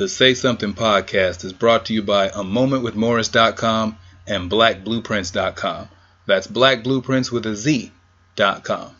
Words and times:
The 0.00 0.08
Say 0.08 0.32
Something 0.32 0.72
podcast 0.72 1.44
is 1.44 1.52
brought 1.52 1.84
to 1.84 1.92
you 1.92 2.02
by 2.02 2.28
a 2.28 2.42
momentwithmorris.com 2.42 3.98
and 4.26 4.50
blackblueprints.com. 4.50 5.88
That's 6.24 6.46
blackblueprints 6.46 7.30
with 7.30 7.44
a 7.44 7.54
Z.com. 7.54 8.96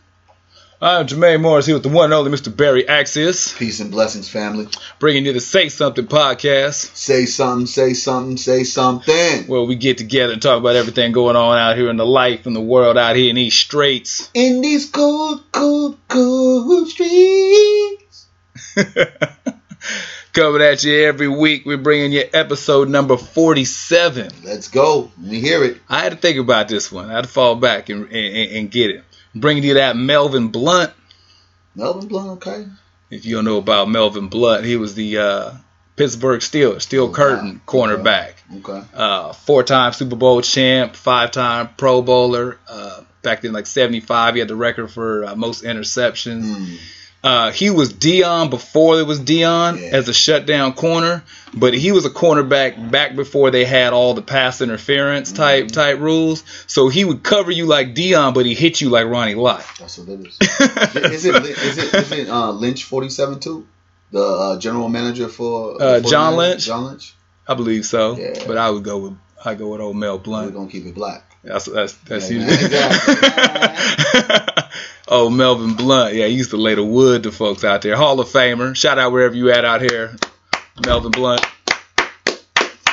I'm 0.83 1.07
Jermaine 1.07 1.41
Morris 1.41 1.65
here 1.65 1.77
with 1.77 1.85
the 1.85 1.89
one 1.89 2.05
and 2.05 2.13
only 2.13 2.31
Mr. 2.31 2.55
Barry 2.55 2.87
Axis. 2.87 3.57
Peace 3.57 3.81
and 3.81 3.91
blessings, 3.91 4.29
family. 4.29 4.69
bringing 4.99 5.25
you 5.25 5.33
the 5.33 5.41
Say 5.41 5.71
Something 5.71 6.07
podcast, 6.07 6.95
Say 6.95 7.25
something, 7.25 7.65
say 7.65 7.95
something, 7.95 8.37
say 8.37 8.65
something. 8.65 9.47
where 9.47 9.63
we 9.63 9.77
get 9.77 9.97
together 9.97 10.35
and 10.35 10.43
talk 10.43 10.59
about 10.59 10.77
everything 10.77 11.13
going 11.13 11.35
on 11.35 11.57
out 11.57 11.79
here 11.79 11.89
in 11.89 11.97
the 11.97 12.05
life 12.05 12.45
and 12.45 12.55
the 12.55 12.61
world 12.61 12.99
out 12.99 13.17
here 13.17 13.31
in 13.31 13.37
these 13.37 13.55
straits. 13.55 14.31
In 14.35 14.61
these 14.61 14.91
cold, 14.91 15.51
cold, 15.51 15.97
cold 16.09 16.89
streets. 16.91 18.27
Coming 20.41 20.63
at 20.63 20.83
you 20.85 21.05
every 21.05 21.29
week, 21.29 21.67
we're 21.67 21.77
bringing 21.77 22.13
you 22.13 22.25
episode 22.33 22.89
number 22.89 23.19
47. 23.19 24.31
Let's 24.43 24.69
go. 24.69 25.11
We 25.23 25.39
hear 25.39 25.63
it. 25.63 25.83
I 25.87 25.99
had 25.99 26.13
to 26.13 26.17
think 26.17 26.39
about 26.39 26.67
this 26.67 26.91
one. 26.91 27.11
I 27.11 27.17
had 27.17 27.25
to 27.25 27.31
fall 27.31 27.57
back 27.57 27.91
and, 27.91 28.07
and, 28.07 28.53
and 28.53 28.71
get 28.71 28.89
it. 28.89 29.05
Bringing 29.35 29.65
you 29.65 29.75
that 29.75 29.99
Melvin 29.99 30.49
Blount. 30.49 30.95
Melvin 31.75 32.09
Blount, 32.09 32.31
okay. 32.39 32.65
If 33.11 33.27
you 33.27 33.35
don't 33.35 33.45
know 33.45 33.59
about 33.59 33.91
Melvin 33.91 34.29
Blount, 34.29 34.65
he 34.65 34.77
was 34.77 34.95
the 34.95 35.19
uh, 35.19 35.53
Pittsburgh 35.97 36.41
Steelers, 36.41 36.81
Steel 36.81 37.09
wow. 37.09 37.13
Curtain 37.13 37.61
cornerback. 37.67 38.33
Okay. 38.61 38.83
Uh, 38.95 39.35
four-time 39.35 39.93
Super 39.93 40.17
Bowl 40.17 40.41
champ, 40.41 40.97
five-time 40.97 41.69
Pro 41.77 42.01
Bowler. 42.01 42.57
Uh, 42.67 43.03
back 43.21 43.45
in 43.45 43.53
like 43.53 43.67
'75, 43.67 44.37
he 44.37 44.41
had 44.41 44.49
the 44.49 44.57
record 44.57 44.91
for 44.91 45.23
uh, 45.23 45.37
most 45.37 45.65
interceptions. 45.65 46.45
Mm. 46.45 46.79
Uh, 47.23 47.51
he 47.51 47.69
was 47.69 47.93
Deion 47.93 48.49
before 48.49 48.97
there 48.97 49.05
was 49.05 49.21
Deion 49.21 49.79
Yeah. 49.79 49.89
as 49.99 50.09
a 50.09 50.15
shutdown 50.15 50.73
corner, 50.73 51.23
but 51.53 51.75
he 51.75 51.93
was 51.93 52.07
a 52.07 52.11
cornerback 52.11 52.91
back 52.91 53.15
before 53.15 53.51
they 53.51 53.67
had 53.67 53.93
all 53.93 54.15
the 54.15 54.23
pass 54.23 54.63
interference 54.63 55.31
type 55.31 55.65
Mm-hmm. 55.67 55.75
type 55.75 55.99
rules. 55.99 56.43
So 56.67 56.89
he 56.89 57.05
would 57.05 57.23
cover 57.23 57.51
you 57.51 57.67
like 57.67 57.95
Deion, 57.95 58.33
but 58.33 58.47
he 58.47 58.55
hit 58.55 58.81
you 58.81 58.89
like 58.89 59.07
Ronnie 59.07 59.35
Lott. 59.35 59.63
That's 59.79 59.99
what 59.99 60.09
it 60.09 60.27
is. 60.27 60.39
is 61.13 61.25
it 61.27 61.35
is 61.45 61.79
it 61.79 61.95
is 61.95 62.13
it 62.13 62.29
uh, 62.31 62.53
Lynch 62.53 62.85
forty 62.85 63.11
seven 63.11 63.39
too? 63.39 63.67
The 64.13 64.23
uh, 64.25 64.59
general 64.59 64.89
manager 64.89 65.29
for 65.29 65.81
Uh, 65.81 66.01
John 66.01 66.37
Lynch? 66.37 66.65
John 66.65 66.85
Lynch. 66.87 67.15
I 67.47 67.55
believe 67.55 67.85
so, 67.85 68.17
Yeah. 68.17 68.45
but 68.47 68.57
I 68.57 68.71
would 68.71 68.83
go 68.83 68.97
with 68.99 69.17
I 69.45 69.55
go 69.55 69.69
with 69.73 69.81
old 69.83 69.97
Mel 69.97 70.17
We're 70.17 70.25
Blount. 70.25 70.55
gonna 70.55 70.71
keep 70.71 70.87
it 70.87 70.95
black. 70.95 71.30
That's 71.43 71.65
that's 71.67 71.95
that's 71.95 72.31
Yeah, 72.31 72.37
usually. 72.39 72.65
exactly. 72.67 73.15
oh, 75.09 75.31
Melvin 75.31 75.75
Blount. 75.75 76.15
Yeah, 76.15 76.27
he 76.27 76.35
used 76.35 76.51
to 76.51 76.57
lay 76.59 76.75
the 76.75 76.85
wood 76.85 77.23
to 77.23 77.33
folks 77.33 77.65
out 77.65 77.83
there. 77.83 77.97
Hall 77.97 78.21
of 78.21 78.29
Famer. 78.29 78.77
Shout 78.77 78.99
out 78.99 79.13
wherever 79.13 79.35
you 79.35 79.51
at 79.51 79.65
out 79.65 79.81
here. 79.81 80.15
Melvin 80.85 81.13
Blount. 81.13 81.41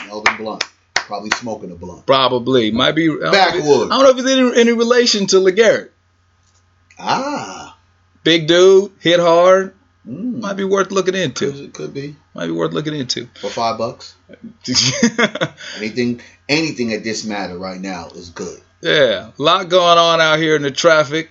Melvin 0.05 0.37
Blount, 0.37 0.63
probably 0.95 1.29
smoking 1.31 1.71
a 1.71 1.75
blunt. 1.75 2.05
Probably. 2.05 2.71
Might 2.71 2.93
be. 2.93 3.09
I 3.09 3.13
don't 3.13 3.21
know 3.21 3.27
if 3.27 3.53
he- 3.53 3.59
Backwood. 3.59 3.91
I 3.91 3.95
don't 3.95 4.03
know 4.03 4.09
if 4.11 4.15
he's 4.17 4.25
any, 4.25 4.61
any 4.61 4.71
relation 4.73 5.27
to 5.27 5.37
LeGarrette. 5.37 5.89
Ah, 6.99 7.77
Big 8.23 8.47
dude, 8.47 8.91
hit 8.99 9.19
hard. 9.19 9.73
Mm. 10.07 10.39
Might 10.41 10.53
be 10.57 10.63
worth 10.63 10.91
looking 10.91 11.15
into. 11.15 11.51
could, 11.51 11.73
could 11.73 11.93
be 11.93 12.15
Might 12.33 12.45
be 12.47 12.51
worth 12.51 12.73
looking 12.73 12.95
into. 12.95 13.27
for 13.39 13.49
five 13.49 13.77
bucks. 13.77 14.15
Anything, 15.77 16.21
anything 16.49 16.93
at 16.93 17.03
this 17.03 17.25
matter 17.25 17.57
right 17.57 17.79
now 17.79 18.07
is 18.09 18.29
good. 18.29 18.59
yeah, 18.81 19.31
a 19.37 19.41
lot 19.41 19.69
going 19.69 19.97
on 19.97 20.21
out 20.21 20.39
here 20.39 20.55
in 20.55 20.61
the 20.61 20.71
traffic. 20.71 21.29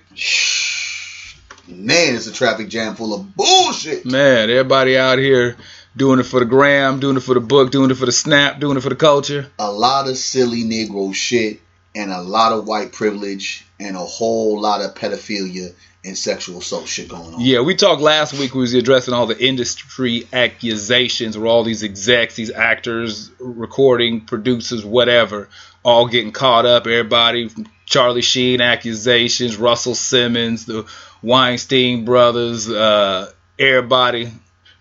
Man, 1.69 2.15
it's 2.15 2.27
a 2.29 2.33
traffic 2.33 2.69
jam 2.69 2.95
full 2.95 3.13
of 3.15 3.35
bullshit. 3.35 4.05
Man, 4.07 4.51
everybody 4.51 4.97
out 4.97 5.19
here 5.19 5.57
doing 5.97 6.21
it 6.21 6.27
for 6.27 6.39
the 6.41 6.47
gram, 6.47 7.01
doing 7.01 7.17
it 7.17 7.21
for 7.25 7.35
the 7.35 7.41
book, 7.41 7.73
doing 7.73 7.91
it 7.91 7.97
for 7.97 8.07
the 8.07 8.13
snap, 8.13 8.61
doing 8.61 8.77
it 8.77 8.83
for 8.83 8.89
the 8.91 8.95
culture. 8.97 9.51
A 9.59 9.71
lot 9.73 10.09
of 10.09 10.17
silly 10.17 10.63
Negro 10.63 11.13
shit 11.13 11.61
and 11.95 12.13
a 12.13 12.21
lot 12.21 12.53
of 12.53 12.69
white 12.69 12.93
privilege 12.93 13.67
and 13.81 13.97
a 13.97 14.01
whole 14.01 14.61
lot 14.61 14.81
of 14.83 14.95
pedophilia 14.95 15.75
and 16.07 16.17
sexual 16.17 16.59
assault 16.59 16.87
shit 16.87 17.09
going 17.09 17.35
on. 17.35 17.41
Yeah, 17.41 17.61
we 17.61 17.75
talked 17.75 18.01
last 18.01 18.33
week. 18.33 18.55
We 18.55 18.61
was 18.61 18.75
addressing 18.75 19.13
all 19.13 19.27
the 19.27 19.39
industry 19.39 20.27
accusations 20.33 21.37
where 21.37 21.49
all 21.49 21.65
these 21.65 21.83
execs, 21.83 22.37
these 22.37 22.51
actors, 22.51 23.31
recording 23.39 24.23
producers, 24.23 24.85
whatever, 24.85 25.49
all 25.83 26.07
getting 26.07 26.33
caught 26.33 26.65
up. 26.67 26.87
Everybody, 26.87 27.51
Charlie 27.85 28.23
Sheen 28.23 28.61
accusations, 28.61 29.57
Russell 29.57 29.95
Simmons, 29.95 30.67
the 30.67 30.87
Weinstein 31.23 32.05
brothers, 32.05 32.69
uh, 32.71 33.31
everybody. 33.59 34.31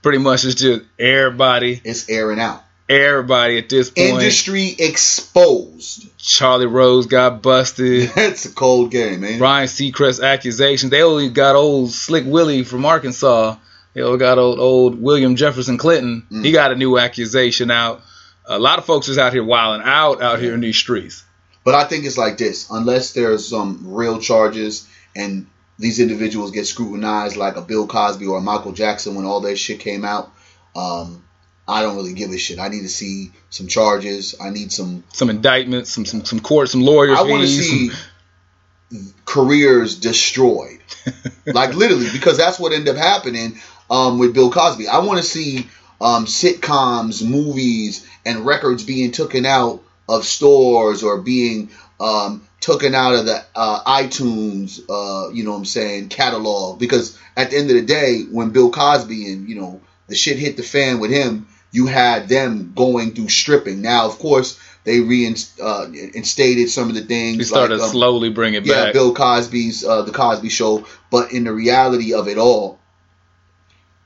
Pretty 0.02 0.19
much 0.19 0.46
it's 0.46 0.56
just 0.56 0.84
everybody, 1.00 1.81
It's 1.84 2.07
airing 2.09 2.40
out. 2.40 2.63
Everybody 2.90 3.57
at 3.57 3.69
this 3.69 3.90
point. 3.90 4.09
Industry 4.09 4.75
exposed. 4.78 6.07
Charlie 6.18 6.66
Rose 6.66 7.07
got 7.07 7.41
busted. 7.41 8.09
That's 8.16 8.46
a 8.46 8.51
cold 8.51 8.91
game, 8.91 9.22
man. 9.22 9.40
Ryan 9.40 9.68
Seacrest 9.68 10.23
accusations. 10.23 10.90
They 10.90 11.03
only 11.03 11.29
got 11.29 11.56
old 11.56 11.91
Slick 11.91 12.25
Willie 12.25 12.63
from 12.63 12.85
Arkansas. 12.85 13.57
They 13.94 14.01
only 14.01 14.19
got 14.19 14.38
old 14.38 14.59
old 14.59 15.01
William 15.01 15.35
Jefferson 15.35 15.78
Clinton. 15.78 16.25
Mm. 16.31 16.44
He 16.44 16.51
got 16.51 16.72
a 16.72 16.75
new 16.75 16.97
accusation 16.97 17.72
out. 17.72 18.01
A 18.47 18.59
lot 18.59 18.78
of 18.78 18.85
folks 18.85 19.07
is 19.07 19.18
out 19.18 19.34
here 19.34 19.44
wilding 19.44 19.88
out 19.88 20.22
out 20.22 20.40
here 20.40 20.53
in 20.53 20.59
these 20.59 20.78
streets. 20.78 21.24
But 21.63 21.75
I 21.75 21.85
think 21.85 22.06
it's 22.06 22.18
like 22.18 22.38
this: 22.38 22.69
unless 22.69 23.13
there's 23.13 23.47
some 23.47 23.94
real 23.94 24.19
charges 24.19 24.88
and 25.16 25.47
these 25.79 26.00
individuals 26.00 26.51
get 26.51 26.68
scrutinized, 26.68 27.38
like 27.38 27.56
a 27.56 27.62
Bill 27.62 27.88
Cosby 27.88 28.28
or 28.28 28.38
a 28.38 28.41
Michael 28.41 28.72
Jackson 28.72 29.16
when 29.16 29.25
all 29.25 29.41
that 29.41 29.57
shit 29.57 29.79
came 29.79 30.06
out, 30.06 30.31
um, 30.75 31.25
I 31.67 31.81
don't 31.81 31.95
really 31.95 32.13
give 32.13 32.31
a 32.31 32.37
shit. 32.37 32.59
I 32.59 32.67
need 32.67 32.81
to 32.81 32.89
see 32.89 33.31
some 33.49 33.67
charges. 33.67 34.35
I 34.39 34.49
need 34.51 34.71
some. 34.71 35.03
Some 35.13 35.29
indictments, 35.29 35.89
some 35.89 36.05
some 36.05 36.23
some 36.25 36.39
court, 36.39 36.69
some 36.69 36.81
lawyers. 36.81 37.17
I 37.17 37.23
want 37.23 37.41
to 37.41 37.47
see 37.47 37.89
some- 37.89 39.13
careers 39.25 39.95
destroyed, 39.95 40.79
like 41.47 41.73
literally, 41.73 42.07
because 42.11 42.37
that's 42.37 42.59
what 42.59 42.71
ended 42.71 42.95
up 42.95 43.01
happening 43.01 43.57
um, 43.89 44.19
with 44.19 44.33
Bill 44.33 44.51
Cosby. 44.51 44.87
I 44.87 44.99
want 44.99 45.19
to 45.19 45.25
see 45.25 45.67
um, 45.99 46.25
sitcoms, 46.25 47.27
movies, 47.27 48.07
and 48.25 48.45
records 48.45 48.83
being 48.83 49.11
taken 49.11 49.45
out 49.45 49.81
of 50.07 50.23
stores 50.23 51.03
or 51.03 51.21
being 51.21 51.71
um, 51.99 52.47
taken 52.59 52.93
out 52.93 53.15
of 53.15 53.25
the 53.25 53.43
uh, 53.55 53.83
iTunes, 54.01 54.81
uh, 54.89 55.31
you 55.31 55.43
know 55.43 55.51
what 55.51 55.57
I'm 55.57 55.65
saying, 55.65 56.09
catalog. 56.09 56.79
Because 56.79 57.17
at 57.35 57.49
the 57.49 57.57
end 57.57 57.69
of 57.69 57.75
the 57.75 57.81
day, 57.85 58.23
when 58.23 58.51
Bill 58.51 58.71
Cosby 58.71 59.31
and, 59.31 59.49
you 59.49 59.55
know, 59.55 59.81
the 60.07 60.15
shit 60.15 60.37
hit 60.37 60.57
the 60.57 60.63
fan 60.63 60.99
with 60.99 61.11
him, 61.11 61.47
you 61.75 61.88
had 61.88 62.30
them 62.30 62.72
going 62.74 63.13
through 63.13 63.28
stripping. 63.28 63.81
Now, 63.81 64.06
of 64.06 64.18
course, 64.18 64.58
they 64.86 65.02
reinstated 65.02 65.59
uh, 65.59 66.69
some 66.69 66.88
of 66.88 66.96
the 66.96 67.02
things. 67.02 67.38
They 67.38 67.44
started 67.44 67.80
like, 67.80 67.84
um, 67.84 67.91
slowly 67.91 68.30
bringing 68.30 68.62
it 68.62 68.66
yeah, 68.66 68.86
back. 68.86 68.94
Bill 68.94 69.13
Cosby's 69.13 69.84
uh, 69.84 70.03
the 70.03 70.13
Cosby 70.13 70.47
Show, 70.47 70.86
but 71.12 71.34
in 71.34 71.44
the 71.44 71.52
reality 71.52 72.13
of 72.13 72.30
it 72.30 72.38
all, 72.38 72.80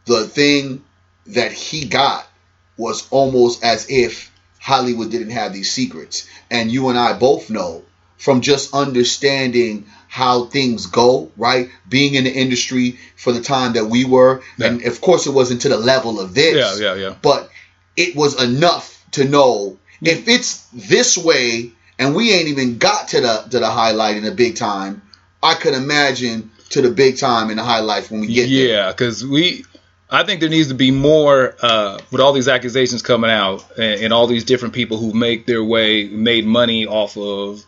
the 0.05 0.27
thing 0.27 0.83
that 1.27 1.51
he 1.51 1.85
got 1.85 2.27
was 2.75 3.07
almost 3.11 3.63
as 3.63 3.85
if 3.87 4.31
Hollywood 4.59 5.11
didn't 5.11 5.29
have 5.29 5.53
these 5.53 5.71
secrets, 5.71 6.27
and 6.49 6.71
you 6.71 6.89
and 6.89 6.97
I 6.97 7.13
both 7.19 7.51
know 7.51 7.83
from 8.17 8.41
just 8.41 8.73
understanding 8.73 9.85
how 10.09 10.45
things 10.45 10.87
go, 10.87 11.31
right? 11.37 11.69
Being 11.87 12.15
in 12.15 12.25
the 12.25 12.31
industry 12.31 12.97
for 13.15 13.31
the 13.31 13.41
time 13.41 13.73
that 13.73 13.85
we 13.85 14.03
were, 14.03 14.41
and 14.61 14.83
of 14.85 14.99
course 14.99 15.27
it 15.27 15.31
wasn't 15.31 15.61
to 15.61 15.69
the 15.69 15.77
level 15.77 16.19
of 16.19 16.33
this, 16.33 16.79
yeah, 16.79 16.93
yeah, 16.93 17.01
yeah. 17.01 17.15
but 17.21 17.49
it 17.95 18.15
was 18.15 18.41
enough 18.41 19.05
to 19.11 19.23
know 19.23 19.77
if 20.01 20.27
it's 20.27 20.67
this 20.73 21.17
way 21.17 21.71
and 21.97 22.15
we 22.15 22.31
ain't 22.31 22.47
even 22.47 22.77
got 22.77 23.09
to 23.09 23.21
the 23.21 23.47
to 23.49 23.59
the 23.59 23.69
highlight 23.69 24.15
in 24.17 24.23
the 24.23 24.31
big 24.31 24.55
time 24.55 25.01
i 25.43 25.55
could 25.55 25.73
imagine 25.73 26.49
to 26.69 26.81
the 26.81 26.91
big 26.91 27.17
time 27.17 27.49
in 27.49 27.57
the 27.57 27.63
highlights 27.63 28.09
when 28.09 28.21
we 28.21 28.27
get 28.27 28.49
there 28.49 28.67
Yeah, 28.67 28.91
because 28.91 29.25
we, 29.25 29.65
I 30.09 30.23
think 30.23 30.39
there 30.39 30.49
needs 30.49 30.69
to 30.69 30.75
be 30.75 30.91
more 30.91 31.55
uh, 31.61 31.99
with 32.11 32.21
all 32.21 32.33
these 32.33 32.47
accusations 32.47 33.01
coming 33.01 33.29
out 33.29 33.65
and, 33.77 34.01
and 34.01 34.13
all 34.13 34.27
these 34.27 34.43
different 34.43 34.73
people 34.73 34.97
who 34.97 35.13
make 35.13 35.45
their 35.45 35.63
way, 35.63 36.07
made 36.07 36.45
money 36.45 36.85
off 36.87 37.17
of, 37.17 37.65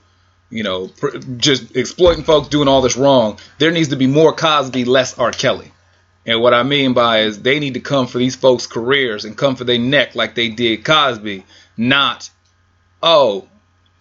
you 0.51 0.63
know, 0.63 0.87
pr- 0.89 1.17
just 1.37 1.75
exploiting 1.75 2.23
folks 2.23 2.49
doing 2.49 2.67
all 2.67 2.81
this 2.81 2.97
wrong. 2.97 3.39
There 3.57 3.71
needs 3.71 3.89
to 3.89 3.95
be 3.95 4.05
more 4.07 4.33
Cosby, 4.33 4.85
less 4.85 5.17
R. 5.17 5.31
Kelly. 5.31 5.71
And 6.25 6.39
what 6.41 6.53
I 6.53 6.61
mean 6.63 6.93
by 6.93 7.21
is 7.21 7.41
they 7.41 7.59
need 7.59 7.73
to 7.73 7.79
come 7.79 8.05
for 8.05 8.19
these 8.19 8.35
folks' 8.35 8.67
careers 8.67 9.25
and 9.25 9.35
come 9.35 9.55
for 9.55 9.63
their 9.63 9.79
neck 9.79 10.13
like 10.13 10.35
they 10.35 10.49
did 10.49 10.85
Cosby, 10.85 11.43
not, 11.77 12.29
oh, 13.01 13.47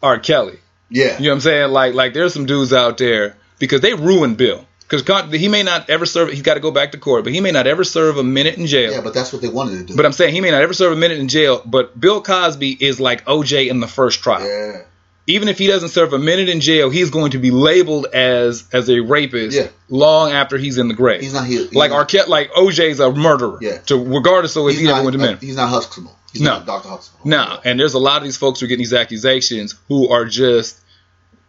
R. 0.02 0.18
Kelly. 0.18 0.58
yeah 0.90 1.16
You 1.18 1.24
know 1.24 1.30
what 1.30 1.34
I'm 1.36 1.40
saying? 1.40 1.70
Like 1.72 1.94
like 1.94 2.12
there's 2.12 2.34
some 2.34 2.46
dudes 2.46 2.72
out 2.72 2.98
there 2.98 3.36
because 3.58 3.80
they 3.80 3.94
ruined 3.94 4.36
Bill. 4.36 4.66
Because 4.88 5.30
he 5.32 5.46
may 5.46 5.62
not 5.62 5.88
ever 5.88 6.04
serve. 6.04 6.30
He's 6.30 6.42
got 6.42 6.54
to 6.54 6.60
go 6.60 6.72
back 6.72 6.90
to 6.92 6.98
court, 6.98 7.22
but 7.22 7.32
he 7.32 7.40
may 7.40 7.52
not 7.52 7.68
ever 7.68 7.84
serve 7.84 8.16
a 8.16 8.24
minute 8.24 8.56
in 8.56 8.66
jail. 8.66 8.90
yeah 8.90 9.00
but 9.00 9.14
that's 9.14 9.32
what 9.32 9.40
they 9.40 9.48
wanted 9.48 9.78
to 9.78 9.84
do 9.84 9.96
But 9.96 10.04
I'm 10.04 10.10
saying 10.12 10.34
he 10.34 10.40
may 10.40 10.50
not 10.50 10.62
ever 10.62 10.72
serve 10.74 10.92
a 10.92 10.96
minute 10.96 11.18
in 11.18 11.28
jail. 11.28 11.62
But 11.64 11.98
Bill 11.98 12.20
Cosby 12.20 12.76
is 12.84 12.98
like 12.98 13.24
OJ 13.26 13.70
in 13.70 13.78
the 13.78 13.86
first 13.86 14.20
trial. 14.22 14.44
yeah 14.44 14.82
even 15.30 15.48
if 15.48 15.58
he 15.58 15.66
doesn't 15.66 15.88
serve 15.90 16.12
a 16.12 16.18
minute 16.18 16.48
in 16.48 16.60
jail, 16.60 16.90
he's 16.90 17.10
going 17.10 17.32
to 17.32 17.38
be 17.38 17.50
labeled 17.50 18.06
as 18.06 18.64
as 18.72 18.88
a 18.90 19.00
rapist 19.00 19.56
Yeah. 19.56 19.68
long 19.88 20.32
after 20.32 20.56
he's 20.58 20.78
in 20.78 20.88
the 20.88 20.94
grave. 20.94 21.20
He's 21.20 21.34
not 21.34 21.46
here. 21.46 21.60
he's 21.62 21.74
like 21.74 21.90
not, 21.90 22.08
Arquette, 22.08 22.28
like 22.28 22.50
OJ's 22.52 23.00
a 23.00 23.10
murderer. 23.12 23.58
Yeah. 23.60 23.78
To 23.78 23.96
regardless 23.96 24.56
of 24.56 24.66
if 24.66 24.72
he's 24.72 24.80
he 24.82 24.86
ever 24.88 24.96
not, 24.98 25.04
went 25.04 25.16
to 25.18 25.22
uh, 25.22 25.26
men. 25.32 25.38
he's 25.40 25.56
not 25.56 25.68
Huxtable. 25.68 26.16
He's 26.32 26.42
No. 26.42 26.58
not 26.58 26.66
Dr. 26.66 26.88
Huxtable. 26.88 27.20
No, 27.28 27.58
and 27.64 27.78
there's 27.80 27.94
a 27.94 27.98
lot 27.98 28.18
of 28.18 28.24
these 28.24 28.36
folks 28.36 28.60
who 28.60 28.66
are 28.66 28.68
getting 28.68 28.82
these 28.82 28.94
accusations 28.94 29.74
who 29.88 30.08
are 30.10 30.24
just 30.26 30.78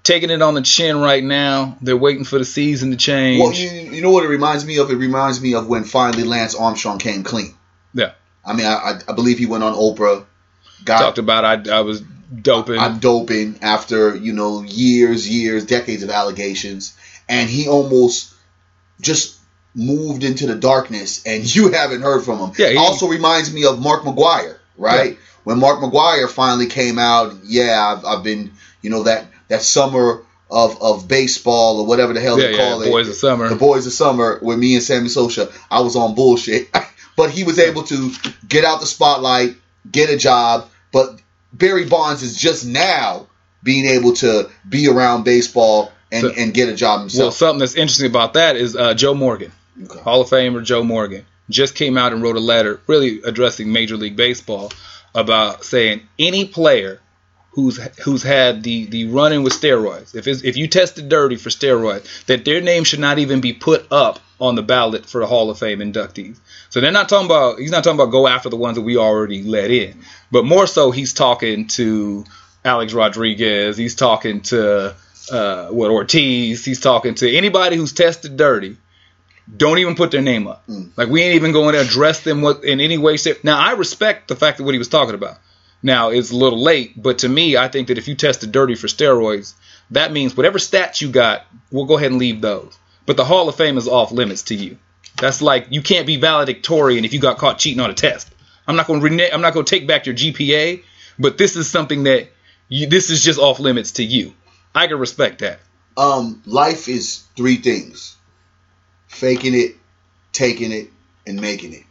taking 0.04 0.32
it 0.32 0.42
on 0.42 0.56
the 0.56 0.62
chin 0.64 0.98
right 1.00 1.24
now. 1.24 1.78
They're 1.82 1.96
waiting 1.98 2.24
for 2.24 2.40
the 2.40 2.46
season 2.46 2.90
to 2.92 2.98
change. 2.98 3.40
Well, 3.42 3.54
you, 3.54 3.70
you 3.92 4.02
know 4.02 4.10
what 4.10 4.24
it 4.24 4.30
reminds 4.30 4.66
me 4.66 4.78
of? 4.80 4.90
It 4.90 4.96
reminds 4.96 5.40
me 5.40 5.54
of 5.54 5.68
when 5.68 5.84
finally 5.84 6.24
Lance 6.24 6.56
Armstrong 6.56 6.98
came 6.98 7.24
clean. 7.24 7.54
Yeah. 7.94 8.14
I 8.44 8.54
mean, 8.54 8.66
I, 8.66 8.74
I, 8.74 9.00
I 9.10 9.14
believe 9.14 9.38
he 9.38 9.46
went 9.46 9.64
on 9.64 9.74
Oprah, 9.76 10.26
got 10.84 11.00
Talked 11.02 11.18
about 11.20 11.46
I, 11.46 11.78
I 11.78 11.82
was 11.82 12.02
doping. 12.42 12.78
I'm 12.78 13.00
doping 13.00 13.60
after 13.62 14.16
you 14.16 14.34
know 14.34 14.62
years, 14.62 15.28
years, 15.30 15.66
decades 15.66 16.04
of 16.04 16.10
allegations, 16.10 16.96
and 17.28 17.50
he 17.50 17.68
almost 17.68 18.34
just 19.00 19.38
moved 19.74 20.24
into 20.24 20.48
the 20.48 20.56
darkness, 20.56 21.26
and 21.26 21.44
you 21.56 21.72
haven't 21.72 22.02
heard 22.02 22.24
from 22.24 22.40
him. 22.40 22.52
Yeah, 22.58 22.70
he- 22.70 22.78
also 22.78 23.08
reminds 23.08 23.54
me 23.54 23.66
of 23.66 23.80
Mark 23.82 24.04
McGwire, 24.04 24.58
right? 24.78 25.18
When 25.44 25.60
Mark 25.60 25.80
McGwire 25.80 26.30
finally 26.30 26.68
came 26.68 27.00
out, 27.00 27.34
yeah, 27.44 27.96
I've, 27.98 28.06
I've 28.06 28.24
been, 28.24 28.52
you 28.84 28.90
know, 28.92 29.04
that 29.04 29.26
that 29.48 29.62
summer 29.64 30.24
of 30.52 30.82
of 30.82 31.08
baseball 31.08 31.80
or 31.80 31.86
whatever 31.88 32.14
the 32.14 32.20
hell 32.22 32.40
yeah, 32.40 32.48
they 32.48 32.52
yeah, 32.52 32.58
call 32.70 32.82
it, 32.82 32.86
The 32.86 32.92
boys 32.92 33.08
of 33.08 33.16
summer. 33.16 33.50
the 33.50 33.56
boys 33.56 33.88
of 33.88 33.94
summer 33.94 34.38
with 34.42 34.60
me 34.60 34.76
and 34.76 34.84
Sammy 34.84 35.08
Sosa, 35.10 35.52
I 35.72 35.80
was 35.82 35.96
on 35.96 36.14
bullshit. 36.14 36.70
but 37.18 37.32
he 37.32 37.44
was 37.44 37.58
able 37.58 37.84
to 37.84 38.12
get 38.48 38.64
out 38.66 38.82
the 38.82 38.86
spotlight, 38.86 39.56
get 39.92 40.10
a 40.10 40.18
job. 40.18 40.70
But 40.92 41.22
Barry 41.54 41.86
Bonds 41.86 42.24
is 42.24 42.36
just 42.36 42.66
now 42.66 43.28
being 43.64 43.86
able 43.86 44.14
to 44.14 44.50
be 44.68 44.88
around 44.88 45.24
baseball 45.24 45.92
and, 46.12 46.22
So- 46.22 46.34
and 46.36 46.54
get 46.54 46.70
a 46.70 46.76
job 46.76 47.02
himself. 47.02 47.24
well, 47.24 47.32
something 47.32 47.60
that's 47.60 47.76
interesting 47.76 48.08
about 48.10 48.34
that 48.34 48.56
is 48.56 48.76
uh, 48.76 48.94
Joe 48.94 49.14
Morgan. 49.14 49.52
Okay. 49.84 50.00
Hall 50.02 50.22
of 50.22 50.30
Famer 50.30 50.64
Joe 50.64 50.84
Morgan 50.84 51.26
just 51.50 51.76
came 51.76 51.98
out 51.98 52.14
and 52.14 52.22
wrote 52.22 52.36
a 52.36 52.42
letter, 52.42 52.80
really 52.88 53.22
addressing 53.24 53.72
Major 53.72 53.98
League 53.98 54.16
Baseball, 54.16 54.72
about 55.16 55.64
saying 55.64 56.02
any 56.20 56.46
player 56.46 57.00
who's 57.52 57.78
who's 58.04 58.24
had 58.24 58.64
the 58.64 58.86
the 58.86 59.06
run 59.08 59.34
in 59.34 59.44
with 59.44 59.54
steroids, 59.54 60.16
if 60.16 60.28
it's, 60.28 60.44
if 60.44 60.56
you 60.58 60.68
tested 60.68 61.10
dirty 61.10 61.36
for 61.36 61.50
steroids, 61.50 62.26
that 62.26 62.46
their 62.46 62.62
name 62.62 62.84
should 62.86 63.00
not 63.00 63.20
even 63.20 63.42
be 63.42 63.52
put 63.54 63.86
up 63.92 64.20
on 64.42 64.56
the 64.56 64.64
ballot 64.64 65.06
for 65.06 65.22
the 65.22 65.28
Hall 65.28 65.50
of 65.50 65.60
Fame 65.60 65.80
inductees. 65.80 66.40
So 66.70 66.82
they're 66.82 66.92
not 66.92 67.08
talking 67.08 67.28
about 67.28 67.60
he's 67.60 67.72
not 67.72 67.84
talking 67.84 68.00
about 68.00 68.12
go 68.12 68.28
after 68.28 68.50
the 68.50 68.58
ones 68.58 68.76
that 68.76 68.82
we 68.82 68.98
already 68.98 69.44
let 69.44 69.72
in, 69.72 70.02
but 70.32 70.44
more 70.44 70.68
so 70.68 70.92
he's 70.92 71.14
talking 71.14 71.68
to 71.68 72.26
Alex 72.66 72.94
Rodriguez, 72.94 73.78
he's 73.78 73.96
talking 73.96 74.42
to 74.42 74.96
uh, 75.32 75.68
what 75.68 75.92
Ortiz, 75.92 76.66
he's 76.66 76.80
talking 76.80 77.16
to 77.16 77.34
anybody 77.34 77.78
who's 77.78 77.94
tested 77.94 78.36
dirty 78.36 78.78
don't 79.56 79.80
even 79.80 79.96
put 79.96 80.12
their 80.12 80.22
name 80.22 80.48
up. 80.48 80.66
Mm. 80.68 80.92
Like 80.96 81.10
we 81.10 81.22
ain't 81.24 81.36
even 81.36 81.52
going 81.52 81.74
to 81.74 81.82
address 81.82 82.22
them 82.22 82.42
what 82.42 82.64
in 82.64 82.80
any 82.80 82.98
way. 82.98 83.18
Shape. 83.18 83.44
Now 83.44 83.60
I 83.60 83.74
respect 83.74 84.28
the 84.28 84.36
fact 84.36 84.58
that 84.58 84.64
what 84.64 84.74
he 84.74 84.78
was 84.78 84.88
talking 84.88 85.16
about. 85.16 85.38
Now 85.84 86.10
it's 86.10 86.32
a 86.32 86.36
little 86.36 86.62
late, 86.62 87.02
but 87.02 87.20
to 87.20 87.30
me, 87.30 87.58
I 87.58 87.68
think 87.68 87.88
that 87.88 87.98
if 87.98 88.08
you 88.08 88.16
tested 88.16 88.52
dirty 88.52 88.76
for 88.76 88.88
steroids, 88.88 89.54
that 89.92 90.12
means 90.12 90.38
whatever 90.38 90.60
stats 90.60 91.02
you 91.02 91.10
got, 91.10 91.46
we'll 91.72 91.86
go 91.86 91.98
ahead 91.98 92.12
and 92.12 92.20
leave 92.20 92.40
those. 92.40 92.78
But 93.06 93.18
the 93.18 93.26
Hall 93.26 93.50
of 93.50 93.56
Fame 93.56 93.78
is 93.78 93.88
off 93.88 94.12
limits 94.12 94.44
to 94.44 94.56
you. 94.56 94.78
That's 95.18 95.42
like 95.42 95.68
you 95.70 95.82
can't 95.82 96.08
be 96.08 96.18
valedictorian 96.18 97.06
if 97.06 97.14
you 97.14 97.20
got 97.20 97.38
caught 97.38 97.60
cheating 97.60 97.80
on 97.80 97.90
a 97.90 97.94
test. 97.94 98.30
I'm 98.68 98.76
not 98.76 98.88
going 98.88 99.00
to 99.02 99.04
rene- 99.04 99.32
I'm 99.32 99.42
not 99.42 99.54
going 99.54 99.66
to 99.66 99.70
take 99.70 99.88
back 99.88 100.06
your 100.06 100.16
GPA, 100.16 100.84
but 101.20 101.38
this 101.38 101.56
is 101.56 101.70
something 101.70 102.04
that 102.04 102.30
you 102.70 102.88
this 102.88 103.10
is 103.10 103.24
just 103.24 103.40
off 103.40 103.60
limits 103.60 103.94
to 103.94 104.04
you. 104.04 104.34
I 104.74 104.88
can 104.88 104.98
respect 104.98 105.40
that. 105.40 105.60
Um, 105.98 106.42
life 106.46 106.88
is 106.88 107.24
three 107.36 107.58
things: 107.58 108.16
faking 109.08 109.54
it, 109.54 109.76
taking 110.32 110.72
it, 110.72 110.90
and 111.28 111.42
making 111.42 111.74
it. 111.74 111.84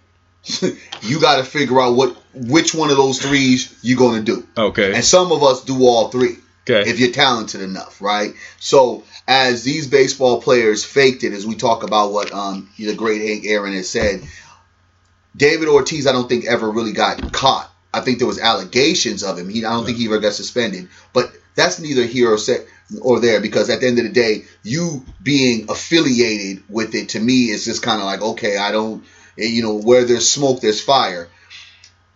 you 1.03 1.21
got 1.21 1.37
to 1.37 1.45
figure 1.45 1.81
out 1.81 1.95
what 1.95 2.17
which 2.33 2.75
one 2.75 2.91
of 2.91 2.97
those 2.97 3.21
threes 3.21 3.79
you're 3.83 3.99
going 3.99 4.25
to 4.25 4.37
do. 4.37 4.47
Okay. 4.57 4.95
And 4.95 5.05
some 5.05 5.33
of 5.33 5.43
us 5.43 5.65
do 5.65 5.85
all 5.87 6.09
three. 6.09 6.37
Okay. 6.69 6.89
if 6.89 7.01
you're 7.01 7.11
talented 7.11 7.63
enough, 7.63 8.01
right? 8.01 8.35
So 8.59 9.03
as 9.31 9.63
these 9.63 9.87
baseball 9.87 10.43
players 10.43 10.85
faked 10.85 11.23
it, 11.23 11.33
as 11.33 11.47
we 11.47 11.55
talk 11.55 11.85
about 11.85 12.11
what 12.13 12.33
um, 12.33 12.69
the 12.77 12.97
great 12.97 13.23
Hank 13.23 13.45
Aaron 13.47 13.73
has 13.75 13.89
said, 13.89 14.23
David 15.37 15.69
Ortiz, 15.69 16.09
I 16.09 16.13
don't 16.13 16.29
think 16.29 16.47
ever 16.47 16.69
really 16.69 16.93
got 16.93 17.33
caught. 17.33 17.73
I 17.95 18.01
think 18.01 18.19
there 18.19 18.27
was 18.27 18.41
allegations 18.41 19.23
of 19.23 19.39
him. 19.39 19.49
He, 19.49 19.65
I 19.65 19.71
don't 19.71 19.87
think 19.87 19.99
he 19.99 20.07
ever 20.07 20.19
got 20.19 20.33
suspended. 20.33 20.89
But 21.13 21.33
that's 21.55 21.79
neither 21.79 22.05
here 22.05 22.33
or, 22.33 22.39
se- 22.39 22.67
or 23.01 23.21
there 23.21 23.41
because 23.41 23.71
at 23.71 23.81
the 23.81 23.87
end 23.87 23.99
of 24.01 24.05
the 24.05 24.13
day, 24.13 24.47
you 24.65 25.05
being 25.23 25.71
affiliated 25.71 26.65
with 26.69 26.97
it 26.97 27.11
to 27.11 27.21
me 27.21 27.51
is 27.51 27.65
just 27.65 27.85
kind 27.85 28.01
of 28.01 28.07
like 28.07 28.23
okay, 28.23 28.59
I 28.59 28.73
don't, 28.73 29.05
eh, 29.39 29.47
you 29.47 29.63
know, 29.63 29.77
where 29.77 30.05
there's 30.05 30.29
smoke, 30.29 30.61
there's 30.61 30.83
fire. 30.83 31.29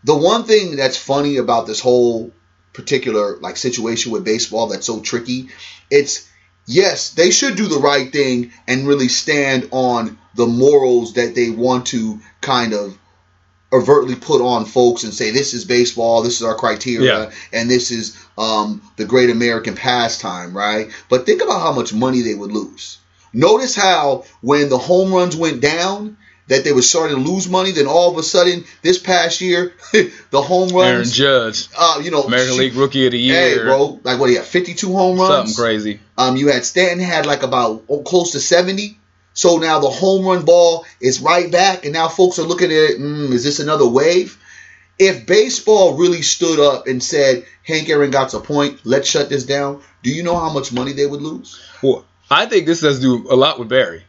The 0.02 0.16
one 0.16 0.44
thing 0.44 0.74
that's 0.74 0.96
funny 0.96 1.36
about 1.36 1.68
this 1.68 1.78
whole 1.78 2.32
particular 2.72 3.36
like 3.36 3.56
situation 3.56 4.10
with 4.10 4.24
baseball 4.24 4.66
that's 4.66 4.86
so 4.86 5.00
tricky. 5.00 5.50
It's 5.90 6.28
yes, 6.66 7.10
they 7.10 7.30
should 7.30 7.56
do 7.56 7.66
the 7.66 7.78
right 7.78 8.10
thing 8.12 8.52
and 8.66 8.86
really 8.86 9.08
stand 9.08 9.68
on 9.70 10.18
the 10.34 10.46
morals 10.46 11.14
that 11.14 11.34
they 11.34 11.50
want 11.50 11.86
to 11.86 12.20
kind 12.40 12.72
of 12.72 12.98
overtly 13.72 14.14
put 14.14 14.40
on 14.40 14.64
folks 14.64 15.02
and 15.02 15.12
say 15.12 15.30
this 15.30 15.52
is 15.52 15.64
baseball, 15.64 16.22
this 16.22 16.40
is 16.40 16.46
our 16.46 16.54
criteria, 16.54 17.24
Yeah. 17.24 17.30
and 17.52 17.68
this 17.68 17.90
is 17.90 18.16
um, 18.38 18.80
the 18.96 19.04
great 19.04 19.30
American 19.30 19.74
pastime, 19.74 20.56
right? 20.56 20.90
But 21.08 21.26
think 21.26 21.42
about 21.42 21.60
how 21.60 21.72
much 21.72 21.92
money 21.92 22.22
they 22.22 22.34
would 22.34 22.52
lose. 22.52 22.98
Notice 23.32 23.74
how 23.74 24.24
when 24.42 24.68
the 24.68 24.78
home 24.78 25.12
runs 25.12 25.34
went 25.34 25.60
down, 25.60 26.16
that 26.48 26.64
they 26.64 26.72
were 26.72 26.82
starting 26.82 27.16
to 27.16 27.22
lose 27.30 27.48
money. 27.48 27.72
Then 27.72 27.86
all 27.86 28.10
of 28.10 28.18
a 28.18 28.22
sudden, 28.22 28.64
this 28.82 28.98
past 28.98 29.40
year, 29.40 29.72
the 29.92 30.42
home 30.42 30.68
runs. 30.70 31.18
Aaron 31.20 31.52
Judge, 31.52 31.68
uh, 31.78 32.00
you 32.02 32.10
know, 32.10 32.22
American 32.22 32.52
shoot- 32.54 32.58
League 32.58 32.74
Rookie 32.74 33.06
of 33.06 33.12
the 33.12 33.28
Hey, 33.28 33.54
Year. 33.54 33.64
bro, 33.64 34.00
like 34.04 34.18
what 34.20 34.30
you 34.30 34.36
have? 34.36 34.46
Fifty-two 34.46 34.92
home 34.92 35.18
runs. 35.18 35.54
Something 35.54 35.54
crazy. 35.54 36.00
Um, 36.18 36.36
you 36.36 36.48
had 36.48 36.64
Stanton 36.64 37.00
had 37.00 37.26
like 37.26 37.42
about 37.42 37.84
oh, 37.88 38.02
close 38.02 38.32
to 38.32 38.40
seventy. 38.40 38.98
So 39.36 39.56
now 39.58 39.80
the 39.80 39.90
home 39.90 40.24
run 40.24 40.44
ball 40.44 40.84
is 41.00 41.20
right 41.20 41.50
back, 41.50 41.84
and 41.84 41.92
now 41.92 42.06
folks 42.08 42.38
are 42.38 42.42
looking 42.44 42.70
at 42.70 42.90
it. 42.90 43.00
Mm, 43.00 43.32
is 43.32 43.42
this 43.42 43.58
another 43.58 43.86
wave? 43.88 44.38
If 44.96 45.26
baseball 45.26 45.96
really 45.96 46.22
stood 46.22 46.60
up 46.60 46.86
and 46.86 47.02
said, 47.02 47.44
"Hank 47.64 47.88
Aaron 47.88 48.12
got 48.12 48.32
a 48.34 48.38
point. 48.38 48.78
Let's 48.84 49.08
shut 49.08 49.28
this 49.28 49.42
down," 49.44 49.82
do 50.04 50.10
you 50.10 50.22
know 50.22 50.38
how 50.38 50.52
much 50.52 50.72
money 50.72 50.92
they 50.92 51.04
would 51.06 51.20
lose? 51.20 51.58
Well, 51.82 52.04
I 52.30 52.46
think 52.46 52.66
this 52.66 52.82
has 52.82 52.96
to 52.98 53.02
do 53.02 53.26
a 53.28 53.34
lot 53.34 53.58
with 53.58 53.68
Barry, 53.68 54.04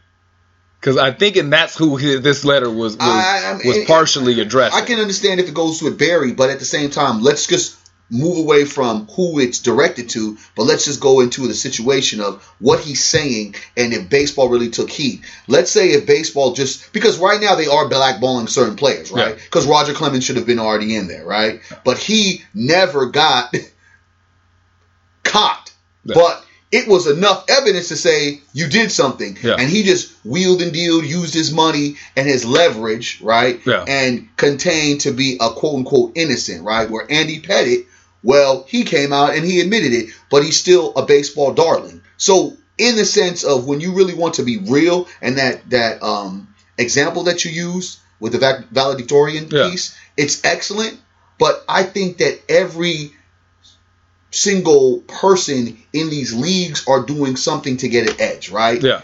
because 0.85 0.99
I 0.99 1.11
think 1.11 1.35
and 1.35 1.51
that's 1.51 1.75
who 1.75 1.97
his, 1.97 2.21
this 2.21 2.45
letter 2.45 2.69
was 2.69 2.93
was, 2.95 3.01
I- 3.01 3.49
I 3.49 3.57
mean, 3.57 3.67
was 3.67 3.85
partially 3.85 4.39
addressed. 4.39 4.75
I 4.75 4.85
can 4.85 4.99
understand 4.99 5.39
if 5.39 5.47
it 5.49 5.55
goes 5.55 5.81
with 5.81 5.97
Barry, 5.97 6.31
but 6.33 6.51
at 6.51 6.59
the 6.59 6.65
same 6.65 6.91
time, 6.91 7.21
let's 7.21 7.47
just 7.47 7.75
move 8.11 8.37
away 8.37 8.65
from 8.65 9.07
who 9.07 9.39
it's 9.39 9.57
directed 9.57 10.09
to, 10.09 10.37
but 10.55 10.65
let's 10.65 10.85
just 10.85 11.01
go 11.01 11.21
into 11.21 11.47
the 11.47 11.55
situation 11.55 12.21
of 12.21 12.43
what 12.59 12.79
he's 12.81 13.03
saying 13.03 13.55
and 13.75 13.93
if 13.93 14.07
baseball 14.11 14.47
really 14.47 14.69
took 14.69 14.91
heed. 14.91 15.23
Let's 15.47 15.71
say 15.71 15.89
if 15.93 16.05
baseball 16.05 16.53
just 16.53 16.93
because 16.93 17.17
right 17.17 17.41
now 17.41 17.55
they 17.55 17.65
are 17.65 17.89
blackballing 17.89 18.47
certain 18.47 18.75
players, 18.75 19.11
right? 19.11 19.29
Yeah. 19.35 19.43
Because 19.43 19.65
Roger 19.65 19.93
Clemens 19.93 20.23
should 20.23 20.35
have 20.35 20.45
been 20.45 20.59
already 20.59 20.95
in 20.95 21.07
there, 21.07 21.25
right? 21.25 21.61
But 21.83 21.97
he 21.97 22.43
never 22.53 23.07
got 23.07 23.55
caught. 25.23 25.73
Yeah. 26.03 26.13
But 26.13 26.45
it 26.71 26.87
was 26.87 27.07
enough 27.07 27.45
evidence 27.49 27.89
to 27.89 27.95
say 27.95 28.41
you 28.53 28.67
did 28.67 28.91
something. 28.91 29.37
Yeah. 29.41 29.55
And 29.57 29.69
he 29.69 29.83
just 29.83 30.11
wheeled 30.25 30.61
and 30.61 30.73
dealed, 30.73 31.05
used 31.05 31.33
his 31.33 31.53
money 31.53 31.95
and 32.17 32.27
his 32.27 32.45
leverage, 32.45 33.21
right? 33.21 33.61
Yeah. 33.65 33.85
And 33.87 34.27
contained 34.35 35.01
to 35.01 35.11
be 35.11 35.37
a 35.39 35.49
quote 35.51 35.75
unquote 35.75 36.13
innocent, 36.15 36.63
right? 36.63 36.89
Where 36.89 37.05
Andy 37.09 37.39
Pettitte, 37.41 37.85
well, 38.23 38.65
he 38.67 38.83
came 38.83 39.13
out 39.13 39.35
and 39.35 39.45
he 39.45 39.61
admitted 39.61 39.93
it, 39.93 40.09
but 40.29 40.43
he's 40.43 40.59
still 40.59 40.93
a 40.95 41.05
baseball 41.05 41.53
darling. 41.53 42.01
So 42.17 42.57
in 42.77 42.95
the 42.95 43.05
sense 43.05 43.43
of 43.43 43.67
when 43.67 43.79
you 43.79 43.93
really 43.93 44.15
want 44.15 44.35
to 44.35 44.43
be 44.43 44.57
real 44.57 45.07
and 45.21 45.37
that 45.37 45.69
that 45.69 46.03
um 46.03 46.53
example 46.77 47.23
that 47.23 47.45
you 47.45 47.51
use 47.51 47.99
with 48.19 48.33
the 48.33 48.65
valedictorian 48.71 49.47
Yeah. 49.49 49.69
piece, 49.69 49.95
it's 50.17 50.43
excellent. 50.43 50.97
But 51.37 51.63
I 51.69 51.83
think 51.83 52.17
that 52.17 52.39
every 52.49 53.11
single 54.35 54.99
person 55.07 55.77
in 55.93 56.09
these 56.09 56.33
leagues 56.33 56.87
are 56.87 57.05
doing 57.05 57.35
something 57.35 57.77
to 57.77 57.87
get 57.87 58.09
an 58.09 58.15
edge, 58.19 58.49
right? 58.49 58.81
yeah, 58.81 59.01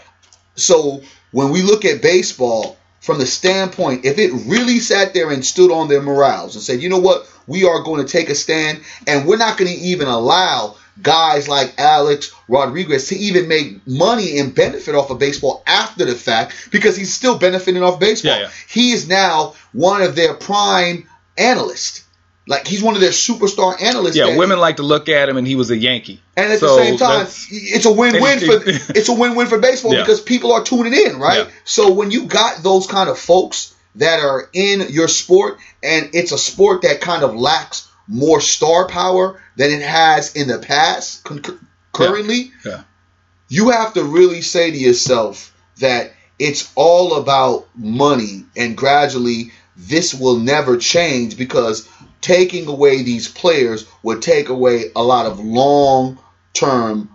So 0.56 1.02
when 1.30 1.50
we 1.50 1.62
look 1.62 1.84
at 1.84 2.02
baseball 2.02 2.76
from 3.00 3.18
the 3.18 3.26
standpoint, 3.26 4.04
if 4.04 4.18
it 4.18 4.30
really 4.46 4.78
sat 4.78 5.14
there 5.14 5.30
and 5.30 5.44
stood 5.44 5.72
on 5.72 5.88
their 5.88 6.02
morals 6.02 6.54
and 6.54 6.62
said, 6.62 6.82
you 6.82 6.88
know 6.88 7.00
what, 7.00 7.28
we 7.46 7.64
are 7.64 7.82
going 7.82 8.04
to 8.04 8.10
take 8.10 8.28
a 8.28 8.34
stand 8.34 8.80
and 9.06 9.26
we're 9.26 9.38
not 9.38 9.58
going 9.58 9.70
to 9.70 9.76
even 9.76 10.06
allow 10.06 10.76
guys 11.00 11.48
like 11.48 11.74
Alex 11.78 12.32
Rodriguez 12.48 13.08
to 13.08 13.16
even 13.16 13.48
make 13.48 13.86
money 13.86 14.38
and 14.38 14.54
benefit 14.54 14.94
off 14.94 15.10
of 15.10 15.18
baseball 15.18 15.62
after 15.66 16.04
the 16.04 16.14
fact 16.14 16.68
because 16.70 16.94
he's 16.96 17.14
still 17.14 17.38
benefiting 17.38 17.82
off 17.82 17.98
baseball. 17.98 18.32
Yeah, 18.32 18.40
yeah. 18.42 18.50
He 18.68 18.92
is 18.92 19.08
now 19.08 19.54
one 19.72 20.02
of 20.02 20.14
their 20.14 20.34
prime 20.34 21.08
analysts. 21.38 22.01
Like 22.46 22.66
he's 22.66 22.82
one 22.82 22.94
of 22.94 23.00
their 23.00 23.10
superstar 23.10 23.80
analysts. 23.80 24.16
Yeah, 24.16 24.36
women 24.36 24.58
like 24.58 24.76
to 24.76 24.82
look 24.82 25.08
at 25.08 25.28
him, 25.28 25.36
and 25.36 25.46
he 25.46 25.54
was 25.54 25.70
a 25.70 25.76
Yankee. 25.76 26.20
And 26.36 26.52
at 26.52 26.58
So 26.58 26.76
the 26.76 26.82
same 26.84 26.96
time, 26.98 27.26
it's 27.50 27.86
a 27.86 27.92
win-win 27.92 28.38
for 28.40 28.62
it's 28.96 29.08
a 29.08 29.12
win-win 29.14 29.46
for 29.46 29.58
baseball 29.58 29.94
Yeah. 29.94 30.00
because 30.00 30.20
people 30.20 30.52
are 30.52 30.64
tuning 30.64 30.92
in, 30.92 31.18
right? 31.20 31.46
Yeah. 31.46 31.52
So 31.64 31.92
when 31.92 32.10
you 32.10 32.26
got 32.26 32.62
those 32.62 32.86
kind 32.88 33.08
of 33.08 33.18
folks 33.18 33.74
that 33.96 34.20
are 34.20 34.48
in 34.52 34.86
your 34.90 35.06
sport, 35.06 35.58
and 35.82 36.10
it's 36.14 36.32
a 36.32 36.38
sport 36.38 36.82
that 36.82 37.00
kind 37.00 37.22
of 37.22 37.36
lacks 37.36 37.88
more 38.08 38.40
star 38.40 38.88
power 38.88 39.40
than 39.56 39.70
it 39.70 39.82
has 39.82 40.34
in 40.34 40.48
the 40.48 40.58
past, 40.58 41.22
con- 41.22 41.44
currently, 41.92 42.50
Yeah. 42.66 42.82
you 43.48 43.70
have 43.70 43.94
to 43.94 44.02
really 44.02 44.40
say 44.42 44.70
to 44.72 44.76
yourself 44.76 45.54
that 45.78 46.12
it's 46.40 46.72
all 46.74 47.14
about 47.14 47.68
money, 47.76 48.46
and 48.56 48.76
gradually 48.76 49.52
this 49.76 50.12
will 50.12 50.38
never 50.38 50.76
change 50.76 51.36
because 51.36 51.88
taking 52.22 52.66
away 52.66 53.02
these 53.02 53.28
players 53.28 53.86
would 54.02 54.22
take 54.22 54.48
away 54.48 54.84
a 54.96 55.02
lot 55.02 55.26
of 55.26 55.38
long 55.40 56.18
term, 56.54 57.11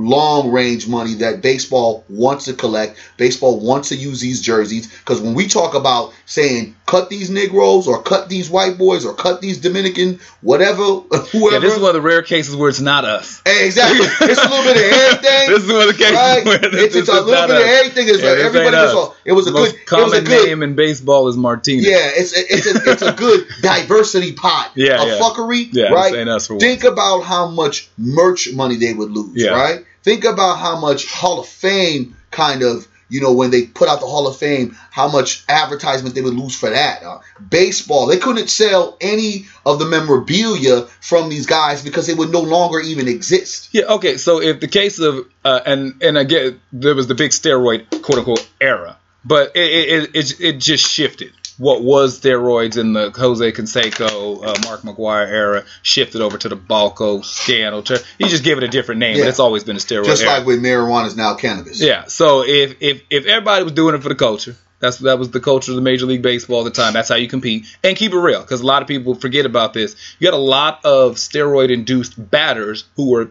long 0.00 0.52
range 0.52 0.86
money 0.86 1.14
that 1.14 1.42
baseball 1.42 2.04
wants 2.08 2.44
to 2.44 2.52
collect. 2.54 2.96
Baseball 3.16 3.58
wants 3.58 3.88
to 3.88 3.96
use 3.96 4.20
these 4.20 4.40
jerseys 4.40 4.86
because 4.86 5.20
when 5.20 5.34
we 5.34 5.48
talk 5.48 5.74
about 5.74 6.14
saying 6.24 6.76
cut 6.86 7.10
these 7.10 7.28
Negroes 7.30 7.88
or 7.88 8.00
cut 8.00 8.28
these 8.28 8.48
white 8.48 8.78
boys 8.78 9.04
or 9.04 9.12
cut 9.12 9.40
these 9.40 9.58
Dominican, 9.58 10.20
whatever, 10.40 10.82
whoever. 11.32 11.54
Yeah, 11.54 11.58
this 11.58 11.74
is 11.74 11.80
one 11.80 11.88
of 11.90 11.94
the 11.94 12.00
rare 12.00 12.22
cases 12.22 12.54
where 12.54 12.68
it's 12.68 12.80
not 12.80 13.04
us. 13.04 13.42
Hey, 13.44 13.66
exactly. 13.66 14.06
It's 14.30 14.38
a 14.40 14.48
little 14.48 14.62
bit 14.64 14.76
of 14.76 14.82
everything. 14.92 15.48
this 15.50 15.62
is 15.64 15.72
one 15.72 15.80
of 15.82 15.88
the 15.88 15.94
cases 15.94 16.14
Right? 16.14 16.44
where 16.44 16.58
this, 16.58 16.72
It's, 16.74 16.94
this 16.94 16.96
it's 17.02 17.08
a 17.08 17.12
is 17.18 17.24
little 17.24 17.32
not 17.32 17.48
bit 17.48 17.56
us. 17.56 17.62
of 17.62 17.68
everything. 17.68 18.08
It's 18.08 18.22
Yeah, 18.22 18.30
like 18.30 18.38
everybody 18.38 18.76
was 18.76 18.84
us. 18.90 18.94
all. 18.94 19.16
It 19.24 19.32
was 19.32 19.46
a 19.48 19.50
the 19.50 19.58
most 19.58 19.72
good. 19.72 19.80
It 19.80 19.86
common 19.86 20.04
was 20.10 20.18
a 20.18 20.22
good. 20.22 20.46
name 20.46 20.62
in 20.62 20.74
baseball 20.76 21.26
is 21.28 21.36
Martinez. 21.36 21.84
Yeah, 21.86 21.96
it's 22.14 22.36
a, 22.36 22.40
it's 22.54 22.66
a, 22.66 22.90
it's 22.92 23.02
a 23.02 23.12
good 23.12 23.46
diversity 23.62 24.32
pot 24.32 24.70
Yeah, 24.76 25.02
a 25.02 25.06
yeah. 25.06 25.18
fuckery, 25.18 25.68
Yeah, 25.72 25.88
right? 25.88 26.12
this 26.12 26.20
ain't 26.20 26.28
us 26.28 26.46
for 26.46 26.54
once. 26.54 26.62
Think 26.62 26.84
about 26.84 27.22
how 27.22 27.48
much 27.48 27.88
merch 27.98 28.52
money 28.52 28.76
they 28.76 28.94
would 28.94 29.10
lose, 29.10 29.32
Yeah. 29.34 29.50
right? 29.50 29.84
Think 30.02 30.24
about 30.24 30.58
how 30.58 30.78
much 30.78 31.10
Hall 31.10 31.40
of 31.40 31.46
Fame 31.46 32.16
kind 32.30 32.62
of, 32.62 32.86
you 33.08 33.20
know, 33.20 33.32
when 33.32 33.50
they 33.50 33.64
put 33.66 33.88
out 33.88 34.00
the 34.00 34.06
Hall 34.06 34.26
of 34.26 34.36
Fame, 34.36 34.76
how 34.90 35.08
much 35.08 35.44
advertisement 35.48 36.14
they 36.14 36.22
would 36.22 36.34
lose 36.34 36.54
for 36.54 36.70
that. 36.70 37.02
Uh, 37.02 37.18
baseball, 37.50 38.06
they 38.06 38.18
couldn't 38.18 38.48
sell 38.48 38.96
any 39.00 39.46
of 39.64 39.78
the 39.78 39.86
memorabilia 39.86 40.82
from 41.00 41.28
these 41.28 41.46
guys 41.46 41.82
because 41.82 42.06
they 42.06 42.14
would 42.14 42.30
no 42.30 42.40
longer 42.40 42.80
even 42.80 43.08
exist. 43.08 43.70
Yeah. 43.72 43.84
Okay. 43.84 44.16
So 44.18 44.40
if 44.40 44.60
the 44.60 44.68
case 44.68 44.98
of 44.98 45.26
uh, 45.44 45.60
and 45.64 46.02
and 46.02 46.18
again 46.18 46.60
there 46.72 46.94
was 46.94 47.06
the 47.06 47.14
big 47.14 47.30
steroid 47.30 48.02
quote 48.02 48.18
unquote 48.18 48.48
era, 48.60 48.98
but 49.24 49.56
it 49.56 49.60
it, 49.70 50.16
it 50.16 50.40
it 50.40 50.58
just 50.58 50.86
shifted. 50.86 51.32
What 51.58 51.82
was 51.82 52.20
steroids 52.20 52.78
in 52.78 52.92
the 52.92 53.10
Jose 53.10 53.52
Canseco, 53.52 54.44
uh, 54.46 54.54
Mark 54.64 54.82
McGwire 54.82 55.26
era 55.28 55.64
shifted 55.82 56.20
over 56.20 56.38
to 56.38 56.48
the 56.48 56.56
Balco 56.56 57.24
scandal. 57.24 57.82
To, 57.84 58.02
you 58.18 58.28
just 58.28 58.44
give 58.44 58.58
it 58.58 58.64
a 58.64 58.68
different 58.68 59.00
name, 59.00 59.16
Yeah. 59.16 59.24
but 59.24 59.28
it's 59.30 59.40
always 59.40 59.64
been 59.64 59.76
a 59.76 59.80
steroid 59.80 60.06
Just 60.06 60.22
era. 60.22 60.38
like 60.38 60.46
with 60.46 60.62
marijuana 60.62 61.06
is 61.06 61.16
now 61.16 61.34
cannabis. 61.34 61.80
Yeah. 61.80 62.04
So 62.06 62.44
if 62.46 62.76
if 62.80 63.02
if 63.10 63.26
everybody 63.26 63.64
was 63.64 63.72
doing 63.72 63.94
it 63.94 64.02
for 64.02 64.08
the 64.08 64.14
culture, 64.14 64.56
that's 64.80 64.98
that 64.98 65.18
was 65.18 65.30
the 65.30 65.40
culture 65.40 65.72
of 65.72 65.76
the 65.76 65.82
Major 65.82 66.06
League 66.06 66.22
Baseball 66.22 66.60
at 66.64 66.72
the 66.72 66.82
time. 66.82 66.92
That's 66.92 67.08
how 67.08 67.16
you 67.16 67.26
compete 67.28 67.66
and 67.82 67.96
keep 67.96 68.12
it 68.12 68.18
real 68.18 68.40
because 68.40 68.60
a 68.60 68.66
lot 68.66 68.82
of 68.82 68.88
people 68.88 69.14
forget 69.16 69.44
about 69.44 69.72
this. 69.74 69.96
You 70.20 70.30
got 70.30 70.34
a 70.34 70.40
lot 70.40 70.84
of 70.84 71.16
steroid 71.16 71.70
induced 71.72 72.30
batters 72.30 72.84
who 72.94 73.10
were 73.10 73.30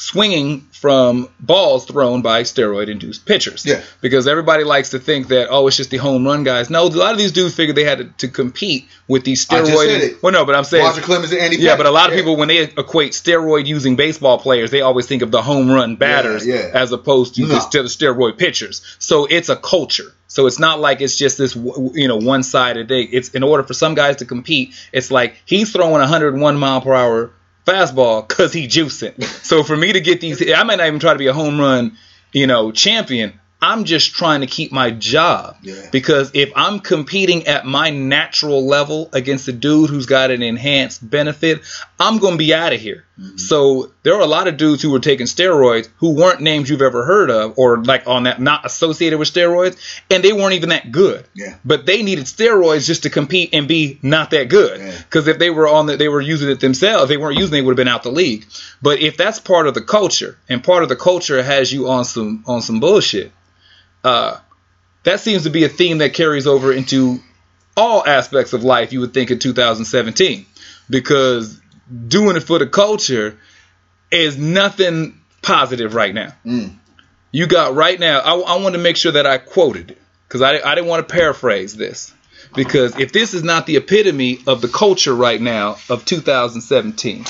swinging 0.00 0.62
from 0.72 1.28
balls 1.38 1.84
thrown 1.84 2.22
by 2.22 2.42
steroid 2.42 2.88
induced 2.88 3.26
pitchers. 3.26 3.66
Yeah. 3.66 3.82
Because 4.00 4.26
everybody 4.26 4.64
likes 4.64 4.90
to 4.90 4.98
think 4.98 5.28
that 5.28 5.48
oh 5.50 5.66
it's 5.66 5.76
just 5.76 5.90
the 5.90 5.98
home 5.98 6.24
run 6.24 6.42
guys. 6.42 6.70
No, 6.70 6.86
a 6.86 6.88
lot 6.88 7.12
of 7.12 7.18
these 7.18 7.32
dudes 7.32 7.54
figured 7.54 7.76
they 7.76 7.84
had 7.84 7.98
to, 7.98 8.04
to 8.26 8.28
compete 8.28 8.88
with 9.08 9.24
these 9.24 9.46
I 9.50 9.60
steroid. 9.60 9.66
just 9.66 9.82
said 9.82 10.00
it. 10.00 10.22
Well, 10.22 10.32
no, 10.32 10.46
but 10.46 10.54
I'm 10.54 10.64
saying 10.64 10.84
Roger 10.86 11.02
Clemens 11.02 11.32
and 11.32 11.42
Andy 11.42 11.58
yeah, 11.58 11.76
but 11.76 11.84
a 11.84 11.90
lot 11.90 12.08
of 12.08 12.16
people 12.16 12.36
when 12.36 12.48
they 12.48 12.62
equate 12.62 13.12
steroid 13.12 13.66
using 13.66 13.96
baseball 13.96 14.38
players, 14.38 14.70
they 14.70 14.80
always 14.80 15.06
think 15.06 15.20
of 15.20 15.30
the 15.30 15.42
home 15.42 15.70
run 15.70 15.96
batters 15.96 16.46
yeah. 16.46 16.70
as 16.72 16.92
opposed 16.92 17.34
to 17.34 17.42
No. 17.42 17.48
the, 17.48 17.60
to 17.72 17.82
the 17.82 17.88
steroid 17.90 18.38
pitchers. 18.38 18.80
So 18.98 19.26
it's 19.26 19.50
a 19.50 19.56
culture. 19.56 20.14
So 20.28 20.46
it's 20.46 20.58
not 20.58 20.80
like 20.80 21.02
it's 21.02 21.18
just 21.18 21.36
this 21.36 21.54
you 21.54 22.08
know 22.08 22.16
one 22.16 22.42
sided 22.42 22.88
thing. 22.88 23.08
It's 23.12 23.30
in 23.30 23.42
order 23.42 23.64
for 23.64 23.74
some 23.74 23.94
guys 23.94 24.16
to 24.16 24.24
compete, 24.24 24.72
it's 24.92 25.10
like 25.10 25.34
he's 25.44 25.72
throwing 25.72 25.92
101 25.92 26.56
mile 26.56 26.80
per 26.80 26.94
hour 26.94 27.32
fastball 27.66 28.26
because 28.26 28.52
he 28.52 28.66
juicing. 28.66 29.22
so 29.24 29.62
for 29.62 29.76
me 29.76 29.92
to 29.92 30.00
get 30.00 30.20
these, 30.20 30.40
I 30.52 30.62
might 30.64 30.76
not 30.76 30.86
even 30.86 31.00
try 31.00 31.12
to 31.12 31.18
be 31.18 31.26
a 31.28 31.32
home 31.32 31.60
run, 31.60 31.96
you 32.32 32.46
know, 32.46 32.72
champion. 32.72 33.34
I'm 33.62 33.84
just 33.84 34.14
trying 34.14 34.40
to 34.40 34.46
keep 34.46 34.72
my 34.72 34.90
job 34.90 35.56
Yeah. 35.62 35.74
because 35.92 36.30
if 36.32 36.50
I'm 36.56 36.80
competing 36.80 37.46
at 37.46 37.66
my 37.66 37.90
natural 37.90 38.66
level 38.66 39.10
against 39.12 39.48
a 39.48 39.52
dude 39.52 39.90
who's 39.90 40.06
got 40.06 40.30
an 40.30 40.42
enhanced 40.42 41.08
benefit, 41.08 41.60
I'm 41.98 42.18
going 42.18 42.34
to 42.34 42.38
be 42.38 42.54
out 42.54 42.72
of 42.72 42.80
here. 42.80 43.04
Mm-hmm. 43.20 43.36
So 43.36 43.92
there 44.02 44.14
are 44.14 44.20
a 44.20 44.26
lot 44.26 44.48
of 44.48 44.56
dudes 44.56 44.80
who 44.80 44.90
were 44.90 44.98
taking 44.98 45.26
steroids 45.26 45.90
who 45.98 46.14
weren't 46.14 46.40
names 46.40 46.70
you've 46.70 46.80
ever 46.80 47.04
heard 47.04 47.30
of 47.30 47.58
or 47.58 47.84
like 47.84 48.06
on 48.06 48.22
that 48.22 48.40
not 48.40 48.64
associated 48.64 49.18
with 49.18 49.30
steroids 49.30 49.76
and 50.10 50.24
they 50.24 50.32
weren't 50.32 50.54
even 50.54 50.70
that 50.70 50.90
good. 50.90 51.26
Yeah. 51.34 51.56
But 51.62 51.84
they 51.84 52.02
needed 52.02 52.24
steroids 52.24 52.86
just 52.86 53.02
to 53.02 53.10
compete 53.10 53.50
and 53.52 53.68
be 53.68 53.98
not 54.02 54.30
that 54.30 54.48
good. 54.48 54.80
Yeah. 54.80 54.96
Because 54.96 55.28
if 55.28 55.38
they 55.38 55.50
were 55.50 55.68
on 55.68 55.84
the, 55.84 55.98
they 55.98 56.08
were 56.08 56.22
using 56.22 56.48
it 56.48 56.60
themselves, 56.60 57.10
they 57.10 57.18
weren't 57.18 57.36
using 57.36 57.52
it, 57.52 57.60
they 57.60 57.62
would 57.62 57.72
have 57.72 57.84
been 57.84 57.88
out 57.88 58.04
the 58.04 58.10
league. 58.10 58.46
But 58.80 59.00
if 59.00 59.18
that's 59.18 59.38
part 59.38 59.66
of 59.66 59.74
the 59.74 59.82
culture 59.82 60.38
and 60.48 60.64
part 60.64 60.82
of 60.82 60.88
the 60.88 60.96
culture 60.96 61.42
has 61.42 61.70
you 61.70 61.90
on 61.90 62.06
some 62.06 62.42
on 62.46 62.62
some 62.62 62.80
bullshit, 62.80 63.32
uh, 64.02 64.38
that 65.02 65.20
seems 65.20 65.42
to 65.42 65.50
be 65.50 65.64
a 65.64 65.68
theme 65.68 65.98
that 65.98 66.14
carries 66.14 66.46
over 66.46 66.72
into 66.72 67.20
all 67.76 68.06
aspects 68.06 68.54
of 68.54 68.64
life. 68.64 68.94
You 68.94 69.00
would 69.00 69.12
think 69.12 69.30
in 69.30 69.38
2017, 69.38 70.46
because 70.88 71.60
doing 72.08 72.36
it 72.36 72.40
for 72.40 72.58
the 72.58 72.66
culture 72.66 73.38
is 74.10 74.36
nothing 74.36 75.20
positive 75.42 75.94
right 75.94 76.14
now. 76.14 76.32
Mm. 76.44 76.76
You 77.32 77.46
got 77.46 77.74
right 77.74 77.98
now. 77.98 78.18
I, 78.20 78.38
I 78.38 78.56
want 78.58 78.74
to 78.74 78.80
make 78.80 78.96
sure 78.96 79.12
that 79.12 79.26
I 79.26 79.38
quoted 79.38 79.92
it 79.92 79.98
because 80.26 80.42
I, 80.42 80.60
I 80.60 80.74
didn't 80.74 80.88
want 80.88 81.06
to 81.06 81.12
paraphrase 81.12 81.76
this. 81.76 82.12
Because 82.54 82.98
if 82.98 83.12
this 83.12 83.32
is 83.32 83.44
not 83.44 83.66
the 83.66 83.76
epitome 83.76 84.40
of 84.46 84.60
the 84.60 84.66
culture 84.66 85.14
right 85.14 85.40
now 85.40 85.76
of 85.88 86.04
2017, 86.04 87.24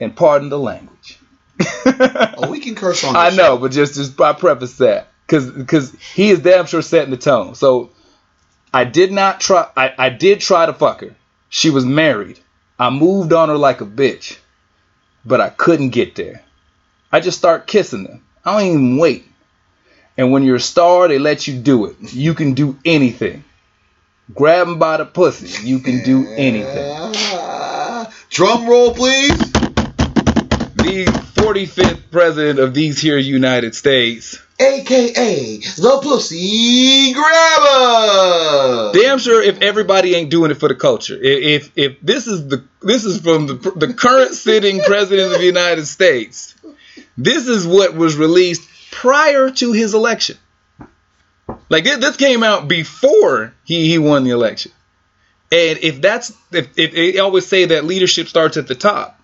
and 0.00 0.14
pardon 0.14 0.50
the 0.50 0.58
language, 0.58 1.18
Oh, 1.86 2.50
we 2.50 2.60
can 2.60 2.74
curse 2.74 3.04
on. 3.04 3.16
I 3.16 3.30
this 3.30 3.38
know, 3.38 3.56
but 3.56 3.72
just 3.72 3.94
just 3.94 4.20
I 4.20 4.32
preface 4.32 4.78
that 4.78 5.08
because 5.26 5.50
because 5.50 5.94
he 6.14 6.30
is 6.30 6.40
damn 6.40 6.66
sure 6.66 6.82
setting 6.82 7.10
the 7.10 7.16
tone. 7.16 7.54
So 7.54 7.90
I 8.72 8.84
did 8.84 9.12
not 9.12 9.40
try. 9.40 9.68
I, 9.76 9.94
I 9.96 10.08
did 10.08 10.40
try 10.40 10.66
to 10.66 10.72
fuck 10.72 11.00
her. 11.02 11.14
She 11.48 11.70
was 11.70 11.84
married. 11.84 12.40
I 12.78 12.90
moved 12.90 13.32
on 13.32 13.48
her 13.48 13.56
like 13.56 13.80
a 13.80 13.86
bitch, 13.86 14.36
but 15.24 15.40
I 15.40 15.50
couldn't 15.50 15.90
get 15.90 16.14
there. 16.14 16.42
I 17.12 17.20
just 17.20 17.38
start 17.38 17.66
kissing 17.66 18.04
them. 18.04 18.24
I 18.44 18.58
don't 18.58 18.68
even 18.68 18.98
wait. 18.98 19.24
And 20.16 20.32
when 20.32 20.42
you're 20.42 20.56
a 20.56 20.60
star, 20.60 21.08
they 21.08 21.18
let 21.18 21.46
you 21.46 21.54
do 21.58 21.86
it. 21.86 21.96
You 22.12 22.34
can 22.34 22.54
do 22.54 22.76
anything. 22.84 23.44
Grab 24.34 24.66
them 24.66 24.78
by 24.78 24.96
the 24.96 25.04
pussy. 25.04 25.66
You 25.66 25.80
can 25.80 26.02
do 26.02 26.26
anything. 26.28 27.12
Drum 28.30 28.66
roll, 28.66 28.94
please. 28.94 29.38
The 30.76 31.04
45th 31.34 32.10
president 32.10 32.58
of 32.58 32.74
these 32.74 33.00
here 33.00 33.18
United 33.18 33.74
States 33.74 34.38
AKA 34.58 35.58
the 35.58 36.00
Pussy 36.00 37.12
Grabber. 37.12 38.92
damn 38.92 39.18
sure 39.18 39.42
if 39.42 39.60
everybody 39.60 40.14
ain't 40.14 40.30
doing 40.30 40.52
it 40.52 40.58
for 40.58 40.68
the 40.68 40.76
culture. 40.76 41.18
If 41.20 41.72
if, 41.76 41.92
if 41.92 42.00
this 42.00 42.28
is 42.28 42.46
the 42.46 42.64
this 42.80 43.04
is 43.04 43.20
from 43.20 43.48
the 43.48 43.54
the 43.74 43.94
current 43.94 44.32
sitting 44.34 44.80
president 44.80 45.32
of 45.32 45.38
the 45.38 45.46
United 45.46 45.86
States, 45.86 46.54
this 47.16 47.48
is 47.48 47.66
what 47.66 47.94
was 47.94 48.16
released 48.16 48.68
prior 48.92 49.50
to 49.50 49.72
his 49.72 49.92
election. 49.92 50.38
Like 51.68 51.84
this, 51.84 51.98
this 51.98 52.16
came 52.16 52.44
out 52.44 52.68
before 52.68 53.54
he 53.64 53.88
he 53.88 53.98
won 53.98 54.22
the 54.22 54.30
election. 54.30 54.70
And 55.50 55.78
if 55.82 56.00
that's 56.00 56.32
if, 56.52 56.78
if 56.78 56.92
they 56.92 57.18
always 57.18 57.46
say 57.46 57.66
that 57.66 57.84
leadership 57.84 58.28
starts 58.28 58.56
at 58.56 58.68
the 58.68 58.74
top, 58.76 59.20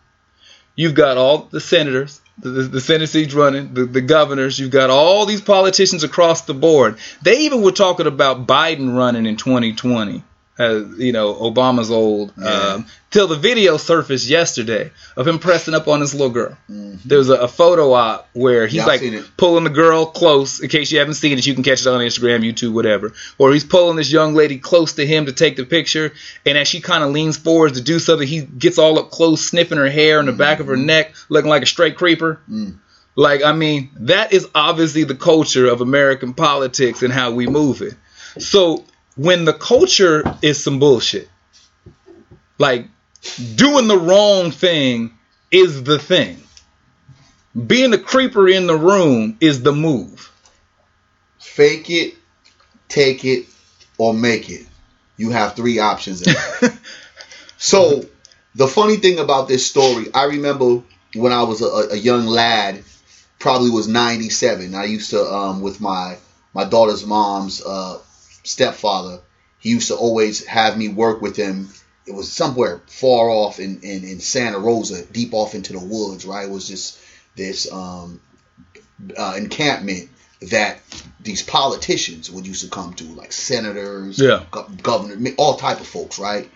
you've 0.75 0.95
got 0.95 1.17
all 1.17 1.49
the 1.51 1.61
senators, 1.61 2.21
the, 2.41 2.49
the, 2.63 2.81
Senate 2.81 3.09
seats 3.09 3.35
running, 3.35 3.75
the, 3.75 3.85
the 3.85 4.01
governors, 4.01 4.59
you've 4.59 4.71
got 4.71 4.91
all 4.91 5.27
these 5.27 5.41
politicians 5.41 6.05
across 6.05 6.43
the 6.43 6.55
board. 6.55 6.99
They 7.23 7.41
even 7.41 7.63
were 7.63 7.73
talking 7.73 8.07
about 8.07 8.47
Biden 8.47 8.97
running 8.97 9.27
in 9.27 9.37
2020. 9.37 10.25
As 10.61 10.99
you 10.99 11.13
know, 11.13 11.33
Obama's 11.33 11.91
old. 11.91 12.35
Um, 12.37 12.87
till 13.11 13.27
the 13.27 13.37
video 13.37 13.79
surfaced 13.79 14.29
yesterday 14.29 14.91
of 15.17 15.27
him 15.27 15.39
pressing 15.39 15.73
up 15.73 15.89
on 15.89 16.01
this 16.01 16.13
little 16.13 16.29
girl. 16.29 16.59
There 16.69 17.17
was 17.17 17.31
a, 17.31 17.37
a 17.37 17.49
photo 17.49 17.95
op 17.95 18.29
where 18.35 18.67
he's 18.67 18.75
Yeah, 18.75 18.85
like 18.85 19.01
pulling 19.39 19.65
the 19.65 19.71
girl 19.71 20.05
close. 20.05 20.61
In 20.61 20.69
case 20.69 20.93
you 20.93 20.99
haven't 20.99 21.15
seen 21.15 21.39
it, 21.39 21.47
you 21.47 21.55
can 21.55 21.63
catch 21.63 21.81
it 21.81 21.87
on 21.87 22.01
Instagram, 22.01 22.45
YouTube, 22.45 22.75
whatever. 22.75 23.15
Or 23.39 23.55
he's 23.55 23.65
pulling 23.65 23.97
this 23.97 24.13
young 24.13 24.35
lady 24.35 24.59
close 24.59 24.93
to 24.95 25.07
him 25.07 25.25
to 25.27 25.33
take 25.33 25.57
the 25.57 25.65
picture, 25.65 26.13
and 26.45 26.59
as 26.59 26.69
she 26.69 26.83
kind 26.83 27.03
of 27.03 27.11
leans 27.11 27.39
forward 27.39 27.73
to 27.75 27.81
do 27.81 27.99
something, 27.99 28.29
he 28.29 28.43
gets 28.43 28.77
all 28.77 28.99
up 28.99 29.11
close, 29.11 29.41
sniffing 29.47 29.79
her 29.79 29.89
hair 29.89 30.19
and 30.19 30.29
the 30.29 30.33
back 30.35 30.61
of 30.61 30.67
her 30.67 30.77
neck, 30.77 31.15
looking 31.31 31.49
like 31.49 31.63
a 31.63 31.67
straight 31.67 31.97
creeper. 31.97 32.39
Like, 33.17 33.43
I 33.43 33.53
mean, 33.53 33.91
that 34.01 34.35
is 34.35 34.47
obviously 34.55 35.05
the 35.05 35.15
culture 35.17 35.69
of 35.69 35.81
American 35.81 36.35
politics 36.35 37.03
and 37.03 37.13
how 37.13 37.31
we 37.33 37.47
move 37.47 37.81
it. 37.81 37.95
So 38.39 38.85
when 39.21 39.45
the 39.45 39.53
culture 39.53 40.25
is 40.41 40.65
some 40.65 40.79
bullshit, 40.79 41.29
like 42.57 42.87
doing 43.55 43.87
the 43.87 43.99
wrong 43.99 44.51
thing 44.51 45.13
is 45.51 45.83
the 45.83 45.99
thing. 45.99 46.43
Being 47.67 47.93
a 47.93 47.99
creeper 47.99 48.49
in 48.49 48.67
the 48.67 48.79
room 48.79 49.37
is 49.39 49.63
the 49.63 49.73
move. 49.73 50.33
Fake 51.39 51.91
it, 51.91 52.15
take 52.89 53.27
it, 53.27 53.45
or 53.99 54.15
make 54.15 54.49
it. 54.49 54.67
You 55.19 55.29
have 55.33 55.55
three 55.55 55.81
options. 55.81 56.25
so 57.59 58.03
the 58.55 58.69
funny 58.69 58.97
thing 58.97 59.19
about 59.19 59.49
this 59.49 59.67
story, 59.67 60.07
I 60.15 60.25
remember 60.25 60.83
when 61.15 61.33
I 61.33 61.43
was 61.43 61.61
a, 61.61 61.93
a 61.93 61.97
young 61.97 62.25
lad, 62.25 62.83
probably 63.39 63.69
was 63.69 63.87
97. 63.87 64.75
I 64.75 64.85
used 64.85 65.11
to 65.11 65.23
um, 65.23 65.61
with 65.61 65.79
my 65.79 66.17
my 66.55 66.65
daughter's 66.65 67.05
mom's 67.05 67.63
uh, 67.63 67.99
stepfather. 68.43 69.21
He 69.59 69.71
used 69.71 69.89
to 69.89 69.95
always 69.97 70.45
have 70.47 70.77
me 70.79 70.89
work 70.89 71.21
with 71.21 71.37
him. 71.37 71.69
It 72.07 72.13
was 72.15 72.33
somewhere 72.33 72.81
far 72.87 73.29
off 73.29 73.61
in, 73.61 73.81
in, 73.83 74.05
in 74.05 74.21
Santa 74.21 74.59
Rosa, 74.59 75.05
deep 75.05 75.35
off 75.35 75.55
into 75.55 75.73
the 75.75 75.79
woods, 75.81 76.25
right? 76.25 76.47
It 76.47 76.51
was 76.51 76.67
just 76.67 76.99
this 77.37 77.71
um, 77.71 78.21
uh, 79.17 79.35
encampment 79.37 80.09
that 80.51 80.79
these 81.21 81.43
politicians 81.43 82.31
would 82.31 82.47
used 82.47 82.65
to 82.65 82.71
come 82.71 82.95
to, 82.95 83.05
like 83.05 83.33
senators, 83.33 84.19
Yeah. 84.19 84.45
go- 84.51 84.67
governor, 84.83 85.31
all 85.37 85.57
type 85.57 85.81
of 85.81 85.87
folks, 85.87 86.19
right? 86.19 86.51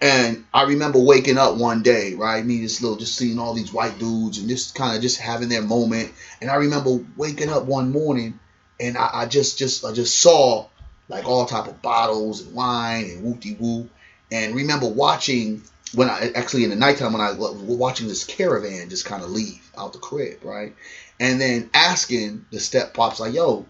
And 0.00 0.44
I 0.54 0.62
remember 0.62 1.00
waking 1.00 1.38
up 1.38 1.56
one 1.56 1.82
day, 1.82 2.14
right? 2.14 2.44
Me 2.46 2.60
just 2.60 2.80
little, 2.80 2.96
just 2.96 3.16
seeing 3.16 3.40
all 3.40 3.54
these 3.54 3.72
white 3.72 3.98
dudes 3.98 4.38
and 4.38 4.48
just 4.48 4.76
kind 4.76 4.94
of 4.94 5.02
just 5.02 5.18
having 5.18 5.48
their 5.48 5.62
moment. 5.62 6.12
And 6.40 6.48
I 6.48 6.54
remember 6.54 7.00
waking 7.16 7.48
up 7.50 7.64
one 7.64 7.90
morning 7.90 8.38
and 8.78 8.96
I, 8.96 9.10
I 9.12 9.26
just, 9.26 9.58
just, 9.58 9.84
I 9.84 9.92
just 9.92 10.16
saw 10.20 10.68
like 11.08 11.24
all 11.26 11.46
type 11.46 11.66
of 11.66 11.80
bottles 11.82 12.42
and 12.42 12.54
wine 12.54 13.04
and 13.04 13.24
whoopty 13.24 13.58
woo. 13.58 13.88
And 14.30 14.54
remember 14.54 14.86
watching 14.88 15.62
when 15.94 16.10
I 16.10 16.30
actually 16.34 16.64
in 16.64 16.70
the 16.70 16.76
nighttime 16.76 17.12
when 17.14 17.22
I 17.22 17.32
was 17.32 17.54
watching 17.54 18.08
this 18.08 18.24
caravan 18.24 18.90
just 18.90 19.06
kind 19.06 19.22
of 19.22 19.30
leave 19.30 19.70
out 19.76 19.92
the 19.94 19.98
crib, 19.98 20.44
right? 20.44 20.74
And 21.18 21.40
then 21.40 21.70
asking 21.72 22.44
the 22.52 22.60
step 22.60 22.92
pops 22.94 23.20
like, 23.20 23.32
"Yo, 23.34 23.64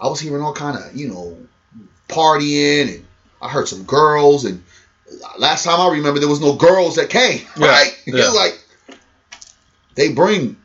I 0.00 0.08
was 0.08 0.18
hearing 0.20 0.42
all 0.42 0.54
kind 0.54 0.78
of 0.78 0.96
you 0.96 1.08
know 1.08 1.36
partying 2.08 2.94
and 2.94 3.06
I 3.42 3.48
heard 3.48 3.68
some 3.68 3.84
girls 3.84 4.44
and 4.44 4.62
last 5.38 5.64
time 5.64 5.80
I 5.80 5.90
remember 5.92 6.18
there 6.20 6.28
was 6.28 6.40
no 6.40 6.54
girls 6.56 6.96
that 6.96 7.10
came, 7.10 7.40
Yeah, 7.58 7.66
right? 7.66 8.02
yeah. 8.06 8.28
Like 8.30 8.58
they 9.94 10.12
bring 10.12 10.56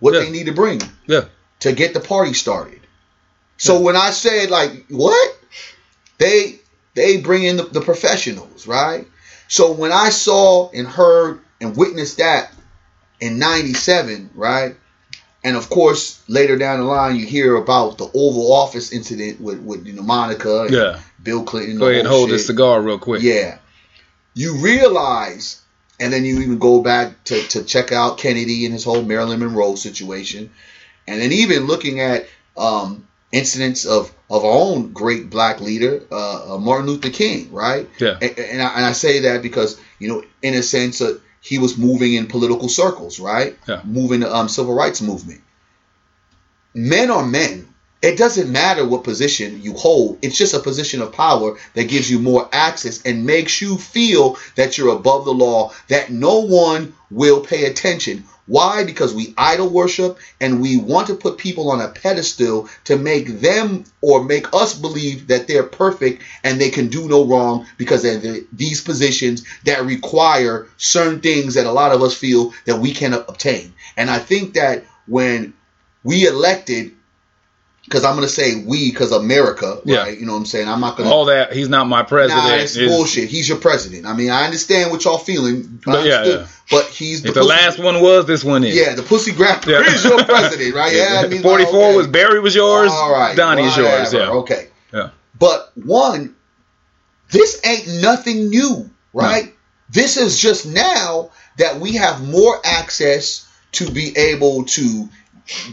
what 0.00 0.14
Yeah. 0.14 0.20
they 0.20 0.30
need 0.30 0.46
to 0.46 0.52
bring 0.52 0.80
Yeah. 1.06 1.24
to 1.60 1.72
get 1.72 1.94
the 1.94 2.00
party 2.00 2.32
started. 2.32 2.77
So 3.58 3.80
when 3.80 3.96
I 3.96 4.10
said 4.10 4.50
like 4.50 4.86
what 4.88 5.38
they 6.18 6.58
they 6.94 7.20
bring 7.20 7.42
in 7.44 7.56
the, 7.58 7.64
the 7.64 7.80
professionals, 7.80 8.66
right? 8.66 9.06
So 9.48 9.72
when 9.72 9.92
I 9.92 10.10
saw 10.10 10.70
and 10.70 10.86
heard 10.86 11.40
and 11.60 11.76
witnessed 11.76 12.18
that 12.18 12.52
in 13.20 13.38
'97, 13.38 14.30
right? 14.34 14.76
And 15.44 15.56
of 15.56 15.70
course, 15.70 16.22
later 16.28 16.56
down 16.56 16.80
the 16.80 16.84
line, 16.84 17.16
you 17.16 17.24
hear 17.26 17.56
about 17.56 17.98
the 17.98 18.04
Oval 18.06 18.52
Office 18.52 18.92
incident 18.92 19.40
with, 19.40 19.60
with 19.60 19.86
you 19.86 19.92
know 19.92 20.02
Monica, 20.02 20.62
and 20.62 20.70
Yeah. 20.70 21.00
Bill 21.22 21.42
Clinton. 21.44 21.78
Go 21.78 21.86
ahead 21.86 22.00
and 22.00 22.08
hold 22.08 22.28
shit. 22.28 22.34
this 22.34 22.46
cigar 22.46 22.80
real 22.80 22.98
quick. 22.98 23.22
Yeah. 23.22 23.58
You 24.34 24.56
realize, 24.58 25.60
and 25.98 26.12
then 26.12 26.24
you 26.24 26.40
even 26.40 26.58
go 26.58 26.80
back 26.82 27.24
to, 27.24 27.40
to 27.48 27.64
check 27.64 27.90
out 27.92 28.18
Kennedy 28.18 28.64
and 28.66 28.72
his 28.72 28.84
whole 28.84 29.02
Marilyn 29.02 29.40
Monroe 29.40 29.74
situation. 29.74 30.50
And 31.06 31.20
then 31.20 31.32
even 31.32 31.66
looking 31.66 32.00
at 32.00 32.26
um, 32.56 33.07
incidents 33.32 33.84
of, 33.84 34.12
of 34.30 34.44
our 34.44 34.52
own 34.52 34.92
great 34.92 35.30
black 35.30 35.60
leader, 35.60 36.02
uh, 36.10 36.54
uh, 36.54 36.58
Martin 36.58 36.86
Luther 36.86 37.10
King, 37.10 37.52
right? 37.52 37.88
Yeah. 37.98 38.18
And, 38.20 38.38
and, 38.38 38.62
I, 38.62 38.68
and 38.76 38.84
I 38.84 38.92
say 38.92 39.20
that 39.20 39.42
because, 39.42 39.80
you 39.98 40.08
know, 40.08 40.24
in 40.42 40.54
a 40.54 40.62
sense, 40.62 41.00
uh, 41.00 41.18
he 41.40 41.58
was 41.58 41.78
moving 41.78 42.14
in 42.14 42.26
political 42.26 42.68
circles, 42.68 43.20
right? 43.20 43.56
Yeah. 43.66 43.82
Moving 43.84 44.20
the 44.20 44.34
um, 44.34 44.48
civil 44.48 44.74
rights 44.74 45.00
movement. 45.02 45.42
Men 46.74 47.10
are 47.10 47.24
men. 47.24 47.66
It 48.00 48.16
doesn't 48.16 48.50
matter 48.50 48.86
what 48.86 49.02
position 49.02 49.60
you 49.60 49.74
hold. 49.74 50.18
It's 50.22 50.38
just 50.38 50.54
a 50.54 50.60
position 50.60 51.02
of 51.02 51.12
power 51.12 51.58
that 51.74 51.88
gives 51.88 52.08
you 52.08 52.20
more 52.20 52.48
access 52.52 53.02
and 53.02 53.26
makes 53.26 53.60
you 53.60 53.76
feel 53.76 54.36
that 54.54 54.78
you're 54.78 54.94
above 54.94 55.24
the 55.24 55.32
law, 55.32 55.72
that 55.88 56.10
no 56.10 56.40
one 56.40 56.94
will 57.10 57.40
pay 57.40 57.64
attention. 57.64 58.24
Why? 58.48 58.82
Because 58.82 59.14
we 59.14 59.34
idol 59.36 59.68
worship 59.68 60.18
and 60.40 60.60
we 60.60 60.78
want 60.78 61.08
to 61.08 61.14
put 61.14 61.36
people 61.36 61.70
on 61.70 61.82
a 61.82 61.88
pedestal 61.88 62.68
to 62.84 62.96
make 62.96 63.40
them 63.40 63.84
or 64.00 64.24
make 64.24 64.52
us 64.54 64.74
believe 64.74 65.28
that 65.28 65.46
they're 65.46 65.62
perfect 65.62 66.22
and 66.42 66.58
they 66.58 66.70
can 66.70 66.88
do 66.88 67.06
no 67.08 67.26
wrong 67.26 67.66
because 67.76 68.02
they're 68.02 68.40
these 68.52 68.80
positions 68.80 69.44
that 69.64 69.84
require 69.84 70.66
certain 70.78 71.20
things 71.20 71.54
that 71.54 71.66
a 71.66 71.72
lot 71.72 71.92
of 71.92 72.02
us 72.02 72.16
feel 72.16 72.54
that 72.64 72.80
we 72.80 72.92
cannot 72.92 73.28
obtain. 73.28 73.74
And 73.98 74.08
I 74.08 74.18
think 74.18 74.54
that 74.54 74.84
when 75.06 75.52
we 76.02 76.26
elected 76.26 76.94
because 77.88 78.04
I'm 78.04 78.14
gonna 78.14 78.28
say 78.28 78.62
we 78.66 78.90
because 78.90 79.12
America, 79.12 79.80
Yeah. 79.84 79.98
right? 80.02 80.18
You 80.18 80.26
know 80.26 80.32
what 80.32 80.40
I'm 80.40 80.46
saying? 80.46 80.68
I'm 80.68 80.80
not 80.80 80.96
gonna. 80.96 81.10
All 81.10 81.24
that 81.26 81.52
he's 81.52 81.68
not 81.68 81.86
my 81.86 82.02
president. 82.02 82.44
Nah, 82.44 82.50
that's 82.56 82.76
is- 82.76 82.88
bullshit. 82.88 83.28
He's 83.30 83.48
your 83.48 83.58
president. 83.58 84.04
I 84.06 84.12
mean, 84.12 84.30
I 84.30 84.44
understand 84.44 84.90
what 84.90 85.04
y'all 85.04 85.18
feeling, 85.18 85.80
But 85.84 86.04
yeah, 86.06 86.24
yeah. 86.24 86.46
but 86.70 86.84
he's 86.86 87.22
the, 87.22 87.32
the 87.32 87.42
last 87.42 87.78
one 87.78 88.00
was, 88.02 88.26
this 88.26 88.44
one 88.44 88.62
is. 88.64 88.76
Yeah, 88.76 88.94
the 88.94 89.02
pussy 89.02 89.32
grabber 89.32 89.70
Yeah. 89.70 89.80
is 89.94 90.04
your 90.04 90.22
president, 90.24 90.74
right? 90.74 90.94
Yeah, 90.94 91.22
I 91.24 91.28
mean, 91.28 91.42
44 91.42 91.72
okay. 91.74 91.96
was 91.96 92.06
Barry 92.06 92.40
was 92.40 92.54
yours. 92.54 92.90
All 92.92 93.10
right, 93.12 93.34
Donnie 93.36 93.62
is 93.64 93.76
yours. 93.76 94.12
Yeah. 94.12 94.30
Okay. 94.30 94.68
Yeah. 94.92 95.10
But 95.38 95.72
one, 95.76 96.34
this 97.30 97.60
ain't 97.64 98.02
nothing 98.02 98.48
new, 98.50 98.90
right? 99.12 99.54
This 99.90 100.16
is 100.18 100.38
just 100.38 100.66
now 100.66 101.30
that 101.56 101.80
we 101.80 101.94
have 101.94 102.26
more 102.26 102.60
access 102.64 103.46
to 103.72 103.90
be 103.90 104.16
able 104.16 104.64
to 104.64 105.08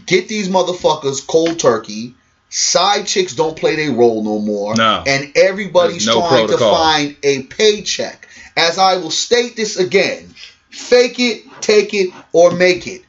get 0.06 0.28
these 0.28 0.50
motherfuckers 0.50 1.26
cold 1.26 1.60
turkey. 1.60 2.16
Side 2.50 3.08
chicks 3.08 3.36
don't 3.36 3.58
play 3.58 3.76
their 3.76 3.92
role 3.92 4.24
no 4.24 4.40
more. 4.40 4.76
No. 4.76 5.04
And 5.06 5.32
everybody's 5.36 6.06
no 6.06 6.20
trying 6.20 6.48
protocol. 6.48 6.70
to 6.70 6.76
find 6.76 7.18
a 7.24 7.44
paycheck. 7.44 8.28
As 8.56 8.78
I 8.78 8.98
will 8.98 9.12
state 9.12 9.58
this 9.58 9.78
again 9.78 10.34
fake 10.76 11.20
it, 11.20 11.44
take 11.62 11.94
it, 11.94 12.14
or 12.34 12.52
make 12.52 12.88
it. 12.88 13.02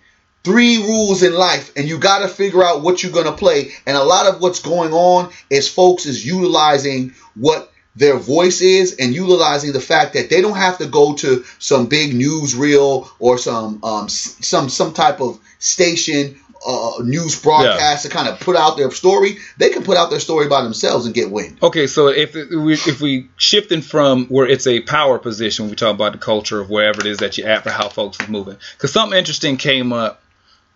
Three 0.44 0.78
rules 0.78 1.24
in 1.24 1.34
life, 1.34 1.72
and 1.76 1.88
you 1.88 1.98
got 1.98 2.20
to 2.20 2.28
figure 2.28 2.62
out 2.62 2.82
what 2.82 3.02
you're 3.02 3.12
going 3.12 3.26
to 3.26 3.32
play. 3.32 3.72
And 3.84 3.96
a 3.96 4.04
lot 4.04 4.26
of 4.26 4.40
what's 4.40 4.60
going 4.60 4.92
on 4.92 5.32
is 5.50 5.68
folks 5.68 6.06
is 6.06 6.24
utilizing 6.24 7.14
what 7.34 7.72
their 7.96 8.16
voice 8.16 8.60
is 8.60 8.96
and 9.00 9.12
utilizing 9.12 9.72
the 9.72 9.80
fact 9.80 10.14
that 10.14 10.30
they 10.30 10.42
don't 10.42 10.56
have 10.56 10.78
to 10.78 10.86
go 10.86 11.14
to 11.16 11.44
some 11.58 11.86
big 11.86 12.12
newsreel 12.12 13.08
or 13.18 13.38
some 13.38 13.82
um, 13.82 14.08
some 14.08 14.68
some 14.68 14.92
type 14.92 15.20
of 15.20 15.40
station 15.58 16.38
uh, 16.66 17.02
news 17.02 17.40
broadcast 17.40 18.04
to 18.04 18.08
kind 18.10 18.28
of 18.28 18.40
put 18.40 18.56
out 18.56 18.76
their 18.76 18.90
story. 18.90 19.38
They 19.56 19.70
can 19.70 19.82
put 19.82 19.96
out 19.96 20.10
their 20.10 20.20
story 20.20 20.48
by 20.48 20.62
themselves 20.62 21.06
and 21.06 21.14
get 21.14 21.30
wind. 21.30 21.58
Okay, 21.62 21.86
so 21.86 22.08
if 22.08 22.34
we 22.34 22.74
if 22.74 23.00
we 23.00 23.28
shifting 23.36 23.82
from 23.82 24.26
where 24.26 24.46
it's 24.46 24.66
a 24.66 24.80
power 24.80 25.18
position, 25.18 25.70
we 25.70 25.76
talk 25.76 25.94
about 25.94 26.12
the 26.12 26.18
culture 26.18 26.60
of 26.60 26.68
wherever 26.68 27.00
it 27.00 27.06
is 27.06 27.18
that 27.18 27.38
you're 27.38 27.48
at 27.48 27.62
for 27.62 27.70
how 27.70 27.88
folks 27.88 28.20
is 28.20 28.28
moving, 28.28 28.56
because 28.76 28.92
something 28.92 29.16
interesting 29.18 29.56
came 29.56 29.92
up 29.92 30.20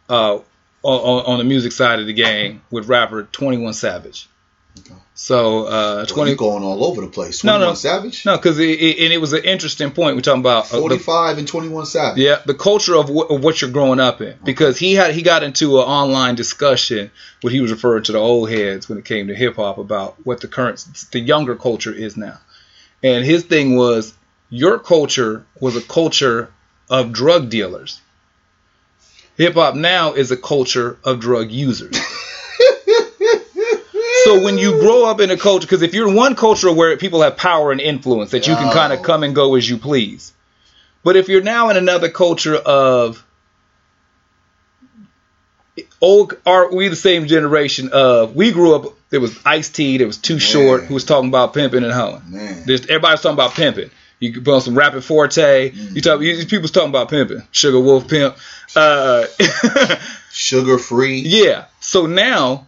uh, 0.09 0.39
on, 0.83 1.25
on 1.27 1.39
the 1.39 1.45
music 1.45 1.73
side 1.73 1.99
of 1.99 2.07
the 2.07 2.13
game 2.13 2.63
with 2.71 2.89
rapper 2.89 3.25
Twenty 3.25 3.59
One 3.59 3.75
Savage. 3.75 4.29
So 5.21 5.67
uh, 5.67 6.07
Twenty 6.07 6.35
twenty 6.35 6.35
going 6.35 6.63
all 6.65 6.83
over 6.83 7.03
the 7.03 7.09
place. 7.09 7.45
No, 7.45 7.59
no. 7.59 7.75
Savage. 7.75 8.25
no, 8.25 8.39
because 8.39 8.59
it, 8.59 8.71
it, 8.71 9.05
and 9.05 9.13
it 9.13 9.19
was 9.19 9.35
an 9.35 9.45
interesting 9.45 9.91
point. 9.91 10.17
We're 10.17 10.23
talking 10.23 10.41
about 10.41 10.73
uh, 10.73 10.81
45 10.81 11.37
and 11.37 11.47
21 11.47 11.85
Savage. 11.85 12.23
Yeah, 12.23 12.41
the 12.47 12.55
culture 12.55 12.97
of, 12.97 13.11
of 13.11 13.45
what 13.45 13.61
you're 13.61 13.71
growing 13.71 14.01
up 14.01 14.23
in, 14.23 14.39
because 14.43 14.79
he 14.79 14.95
had 14.95 15.15
he 15.15 15.21
got 15.21 15.43
into 15.43 15.79
an 15.79 15.85
online 15.85 16.37
discussion 16.37 17.11
what 17.43 17.53
he 17.53 17.61
was 17.61 17.71
referring 17.71 18.05
to 18.05 18.13
the 18.13 18.19
old 18.19 18.49
heads 18.49 18.89
when 18.89 18.97
it 18.97 19.05
came 19.05 19.29
to 19.29 19.35
hip 19.35 19.57
hop 19.57 19.77
about 19.77 20.17
what 20.25 20.41
the 20.41 20.49
current 20.49 20.83
the 21.13 21.21
younger 21.21 21.55
culture 21.55 21.93
is 21.93 22.17
now, 22.17 22.39
and 23.03 23.23
his 23.23 23.45
thing 23.45 23.77
was 23.77 24.15
your 24.49 24.79
culture 24.79 25.45
was 25.61 25.77
a 25.77 25.83
culture 25.83 26.51
of 26.89 27.13
drug 27.13 27.51
dealers. 27.51 28.01
Hip 29.37 29.53
hop 29.53 29.75
now 29.75 30.15
is 30.15 30.31
a 30.31 30.37
culture 30.39 30.99
of 31.05 31.21
drug 31.21 31.51
users. 31.51 31.95
So 34.25 34.43
when 34.43 34.59
you 34.59 34.81
grow 34.81 35.05
up 35.07 35.21
in 35.21 35.31
a 35.31 35.37
culture, 35.37 35.67
because 35.67 35.83
if 35.83 35.95
you're 35.95 36.09
in 36.09 36.15
one 36.15 36.35
culture 36.37 36.73
where 36.73 36.97
people 36.97 37.23
have 37.23 37.37
power 37.37 37.73
and 37.73 37.81
influence, 37.81 38.31
that 38.33 38.47
you 38.47 38.55
can 38.55 38.73
kind 38.73 38.93
of 38.93 39.03
come 39.03 39.23
and 39.23 39.35
go 39.35 39.55
as 39.55 39.69
you 39.69 39.79
please, 39.79 40.33
but 41.03 41.17
if 41.17 41.29
you're 41.29 41.43
now 41.43 41.71
in 41.71 41.77
another 41.77 42.09
culture 42.11 42.55
of 42.57 43.25
old, 46.01 46.35
are 46.47 46.75
we 46.75 46.89
the 46.89 46.97
same 46.97 47.27
generation 47.27 47.91
of? 47.93 48.35
We 48.35 48.53
grew 48.53 48.75
up. 48.75 48.95
There 49.11 49.21
was 49.21 49.37
Ice 49.45 49.69
T. 49.71 49.99
There 49.99 50.07
was 50.07 50.19
Too 50.19 50.39
Short, 50.39 50.81
Man. 50.83 50.89
who 50.89 50.95
was 50.95 51.05
talking 51.05 51.29
about 51.29 51.53
pimping 51.55 51.83
and 51.85 51.93
hoeing. 51.93 52.23
Everybody's 52.69 53.21
talking 53.21 53.33
about 53.33 53.53
pimping. 53.55 53.91
You 54.21 54.33
could 54.35 54.45
put 54.45 54.55
on 54.55 54.61
some 54.61 54.77
Rappin' 54.77 55.01
4-Tay. 55.01 55.71
You 55.71 56.01
talk. 56.03 56.21
You, 56.21 56.45
people's 56.47 56.71
talking 56.71 56.91
about 56.91 57.09
pimping. 57.09 57.43
Sugar 57.53 57.81
Wolf 57.81 58.07
Pimp. 58.07 58.37
Uh, 58.77 59.25
Sugar 60.31 60.79
free. 60.79 61.21
yeah. 61.21 61.65
So 61.81 62.07
now, 62.07 62.67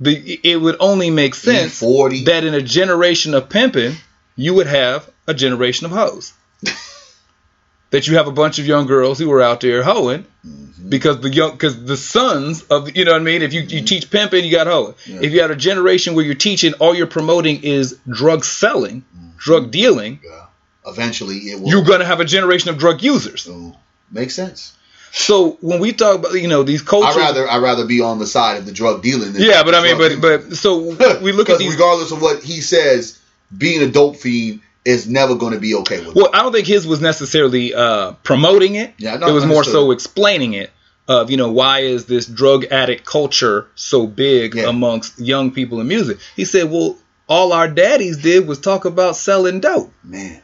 the 0.00 0.40
it 0.44 0.60
would 0.60 0.76
only 0.80 1.10
make 1.10 1.34
sense 1.34 1.78
40. 1.80 2.24
that 2.24 2.44
in 2.44 2.54
a 2.54 2.62
generation 2.62 3.34
of 3.34 3.48
pimping, 3.48 3.96
you 4.36 4.54
would 4.54 4.66
have 4.68 5.08
a 5.26 5.34
generation 5.34 5.86
of 5.86 5.92
hoes. 5.92 6.32
that 7.90 8.06
you 8.06 8.16
have 8.16 8.26
a 8.28 8.32
bunch 8.32 8.58
of 8.58 8.66
young 8.66 8.86
girls 8.86 9.18
who 9.18 9.30
are 9.32 9.40
out 9.42 9.60
there 9.60 9.82
hoeing 9.82 10.24
Mhm. 10.46 10.88
because 10.90 11.20
the 11.20 11.30
young 11.30 11.52
because 11.52 11.82
the 11.84 11.96
sons 11.96 12.62
of 12.62 12.94
you 12.96 13.04
know 13.04 13.12
what 13.12 13.20
I 13.20 13.24
mean. 13.24 13.42
If 13.42 13.52
you, 13.54 13.62
you 13.62 13.82
teach 13.82 14.10
pimping, 14.10 14.44
you 14.44 14.52
got 14.52 14.66
hoeing. 14.66 14.94
Yeah. 15.06 15.20
If 15.22 15.32
you 15.32 15.40
had 15.40 15.50
a 15.50 15.56
generation 15.56 16.14
where 16.14 16.24
you're 16.24 16.34
teaching, 16.34 16.74
all 16.74 16.94
you're 16.94 17.06
promoting 17.06 17.62
is 17.62 17.98
drug 18.08 18.44
selling, 18.44 19.04
drug 19.36 19.70
dealing, 19.70 20.20
Yeah. 20.24 20.44
Eventually, 20.86 21.36
it 21.50 21.60
will. 21.60 21.68
you're 21.70 21.84
gonna 21.84 22.04
have 22.06 22.20
a 22.20 22.24
generation 22.24 22.70
of 22.70 22.78
drug 22.78 23.02
users. 23.02 23.42
So, 23.42 23.76
makes 24.10 24.34
sense. 24.34 24.72
So 25.12 25.58
when 25.60 25.80
we 25.80 25.92
talk 25.92 26.18
about 26.18 26.32
you 26.34 26.48
know 26.48 26.62
these 26.62 26.82
cultures, 26.82 27.16
I 27.16 27.20
rather 27.20 27.48
I 27.48 27.58
rather 27.58 27.86
be 27.86 28.00
on 28.00 28.18
the 28.18 28.26
side 28.26 28.58
of 28.58 28.66
the 28.66 28.72
drug 28.72 29.02
dealing. 29.02 29.32
Than 29.32 29.42
yeah, 29.42 29.62
but 29.62 29.74
I 29.74 29.82
mean, 29.82 29.98
but 29.98 30.20
but 30.20 30.56
so 30.56 30.78
we 31.22 31.32
look 31.32 31.48
at 31.50 31.58
these. 31.58 31.72
regardless 31.72 32.10
of 32.12 32.20
what 32.22 32.42
he 32.42 32.60
says, 32.60 33.18
being 33.56 33.82
a 33.82 33.90
dope 33.90 34.16
fiend 34.16 34.60
is 34.84 35.08
never 35.08 35.34
going 35.34 35.52
to 35.52 35.60
be 35.60 35.74
okay 35.74 36.04
with. 36.04 36.14
Well, 36.14 36.30
I 36.32 36.42
don't 36.42 36.52
think 36.52 36.66
his 36.66 36.86
was 36.86 37.00
necessarily 37.00 37.74
uh, 37.74 38.12
promoting 38.22 38.74
it. 38.76 38.94
Yeah, 38.98 39.16
no, 39.16 39.28
it 39.28 39.32
was 39.32 39.44
more 39.46 39.64
so 39.64 39.90
explaining 39.90 40.52
it. 40.54 40.70
Of 41.08 41.30
you 41.30 41.38
know 41.38 41.50
why 41.50 41.80
is 41.80 42.04
this 42.04 42.26
drug 42.26 42.66
addict 42.66 43.06
culture 43.06 43.66
so 43.74 44.06
big 44.06 44.54
Yeah. 44.54 44.68
amongst 44.68 45.18
young 45.18 45.52
people 45.52 45.80
in 45.80 45.88
music? 45.88 46.18
He 46.36 46.44
said, 46.44 46.70
well, 46.70 46.98
all 47.26 47.54
our 47.54 47.66
daddies 47.66 48.18
did 48.18 48.46
was 48.46 48.58
talk 48.60 48.84
about 48.84 49.16
selling 49.16 49.60
dope. 49.60 49.90
man. 50.04 50.42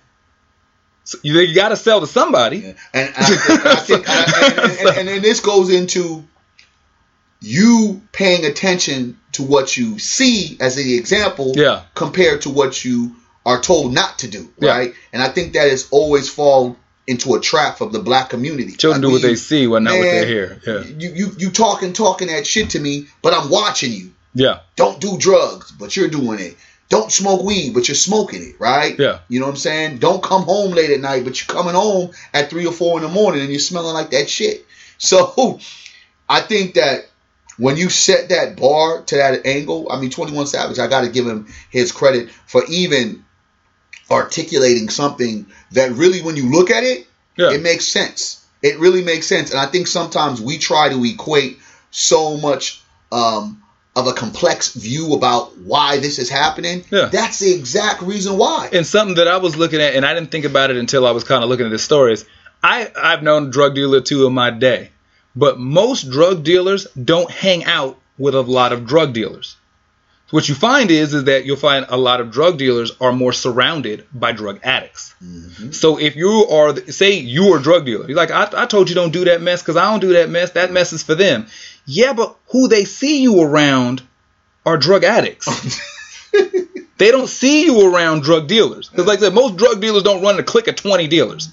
So 1.04 1.18
you, 1.22 1.38
you 1.40 1.54
got 1.54 1.68
to 1.68 1.76
sell 1.76 2.00
to 2.00 2.06
somebody. 2.06 2.58
Yeah. 2.58 2.72
And, 2.94 3.14
I, 3.16 3.46
and 3.50 3.68
I 3.68 3.74
think, 3.76 4.08
and, 4.08 4.32
and, 4.58 4.70
and, 4.88 4.98
and, 4.98 5.08
and 5.08 5.22
this 5.24 5.40
goes 5.40 5.70
into 5.70 6.24
you 7.40 8.00
paying 8.12 8.44
attention 8.44 9.18
to 9.32 9.42
what 9.42 9.76
you 9.76 9.98
see 9.98 10.56
as 10.60 10.76
the 10.76 10.96
example 10.96 11.52
Yeah. 11.56 11.82
compared 11.94 12.42
to 12.42 12.50
what 12.50 12.84
you 12.84 13.14
are 13.44 13.60
told 13.60 13.92
not 13.92 14.20
to 14.20 14.28
do, 14.28 14.50
Yeah. 14.58 14.70
right? 14.70 14.94
And 15.12 15.22
I 15.22 15.28
think 15.28 15.52
that 15.52 15.68
has 15.68 15.88
always 15.90 16.30
fallen 16.30 16.76
into 17.06 17.34
a 17.34 17.40
trap 17.40 17.82
of 17.82 17.92
the 17.92 17.98
black 17.98 18.30
community. 18.30 18.72
Children 18.72 19.02
Like, 19.02 19.08
do 19.08 19.12
what 19.12 19.22
they 19.22 19.36
see, 19.36 19.66
well, 19.66 19.80
not 19.82 19.92
what 19.98 20.04
they 20.04 20.26
hear. 20.26 20.58
Yeah, 20.66 20.84
You, 20.84 21.10
you 21.14 21.30
you 21.36 21.50
talking 21.50 21.92
talking 21.92 22.28
that 22.28 22.46
shit 22.46 22.70
to 22.70 22.80
me, 22.80 23.08
but 23.20 23.34
I'm 23.34 23.50
watching 23.50 23.92
you. 23.92 24.12
yeah, 24.32 24.60
Don't 24.76 24.98
do 25.02 25.18
drugs, 25.18 25.70
but 25.70 25.94
you're 25.96 26.08
doing 26.08 26.38
it. 26.40 26.56
Don't 26.94 27.11
smoke 27.11 27.42
weed, 27.42 27.74
but 27.74 27.88
you're 27.88 27.96
smoking 27.96 28.40
it, 28.40 28.61
right? 28.61 28.96
Yeah. 28.96 29.18
You 29.28 29.40
know 29.40 29.46
what 29.46 29.54
I'm 29.54 29.59
saying? 29.59 29.98
Don't 29.98 30.22
come 30.22 30.44
home 30.44 30.70
late 30.70 30.90
at 30.90 31.00
night, 31.00 31.24
but 31.24 31.37
you're 31.40 31.52
coming 31.52 31.74
home 31.74 32.12
at 32.33 32.50
three 32.50 32.66
or 32.66 32.72
four 32.72 32.98
in 32.98 33.02
the 33.02 33.09
morning 33.09 33.40
and 33.40 33.50
you're 33.50 33.59
smelling 33.59 33.94
like 33.94 34.11
that 34.11 34.30
shit. 34.30 34.64
So 34.96 35.59
I 36.28 36.40
think 36.40 36.74
that 36.74 37.09
when 37.59 37.76
you 37.76 37.90
set 37.90 38.28
that 38.28 38.57
bar 38.57 39.02
to 39.02 39.16
that 39.16 39.44
angle, 39.44 39.90
I 39.90 40.00
mean, 40.00 40.11
21 40.11 40.46
Savage, 40.46 40.78
I 40.78 40.87
got 40.87 41.00
to 41.00 41.11
give 41.11 41.26
him 41.26 41.48
his 41.68 41.90
credit 41.90 42.30
for 42.46 42.62
even 42.68 43.24
articulating 44.09 44.88
something 44.88 45.46
that 45.72 45.90
really, 45.90 46.22
when 46.22 46.37
you 46.37 46.48
look 46.48 46.70
at 46.70 46.85
it, 46.85 47.09
yeah. 47.37 47.50
it 47.50 47.61
makes 47.61 47.88
sense. 47.88 48.46
It 48.62 48.78
really 48.78 49.02
makes 49.02 49.26
sense. 49.26 49.50
And 49.50 49.59
I 49.59 49.66
think 49.66 49.88
sometimes 49.88 50.40
we 50.40 50.59
try 50.59 50.90
to 50.90 51.04
equate 51.04 51.59
so 51.90 52.37
much 52.37 52.80
um, 53.11 53.63
of 53.96 54.07
a 54.09 54.12
complex 54.12 54.74
view 54.74 55.14
about 55.14 55.57
why 55.59 55.98
this 55.98 56.18
is 56.18 56.28
happening. 56.28 56.85
Yeah. 56.90 57.07
That's 57.07 57.38
the 57.38 57.54
exact 57.54 58.02
reason 58.02 58.37
why. 58.37 58.70
and 58.72 58.87
something 58.87 59.16
that 59.16 59.28
I 59.28 59.37
was 59.37 59.57
looking 59.57 59.80
at, 59.80 59.94
and 59.94 60.04
I 60.04 60.14
didn't 60.14 60.30
think 60.30 60.44
about 60.44 60.70
it 60.70 60.76
until 60.76 61.07
I 61.07 61.12
was 61.12 61.24
kind 61.24 61.44
of 61.44 61.50
looking 61.50 61.66
at 61.66 61.72
the 61.72 61.78
stories. 61.78 62.24
I 62.62 62.90
I've 62.96 63.22
known 63.22 63.48
a 63.48 63.50
drug 63.50 63.74
dealer 63.74 64.00
too 64.00 64.26
in 64.26 64.33
my 64.33 64.50
day, 64.50 64.90
but 65.37 65.59
most 65.59 66.11
drug 66.11 66.42
dealers 66.42 66.87
don't 66.92 67.30
hang 67.30 67.64
out 67.64 67.98
with 68.18 68.35
a 68.35 68.40
lot 68.40 68.72
of 68.72 68.87
drug 68.87 69.12
dealers. 69.12 69.57
What 70.30 70.48
you 70.48 70.57
find 70.57 70.90
is 70.90 71.14
is 71.14 71.24
that 71.24 71.44
you'll 71.44 71.57
find 71.57 71.87
a 71.88 71.96
lot 71.96 72.20
of 72.20 72.33
drug 72.33 72.59
dealers 72.59 72.90
are 73.00 73.12
more 73.12 73.33
surrounded 73.33 74.04
by 74.12 74.33
drug 74.33 74.59
addicts. 74.64 75.14
Mm-hmm. 75.22 75.70
So 75.70 76.00
if 76.00 76.16
you 76.16 76.46
are, 76.50 76.74
say 76.90 77.12
you 77.12 77.52
are 77.52 77.59
a 77.59 77.62
drug 77.62 77.85
dealer, 77.85 78.09
you're 78.09 78.16
like, 78.16 78.33
I, 78.33 78.48
I 78.52 78.66
told 78.66 78.88
you 78.88 78.96
don't 78.96 79.12
do 79.12 79.26
that 79.26 79.42
mess 79.42 79.62
because 79.62 79.76
I 79.76 79.88
don't 79.88 80.00
do 80.00 80.14
that 80.14 80.30
mess. 80.30 80.50
That 80.50 80.72
mess 80.72 80.92
is 80.92 81.04
for 81.04 81.14
them. 81.14 81.46
Yeah, 81.86 82.12
but 82.12 82.36
who 82.48 82.68
they 82.68 82.84
see 82.84 83.22
you 83.22 83.42
around 83.42 84.02
are 84.64 84.76
drug 84.76 85.04
addicts. 85.04 85.80
they 86.98 87.10
don't 87.10 87.28
see 87.28 87.64
you 87.64 87.92
around 87.92 88.22
drug 88.22 88.46
dealers 88.46 88.88
because, 88.88 89.06
like 89.06 89.18
I 89.18 89.22
said, 89.22 89.34
most 89.34 89.56
drug 89.56 89.80
dealers 89.80 90.02
don't 90.02 90.22
run 90.22 90.38
a 90.38 90.42
clique 90.42 90.68
of 90.68 90.76
20 90.76 91.08
dealers. 91.08 91.50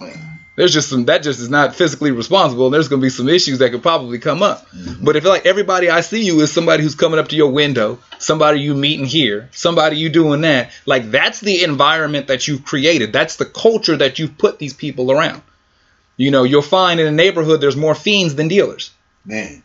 There's 0.58 0.74
just 0.74 0.90
some 0.90 1.06
that 1.06 1.24
just 1.24 1.40
is 1.40 1.50
not 1.50 1.76
physically 1.76 2.12
responsible, 2.12 2.66
and 2.66 2.74
there's 2.74 2.90
going 2.90 3.02
to 3.02 3.06
be 3.06 3.10
some 3.10 3.30
issues 3.30 3.60
that 3.60 3.72
could 3.72 3.82
probably 3.82 4.20
come 4.20 4.44
up. 4.44 4.70
Mm-hmm. 4.70 5.04
But 5.04 5.16
if 5.16 5.24
like 5.24 5.46
everybody 5.46 5.90
I 5.90 6.02
see 6.02 6.24
you 6.24 6.42
is 6.42 6.52
somebody 6.52 6.84
who's 6.84 6.96
coming 6.96 7.20
up 7.20 7.30
to 7.30 7.36
your 7.36 7.52
window, 7.52 8.00
somebody 8.20 8.60
you 8.60 8.76
meeting 8.76 9.06
here, 9.06 9.50
somebody 9.54 9.98
you 9.98 10.10
doing 10.10 10.42
that, 10.42 10.72
like 10.86 11.10
that's 11.10 11.40
the 11.40 11.64
environment 11.64 12.28
that 12.28 12.48
you've 12.48 12.66
created. 12.66 13.14
That's 13.14 13.38
the 13.38 13.46
culture 13.46 13.98
that 13.98 14.20
you've 14.20 14.38
put 14.38 14.60
these 14.60 14.74
people 14.74 15.12
around. 15.12 15.42
You 16.18 16.32
know, 16.32 16.44
you'll 16.44 16.62
find 16.62 17.00
in 17.00 17.08
a 17.08 17.12
neighborhood 17.12 17.62
there's 17.62 17.78
more 17.78 17.96
fiends 17.96 18.36
than 18.36 18.50
dealers. 18.50 18.92
Man. 19.26 19.64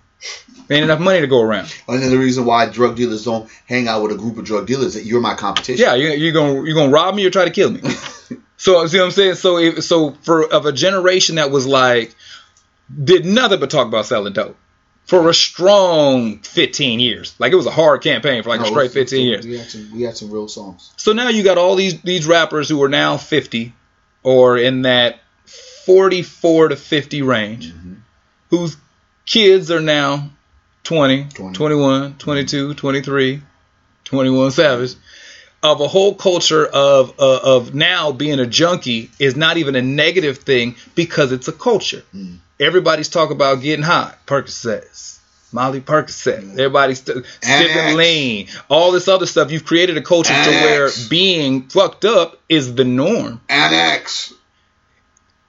Ain't 0.68 0.84
enough 0.84 0.98
money 0.98 1.20
to 1.20 1.26
go 1.26 1.40
around. 1.40 1.72
And 1.86 2.02
then 2.02 2.10
the 2.10 2.18
reason 2.18 2.44
why 2.44 2.66
drug 2.66 2.96
dealers 2.96 3.24
don't 3.24 3.48
hang 3.66 3.86
out 3.86 4.02
with 4.02 4.12
a 4.12 4.16
group 4.16 4.36
of 4.38 4.44
drug 4.44 4.66
dealers 4.66 4.86
is 4.86 4.94
that 4.94 5.04
you're 5.04 5.20
my 5.20 5.34
competition. 5.34 5.84
Yeah, 5.84 5.94
you're, 5.94 6.14
you're 6.14 6.32
gonna 6.32 6.64
you're 6.64 6.74
gonna 6.74 6.90
rob 6.90 7.14
me 7.14 7.24
or 7.24 7.30
try 7.30 7.44
to 7.44 7.50
kill 7.50 7.70
me. 7.70 7.80
so 8.56 8.86
see 8.86 8.98
what 8.98 9.04
I'm 9.04 9.10
saying? 9.12 9.34
So 9.36 9.58
if, 9.58 9.84
so 9.84 10.12
for 10.22 10.52
of 10.52 10.66
a 10.66 10.72
generation 10.72 11.36
that 11.36 11.50
was 11.50 11.66
like 11.66 12.14
did 13.04 13.24
nothing 13.24 13.60
but 13.60 13.70
talk 13.70 13.86
about 13.86 14.06
selling 14.06 14.32
dope 14.32 14.56
for 15.04 15.28
a 15.28 15.34
strong 15.34 16.38
15 16.40 16.98
years. 16.98 17.34
Like 17.38 17.52
it 17.52 17.56
was 17.56 17.66
a 17.66 17.70
hard 17.70 18.02
campaign 18.02 18.42
for 18.42 18.48
like 18.48 18.60
a 18.60 18.66
straight 18.66 18.90
15 18.90 19.26
years. 19.26 19.46
We 19.46 19.58
had 19.58 19.70
some, 19.70 19.90
we 19.92 20.02
had 20.02 20.16
some 20.16 20.30
real 20.30 20.48
songs. 20.48 20.92
So 20.96 21.12
now 21.12 21.28
you 21.28 21.44
got 21.44 21.58
all 21.58 21.76
these 21.76 22.00
these 22.02 22.26
rappers 22.26 22.68
who 22.68 22.82
are 22.82 22.88
now 22.88 23.16
50 23.16 23.72
or 24.24 24.58
in 24.58 24.82
that 24.82 25.20
44 25.84 26.68
to 26.68 26.76
50 26.76 27.22
range, 27.22 27.72
mm-hmm. 27.72 27.94
whose 28.50 28.76
kids 29.26 29.70
are 29.70 29.80
now 29.80 30.30
20, 30.84 31.24
20. 31.34 31.54
21, 31.54 32.14
22, 32.18 32.74
23, 32.74 33.42
21 34.04 34.50
Savage. 34.52 34.94
Of 35.62 35.80
a 35.80 35.88
whole 35.88 36.14
culture 36.14 36.64
of 36.64 37.14
uh, 37.18 37.40
of 37.42 37.74
now 37.74 38.12
being 38.12 38.38
a 38.38 38.46
junkie 38.46 39.10
is 39.18 39.34
not 39.36 39.56
even 39.56 39.74
a 39.74 39.82
negative 39.82 40.38
thing 40.38 40.76
because 40.94 41.32
it's 41.32 41.48
a 41.48 41.52
culture. 41.52 42.02
Everybody's 42.60 43.08
talking 43.08 43.34
about 43.34 43.62
getting 43.62 43.82
high, 43.82 44.14
Percocets, 44.26 45.18
Molly 45.52 45.80
Percocet. 45.80 46.52
Everybody's 46.52 47.02
st- 47.02 47.26
Annex. 47.42 47.70
and 47.74 47.96
lean, 47.96 48.48
all 48.68 48.92
this 48.92 49.08
other 49.08 49.26
stuff. 49.26 49.50
You've 49.50 49.64
created 49.64 49.96
a 49.96 50.02
culture 50.02 50.32
to 50.34 50.50
where 50.50 50.88
being 51.10 51.68
fucked 51.68 52.04
up 52.04 52.38
is 52.48 52.74
the 52.74 52.84
norm. 52.84 53.40
Annex. 53.48 54.32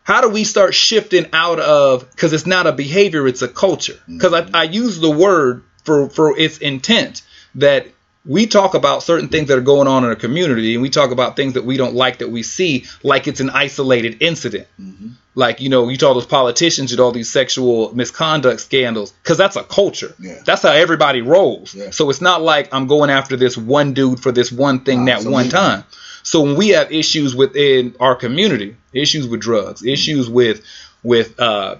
How 0.07 0.21
do 0.21 0.29
we 0.29 0.45
start 0.45 0.73
shifting 0.73 1.25
out 1.33 1.59
of 1.59 2.09
because 2.11 2.31
it's 2.31 2.45
not 2.45 2.65
a 2.65 2.71
behavior, 2.71 3.27
it's 3.27 3.41
a 3.41 3.47
culture. 3.49 3.99
Because 4.07 4.31
I, 4.31 4.43
mm-hmm. 4.43 4.55
I 4.55 4.63
use 4.63 5.01
the 5.01 5.11
word 5.11 5.65
for 5.83 6.09
for 6.09 6.39
its 6.39 6.59
intent 6.59 7.23
that 7.55 7.87
we 8.25 8.47
talk 8.47 8.73
about 8.73 9.03
certain 9.03 9.27
things 9.27 9.49
that 9.49 9.57
are 9.57 9.69
going 9.73 9.89
on 9.89 10.05
in 10.05 10.11
a 10.11 10.15
community 10.15 10.75
and 10.75 10.81
we 10.81 10.89
talk 10.89 11.11
about 11.11 11.35
things 11.35 11.55
that 11.55 11.65
we 11.65 11.75
don't 11.75 11.93
like 11.93 12.19
that 12.19 12.29
we 12.29 12.41
see 12.41 12.85
like 13.03 13.27
it's 13.27 13.41
an 13.41 13.49
isolated 13.49 14.21
incident. 14.21 14.67
Mm-hmm. 14.79 15.09
Like, 15.35 15.59
you 15.59 15.67
know, 15.67 15.89
you 15.89 15.97
talk 15.97 16.13
those 16.13 16.25
politicians 16.25 16.91
with 16.91 17.01
all 17.01 17.11
these 17.11 17.29
sexual 17.29 17.93
misconduct 17.93 18.61
scandals 18.61 19.11
because 19.11 19.37
that's 19.37 19.57
a 19.57 19.63
culture. 19.63 20.15
Yeah. 20.19 20.41
That's 20.45 20.61
how 20.61 20.71
everybody 20.71 21.21
rolls. 21.21 21.75
Yeah. 21.75 21.89
So 21.89 22.09
it's 22.09 22.21
not 22.21 22.41
like 22.41 22.73
I'm 22.73 22.87
going 22.87 23.09
after 23.09 23.35
this 23.35 23.57
one 23.57 23.93
dude 23.93 24.21
for 24.21 24.31
this 24.31 24.53
one 24.53 24.85
thing 24.85 25.03
that 25.05 25.25
one 25.25 25.49
time. 25.49 25.83
So 26.27 26.41
when 26.41 26.57
we 26.57 26.69
have 26.69 26.91
issues 26.91 27.33
within 27.33 27.95
our 28.01 28.13
community, 28.13 28.75
issues 28.91 29.29
with 29.29 29.39
drugs, 29.39 29.85
issues 29.85 30.29
with 30.29 30.61
with 31.01 31.39
uh, 31.39 31.77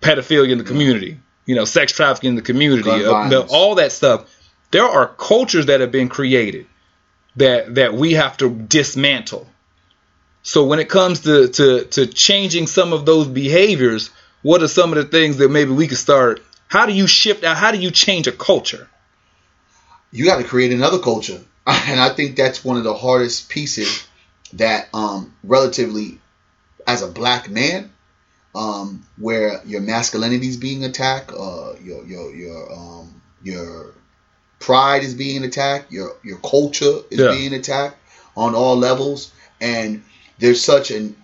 pedophilia 0.00 0.52
in 0.52 0.56
the 0.56 0.64
community, 0.64 1.20
you 1.44 1.56
know, 1.56 1.66
sex 1.66 1.92
trafficking 1.92 2.30
in 2.30 2.36
the 2.36 2.42
community, 2.42 2.88
uh, 2.88 3.46
all 3.50 3.74
that 3.74 3.92
stuff, 3.92 4.34
there 4.70 4.86
are 4.86 5.06
cultures 5.06 5.66
that 5.66 5.82
have 5.82 5.92
been 5.92 6.08
created 6.08 6.68
that 7.36 7.74
that 7.74 7.92
we 7.92 8.14
have 8.14 8.38
to 8.38 8.48
dismantle. 8.48 9.46
So 10.42 10.64
when 10.64 10.78
it 10.78 10.88
comes 10.88 11.20
to 11.24 11.48
to 11.48 11.84
to 11.84 12.06
changing 12.06 12.66
some 12.66 12.94
of 12.94 13.04
those 13.04 13.28
behaviors, 13.28 14.08
what 14.40 14.62
are 14.62 14.68
some 14.68 14.90
of 14.90 14.96
the 14.96 15.04
things 15.04 15.36
that 15.36 15.50
maybe 15.50 15.72
we 15.72 15.86
could 15.86 15.98
start? 15.98 16.42
How 16.68 16.86
do 16.86 16.94
you 16.94 17.06
shift 17.06 17.44
out? 17.44 17.58
How 17.58 17.72
do 17.72 17.78
you 17.78 17.90
change 17.90 18.26
a 18.26 18.32
culture? 18.32 18.88
you 20.12 20.24
got 20.24 20.38
to 20.38 20.44
create 20.44 20.72
another 20.72 20.98
culture 20.98 21.40
and 21.88 22.00
i 22.00 22.10
think 22.10 22.36
that's 22.36 22.64
one 22.64 22.76
of 22.76 22.84
the 22.84 22.94
hardest 22.94 23.48
pieces 23.48 24.06
that 24.54 24.88
um 24.94 25.34
relatively 25.44 26.18
as 26.86 27.02
a 27.02 27.08
black 27.08 27.48
man 27.50 27.90
um 28.54 29.06
where 29.18 29.62
your 29.66 29.80
masculinity 29.80 30.48
is 30.48 30.56
being 30.56 30.84
attacked 30.84 31.32
uh 31.32 31.74
your 31.82 32.04
your 32.06 32.34
your 32.34 32.72
um 32.72 33.22
your 33.42 33.94
pride 34.58 35.02
is 35.02 35.14
being 35.14 35.44
attacked 35.44 35.92
your 35.92 36.16
your 36.24 36.38
culture 36.38 36.98
is 37.10 37.20
Yeah. 37.20 37.30
being 37.30 37.54
attacked 37.54 37.96
on 38.36 38.54
all 38.54 38.76
levels 38.76 39.32
and 39.60 40.02
there's 40.38 40.62
such 40.62 40.90
an 40.90 41.16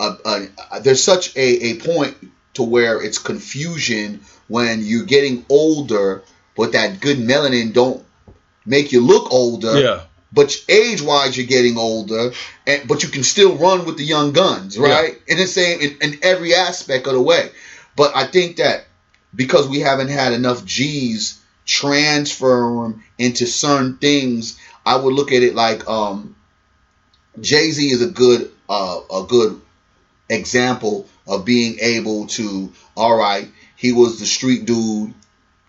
a, 0.00 0.04
a, 0.24 0.48
a- 0.72 0.80
there's 0.80 1.02
such 1.02 1.36
a, 1.36 1.66
a 1.70 1.74
point 1.76 2.16
to 2.54 2.62
where 2.62 3.02
it's 3.02 3.18
confusion 3.18 4.20
when 4.48 4.82
you're 4.84 5.04
getting 5.06 5.44
older 5.48 6.22
but 6.56 6.72
that 6.72 7.00
good 7.00 7.18
melanin 7.18 7.72
don't 7.72 8.04
make 8.66 8.92
you 8.92 9.00
look 9.00 9.32
older 9.32 9.78
Yeah, 9.78 10.00
but 10.34 10.64
age 10.68 11.00
wise 11.00 11.36
you're 11.36 11.46
getting 11.46 11.78
older, 11.78 12.32
and 12.66 12.88
but 12.88 13.02
you 13.02 13.08
can 13.08 13.22
still 13.22 13.56
run 13.56 13.84
with 13.86 13.96
the 13.96 14.04
young 14.04 14.32
guns, 14.32 14.76
right? 14.76 15.16
In 15.28 15.38
the 15.38 15.46
same 15.46 15.80
in, 15.80 15.96
in 16.00 16.18
every 16.22 16.54
aspect 16.54 17.06
of 17.06 17.12
the 17.14 17.22
way. 17.22 17.50
But 17.96 18.16
I 18.16 18.26
think 18.26 18.56
that 18.56 18.86
because 19.34 19.68
we 19.68 19.80
haven't 19.80 20.08
had 20.08 20.32
enough 20.32 20.64
G's 20.64 21.40
transfer 21.64 22.94
into 23.16 23.46
certain 23.46 23.96
things, 23.98 24.58
I 24.84 24.96
would 24.96 25.14
look 25.14 25.32
at 25.32 25.42
it 25.42 25.54
like 25.54 25.88
um, 25.88 26.34
Jay 27.40 27.70
Z 27.70 27.90
is 27.90 28.02
a 28.02 28.10
good 28.10 28.50
uh, 28.68 29.00
a 29.12 29.24
good 29.28 29.60
example 30.28 31.08
of 31.28 31.44
being 31.44 31.78
able 31.80 32.26
to 32.26 32.72
all 32.96 33.16
right. 33.16 33.48
He 33.76 33.92
was 33.92 34.18
the 34.18 34.26
street 34.26 34.64
dude, 34.64 35.14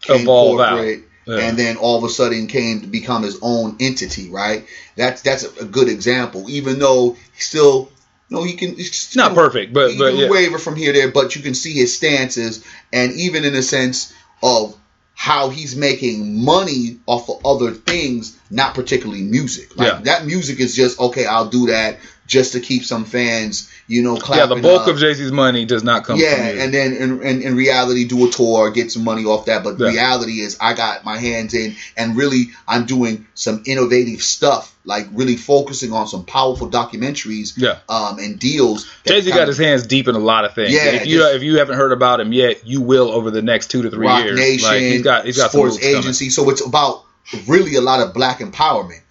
came 0.02 0.22
Evolve 0.22 0.60
out. 0.60 0.98
Yeah. 1.26 1.38
and 1.40 1.58
then 1.58 1.78
all 1.78 1.98
of 1.98 2.04
a 2.04 2.10
sudden 2.10 2.48
came 2.48 2.82
to 2.82 2.88
become 2.88 3.24
his 3.24 3.40
own 3.42 3.78
entity, 3.80 4.30
right? 4.30 4.66
That's 4.96 5.22
that's 5.22 5.44
a, 5.44 5.66
good 5.66 5.90
example. 5.90 6.50
Even 6.50 6.78
though 6.80 7.18
still, 7.38 7.92
you 8.30 8.38
know, 8.38 8.44
he 8.44 8.54
can. 8.54 8.76
It's 8.78 9.16
not 9.16 9.34
perfect, 9.34 9.74
but- 9.74 9.92
he 9.92 9.98
but 9.98 10.12
can 10.12 10.20
yeah. 10.20 10.30
waver 10.30 10.60
from 10.60 10.76
here 10.76 10.94
there, 10.94 11.12
but 11.12 11.36
you 11.36 11.42
can 11.42 11.56
see 11.56 11.74
his 11.74 11.96
stances, 11.96 12.64
and 12.94 13.14
even 13.14 13.44
in 13.44 13.54
the 13.54 13.64
sense 13.64 14.14
of 14.44 14.78
how 15.16 15.50
he's 15.50 15.76
making 15.76 16.44
money 16.44 17.00
off 17.06 17.30
of 17.30 17.44
other 17.46 17.72
things, 17.72 18.38
not 18.52 18.76
particularly 18.76 19.22
music. 19.22 19.76
Like 19.78 19.88
Yeah. 19.88 20.02
that 20.02 20.26
music 20.26 20.60
is 20.60 20.76
just 20.76 21.00
okay. 21.00 21.26
I'll 21.26 21.50
do 21.50 21.68
that 21.68 22.00
just 22.28 22.54
to 22.54 22.60
keep 22.60 22.84
some 22.84 23.06
fans, 23.06 23.70
you 23.88 24.02
know, 24.02 24.16
clapping. 24.18 24.50
Yeah, 24.50 24.56
the 24.56 24.62
bulk 24.62 24.82
up. 24.84 24.88
of 24.88 24.98
Jay 24.98 25.14
Z's 25.14 25.32
money 25.32 25.64
does 25.66 25.84
not 25.84 26.06
come 26.06 26.20
Yeah, 26.20 26.36
from 26.36 26.60
and 26.60 26.74
then 26.74 26.94
in, 26.94 27.22
in, 27.22 27.42
in 27.44 27.56
reality, 27.56 28.06
do 28.08 28.28
a 28.28 28.32
tour, 28.32 28.72
get 28.72 28.92
some 28.92 29.04
money 29.04 29.26
off 29.26 29.46
that. 29.46 29.64
But 29.64 29.78
Yeah. 29.80 29.90
reality 29.90 30.40
is, 30.42 30.58
I 30.60 30.74
got 30.74 31.06
my 31.06 31.18
hands 31.18 31.54
in, 31.54 31.76
and 31.96 32.18
really, 32.18 32.50
I'm 32.68 32.86
doing 32.86 33.28
some 33.36 33.62
innovative 33.68 34.24
stuff, 34.24 34.74
like 34.86 35.08
really 35.14 35.36
focusing 35.38 35.94
on 35.94 36.08
some 36.08 36.26
powerful 36.26 36.68
documentaries, 36.70 37.54
Yeah. 37.58 37.78
um, 37.90 38.18
and 38.18 38.40
deals. 38.40 38.88
Jay 39.06 39.22
Z 39.22 39.30
got 39.32 39.48
his 39.48 39.58
hands 39.60 39.86
deep 39.86 40.08
in 40.08 40.16
a 40.16 40.20
lot 40.20 40.46
of 40.46 40.56
things. 40.56 40.72
Yeah, 40.74 40.86
if 40.86 41.06
you 41.06 41.20
just- 41.20 41.36
if 41.36 41.44
you 41.44 41.60
haven't 41.60 41.78
heard 41.78 41.92
about 41.92 42.20
him 42.20 42.34
yet, 42.34 42.66
you 42.68 42.82
will 42.82 43.12
over 43.12 43.30
the 43.30 43.42
next 43.44 43.68
two 43.70 43.84
to 43.84 43.92
three 43.92 44.08
Roc 44.08 44.24
years. 44.24 44.40
Nation, 44.40 44.68
like 44.70 44.82
he's 44.82 45.02
got 45.04 45.26
he's 45.26 45.38
got 45.38 45.52
sports 45.52 45.76
moves 45.76 45.86
coming. 45.86 46.00
agency. 46.00 46.30
So 46.32 46.50
it's 46.50 46.66
about 46.66 47.04
really 47.48 47.76
a 47.76 47.82
lot 47.82 48.00
of 48.02 48.14
black 48.16 48.40
empowerment. 48.40 49.02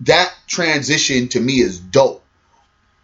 That 0.00 0.32
transition 0.46 1.28
to 1.28 1.40
me 1.40 1.60
is 1.60 1.78
dope. 1.78 2.19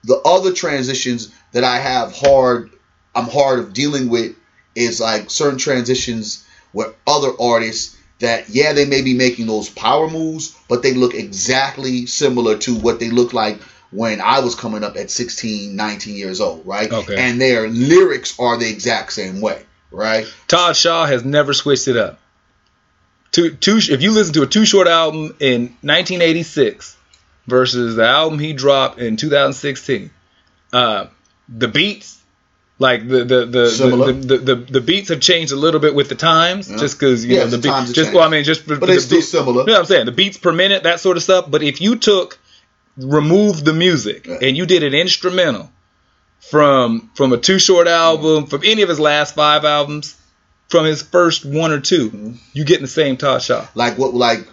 The 0.06 0.16
other 0.24 0.52
transitions 0.52 1.32
that 1.52 1.64
I 1.64 1.78
have 1.78 2.16
hard, 2.16 2.70
I'm 3.14 3.28
hard 3.28 3.58
of 3.58 3.72
dealing 3.72 4.08
with 4.08 4.34
is 4.74 5.00
like 5.00 5.30
certain 5.30 5.58
transitions 5.58 6.44
where 6.72 6.94
other 7.06 7.30
artists 7.40 7.96
that 8.18 8.48
yeah 8.48 8.72
they 8.72 8.86
may 8.86 9.02
be 9.02 9.14
making 9.14 9.46
those 9.46 9.68
power 9.68 10.08
moves, 10.08 10.56
but 10.68 10.82
they 10.82 10.94
look 10.94 11.14
exactly 11.14 12.06
similar 12.06 12.56
to 12.58 12.74
what 12.74 12.98
they 13.00 13.10
look 13.10 13.32
like 13.32 13.60
when 13.90 14.20
I 14.20 14.40
was 14.40 14.54
coming 14.54 14.84
up 14.84 14.96
at 14.96 15.10
16, 15.10 15.74
19 15.74 16.16
years 16.16 16.40
old, 16.40 16.66
right? 16.66 16.90
Okay. 16.92 17.16
And 17.16 17.40
their 17.40 17.68
lyrics 17.68 18.38
are 18.38 18.56
the 18.56 18.68
exact 18.68 19.12
same 19.12 19.40
way, 19.40 19.62
right? 19.90 20.26
Todd 20.48 20.76
Shaw 20.76 21.06
has 21.06 21.24
never 21.24 21.52
switched 21.52 21.88
it 21.88 21.96
up. 21.96 22.18
Two, 23.32 23.50
two, 23.54 23.78
if 23.78 24.02
you 24.02 24.12
listen 24.12 24.34
to 24.34 24.42
a 24.42 24.46
Too 24.46 24.64
Short 24.64 24.88
album 24.88 25.36
in 25.40 25.62
1986 25.82 26.96
versus 27.46 27.96
the 27.96 28.06
album 28.06 28.38
he 28.38 28.52
dropped 28.52 28.98
in 28.98 29.16
2016, 29.16 30.10
uh, 30.72 31.06
the 31.48 31.68
beats, 31.68 32.20
like 32.78 33.06
the 33.08 33.24
the 33.24 33.46
the, 33.46 34.12
the, 34.26 34.36
the, 34.38 34.54
the 34.56 34.80
beats 34.80 35.08
have 35.10 35.20
changed 35.20 35.52
a 35.52 35.56
little 35.56 35.80
bit 35.80 35.94
with 35.94 36.08
the 36.08 36.14
times, 36.14 36.70
Yeah. 36.70 36.76
just 36.78 36.98
because 36.98 37.24
you 37.24 37.34
Yeah, 37.36 37.44
know 37.44 37.50
the 37.50 37.56
the 37.56 37.62
beat, 37.62 37.68
times 37.70 37.88
have 37.88 37.94
just 37.96 38.12
well, 38.12 38.24
I 38.24 38.28
mean, 38.28 38.44
just 38.44 38.66
But 38.66 38.90
it's 38.90 39.04
still 39.06 39.22
similar. 39.22 39.60
You 39.62 39.66
know 39.68 39.72
what 39.74 39.78
I'm 39.80 39.84
saying? 39.86 40.06
The 40.06 40.12
beats 40.12 40.36
per 40.38 40.52
minute, 40.52 40.82
that 40.82 41.00
sort 41.00 41.16
of 41.16 41.22
stuff. 41.22 41.50
But 41.50 41.62
if 41.62 41.80
you 41.80 41.96
took, 41.96 42.38
remove 42.96 43.64
the 43.64 43.72
music 43.72 44.26
Yeah. 44.26 44.38
and 44.42 44.56
you 44.56 44.66
did 44.66 44.82
an 44.82 44.94
instrumental 44.94 45.70
from 46.50 47.10
from 47.14 47.32
a 47.32 47.38
Too 47.38 47.58
Short 47.58 47.86
album, 47.88 48.46
from 48.46 48.62
any 48.64 48.82
of 48.82 48.88
his 48.88 49.00
last 49.00 49.34
five 49.34 49.64
albums, 49.64 50.16
from 50.68 50.84
his 50.84 51.02
first 51.02 51.44
one 51.44 51.70
or 51.72 51.80
2 51.80 52.10
Mm-hmm. 52.10 52.32
you 52.52 52.64
getting 52.64 52.82
the 52.82 52.88
same 52.88 53.16
Todd 53.16 53.40
Shaw. 53.42 53.66
like 53.74 53.96
what 53.98 54.14
like 54.14 54.46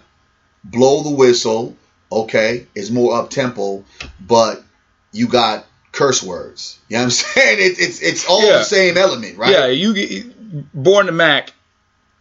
blow 0.64 1.02
the 1.02 1.10
whistle 1.10 1.76
okay 2.22 2.66
is 2.74 2.90
more 2.90 3.16
up 3.16 3.30
tempo 3.30 3.84
but 4.20 4.62
you 5.12 5.26
got 5.28 5.66
curse 5.92 6.22
words 6.22 6.78
you 6.88 6.96
know 6.96 7.00
what 7.00 7.04
i'm 7.04 7.10
saying 7.10 7.58
it, 7.58 7.78
it's 7.78 8.02
it's 8.02 8.26
all 8.26 8.42
Yeah. 8.44 8.58
the 8.58 8.64
same 8.64 8.96
element 8.96 9.36
right 9.38 9.50
Yeah, 9.50 9.66
you 9.66 9.94
get 9.94 10.30
Born 10.72 11.06
to 11.06 11.12
Mack. 11.12 11.52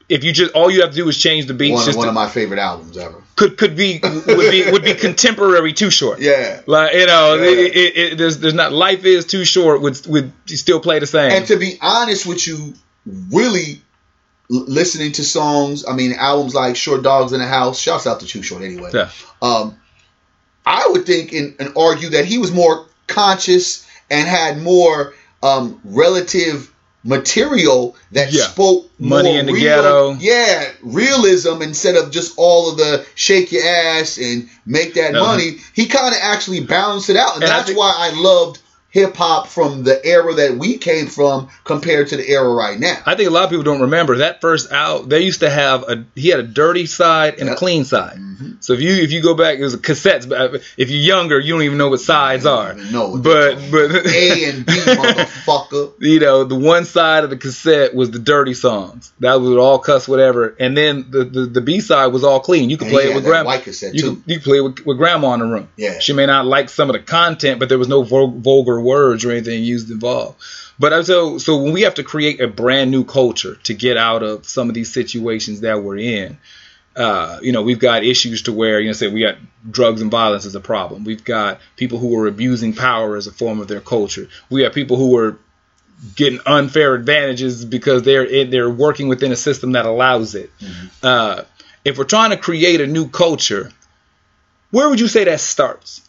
If 0.09 0.23
you 0.23 0.31
just 0.33 0.53
all 0.53 0.69
you 0.71 0.81
have 0.81 0.89
to 0.91 0.95
do 0.95 1.07
is 1.07 1.17
change 1.17 1.45
the 1.45 1.53
beat. 1.53 1.71
one, 1.71 1.85
one 1.85 1.93
to- 2.03 2.07
of 2.09 2.13
my 2.13 2.27
favorite 2.27 2.59
albums 2.59 2.97
ever 2.97 3.21
could 3.35 3.57
could 3.57 3.75
be 3.75 3.99
would 4.03 4.51
be 4.51 4.69
would 4.71 4.83
be 4.83 4.93
contemporary 5.07 5.73
Too 5.73 5.89
Short. 5.89 6.19
yeah 6.19 6.61
Like 6.67 6.93
you 6.93 7.05
know, 7.07 7.35
Yeah. 7.35 7.43
it, 7.49 7.75
it, 7.75 7.97
it, 7.97 8.17
there's 8.17 8.37
there's 8.39 8.53
not 8.53 8.71
life 8.73 9.05
is 9.05 9.25
too 9.25 9.45
short. 9.45 9.81
Would 9.81 10.05
would 10.07 10.31
still 10.47 10.79
play 10.79 10.99
the 10.99 11.07
same. 11.07 11.31
and 11.31 11.45
to 11.47 11.57
be 11.57 11.77
honest 11.81 12.25
with 12.25 12.45
you 12.45 12.73
really 13.31 13.81
listening 14.49 15.11
to 15.13 15.23
songs 15.23 15.85
i 15.87 15.93
mean 15.95 16.13
albums 16.13 16.53
like 16.53 16.75
short 16.75 17.01
dogs 17.01 17.31
in 17.31 17.39
the 17.39 17.47
house 17.47 17.79
shouts 17.79 18.05
out 18.05 18.19
to 18.19 18.25
too 18.25 18.43
short 18.43 18.61
anyway 18.61 18.89
yeah. 18.93 19.09
um, 19.41 19.75
I 20.65 20.87
would 20.91 21.05
think 21.05 21.33
and, 21.33 21.55
and 21.59 21.73
argue 21.77 22.09
that 22.11 22.25
he 22.25 22.37
was 22.37 22.51
more 22.51 22.85
conscious 23.07 23.85
and 24.09 24.27
had 24.27 24.61
more 24.61 25.13
um, 25.41 25.79
relative 25.83 26.71
material 27.03 27.95
that 28.13 28.31
Yeah. 28.31 28.43
spoke 28.45 28.89
Money 28.97 29.31
more 29.31 29.39
in 29.41 29.45
the 29.45 29.53
real- 29.53 29.61
Ghetto. 29.63 30.13
Yeah, 30.19 30.69
realism 30.81 31.61
instead 31.61 31.95
of 31.95 32.11
just 32.11 32.33
all 32.37 32.71
of 32.71 32.77
the 32.77 33.05
shake 33.15 33.51
your 33.51 33.65
ass 33.65 34.17
and 34.17 34.49
make 34.65 34.93
that 34.93 35.13
Uh-huh. 35.15 35.25
money. 35.25 35.57
He 35.73 35.87
kind 35.87 36.13
of 36.13 36.19
actually 36.21 36.61
balanced 36.61 37.09
it 37.09 37.17
out, 37.17 37.35
and, 37.35 37.43
And 37.43 37.51
I 37.51 37.57
that's 37.57 37.67
think- 37.67 37.77
why 37.79 37.93
I 37.97 38.11
loved 38.19 38.59
hip 38.89 39.17
hop 39.17 39.47
from 39.47 39.83
the 39.83 39.99
era 40.05 40.33
that 40.35 40.57
we 40.57 40.77
came 40.77 41.07
from 41.07 41.49
compared 41.65 42.07
to 42.09 42.15
the 42.15 42.29
era 42.29 42.47
right 42.47 42.79
now. 42.79 42.99
I 43.05 43.15
think 43.15 43.27
a 43.27 43.33
lot 43.33 43.43
of 43.43 43.49
people 43.49 43.63
don't 43.63 43.81
remember 43.81 44.17
that 44.17 44.39
first 44.39 44.71
out. 44.71 45.09
They 45.09 45.21
used 45.21 45.39
to 45.41 45.49
have 45.49 45.83
a 45.89 46.05
he 46.15 46.29
had 46.29 46.39
a 46.39 46.43
dirty 46.43 46.85
side 46.85 47.39
and 47.39 47.49
a 47.49 47.55
clean 47.55 47.83
side. 47.85 48.17
Mm-hmm. 48.17 48.51
So 48.63 48.73
if 48.73 48.79
you 48.81 48.93
if 48.93 49.11
you 49.11 49.21
go 49.21 49.35
back, 49.35 49.57
it 49.59 49.63
was 49.63 49.75
cassettes. 49.75 50.27
But 50.27 50.55
uh, 50.55 50.59
if 50.77 50.89
you're 50.89 50.99
younger, 51.01 51.39
you 51.39 51.53
don't 51.53 51.63
even 51.63 51.77
know 51.77 51.89
what 51.89 51.99
sides 51.99 52.45
are. 52.45 52.73
what 52.73 53.21
But 53.21 53.55
but 53.71 54.05
A 54.07 54.45
and 54.49 54.65
B, 54.65 54.71
motherfucker. 55.17 55.93
you 55.99 56.19
know 56.19 56.43
the 56.43 56.55
one 56.55 56.85
side 56.85 57.23
of 57.23 57.29
the 57.29 57.37
cassette 57.37 57.93
was 57.93 58.11
the 58.11 58.19
dirty 58.19 58.53
songs. 58.53 59.11
That 59.19 59.35
was 59.41 59.55
all 59.57 59.79
cuss 59.79 60.07
whatever, 60.07 60.55
and 60.59 60.75
then 60.77 61.07
the 61.09 61.23
the, 61.25 61.45
the 61.45 61.61
B 61.61 61.79
side 61.81 62.07
was 62.07 62.23
all 62.23 62.39
clean. 62.39 62.69
You 62.69 62.77
could 62.77 62.87
And 62.87 62.93
play 62.95 63.11
it 63.11 63.15
with 63.15 63.25
grandma. 63.25 63.47
white 63.49 63.63
cassette, 63.63 63.93
You 63.95 64.01
too. 64.01 64.15
could, 64.15 64.23
you 64.27 64.35
could 64.37 64.43
play 64.43 64.57
it 64.57 64.61
with, 64.61 64.85
with 64.85 64.97
grandma 64.97 65.33
in 65.33 65.39
the 65.41 65.45
room. 65.45 65.67
Yeah. 65.75 65.99
She 65.99 66.13
may 66.13 66.25
not 66.25 66.45
like 66.45 66.69
some 66.69 66.89
of 66.89 66.93
the 66.93 67.01
content, 67.01 67.59
but 67.59 67.69
there 67.69 67.77
was 67.79 67.87
no 67.87 68.03
vulgar 68.03 68.79
words 68.79 69.25
or 69.25 69.31
anything 69.31 69.63
used 69.63 69.89
involved. 69.91 70.39
But 70.79 70.93
I- 70.93 71.01
so 71.03 71.37
so 71.37 71.61
when 71.61 71.73
we 71.73 71.81
have 71.81 71.95
to 71.95 72.03
create 72.03 72.41
a 72.41 72.47
brand 72.47 72.91
new 72.91 73.03
culture 73.03 73.55
to 73.63 73.73
get 73.73 73.97
out 73.97 74.23
of 74.23 74.45
some 74.47 74.69
of 74.69 74.73
these 74.75 74.91
situations 74.93 75.61
that 75.61 75.83
we're 75.83 75.97
in, 75.97 76.37
uh, 76.95 77.39
you 77.41 77.51
know, 77.51 77.61
we've 77.61 77.79
got 77.79 78.03
issues 78.03 78.43
to 78.43 78.53
where 78.53 78.79
you 78.79 78.87
know, 78.87 78.93
say 78.93 79.07
we 79.07 79.21
got 79.21 79.37
drugs 79.69 80.01
and 80.01 80.11
violence 80.11 80.45
as 80.45 80.55
a 80.55 80.59
problem. 80.59 81.03
We've 81.03 81.23
got 81.23 81.59
people 81.75 81.97
who 81.97 82.17
are 82.19 82.27
abusing 82.27 82.73
power 82.73 83.15
as 83.15 83.27
a 83.27 83.31
form 83.31 83.59
of 83.59 83.67
their 83.67 83.81
culture. 83.81 84.29
We 84.49 84.61
have 84.63 84.73
people 84.73 84.97
who 84.97 85.17
are 85.17 85.37
getting 86.15 86.39
unfair 86.45 86.93
advantages 86.93 87.65
because 87.65 88.03
they're 88.03 88.25
in, 88.25 88.49
they're 88.49 88.69
working 88.69 89.07
within 89.07 89.31
a 89.31 89.35
system 89.35 89.71
that 89.71 89.85
allows 89.85 90.35
it. 90.35 90.51
Uh, 91.01 91.43
if 91.85 91.97
we're 91.97 92.03
trying 92.03 92.31
to 92.31 92.37
create 92.37 92.81
a 92.81 92.87
new 92.87 93.09
culture, 93.09 93.71
where 94.71 94.89
would 94.89 94.99
you 94.99 95.07
say 95.07 95.23
that 95.23 95.39
starts? 95.39 96.07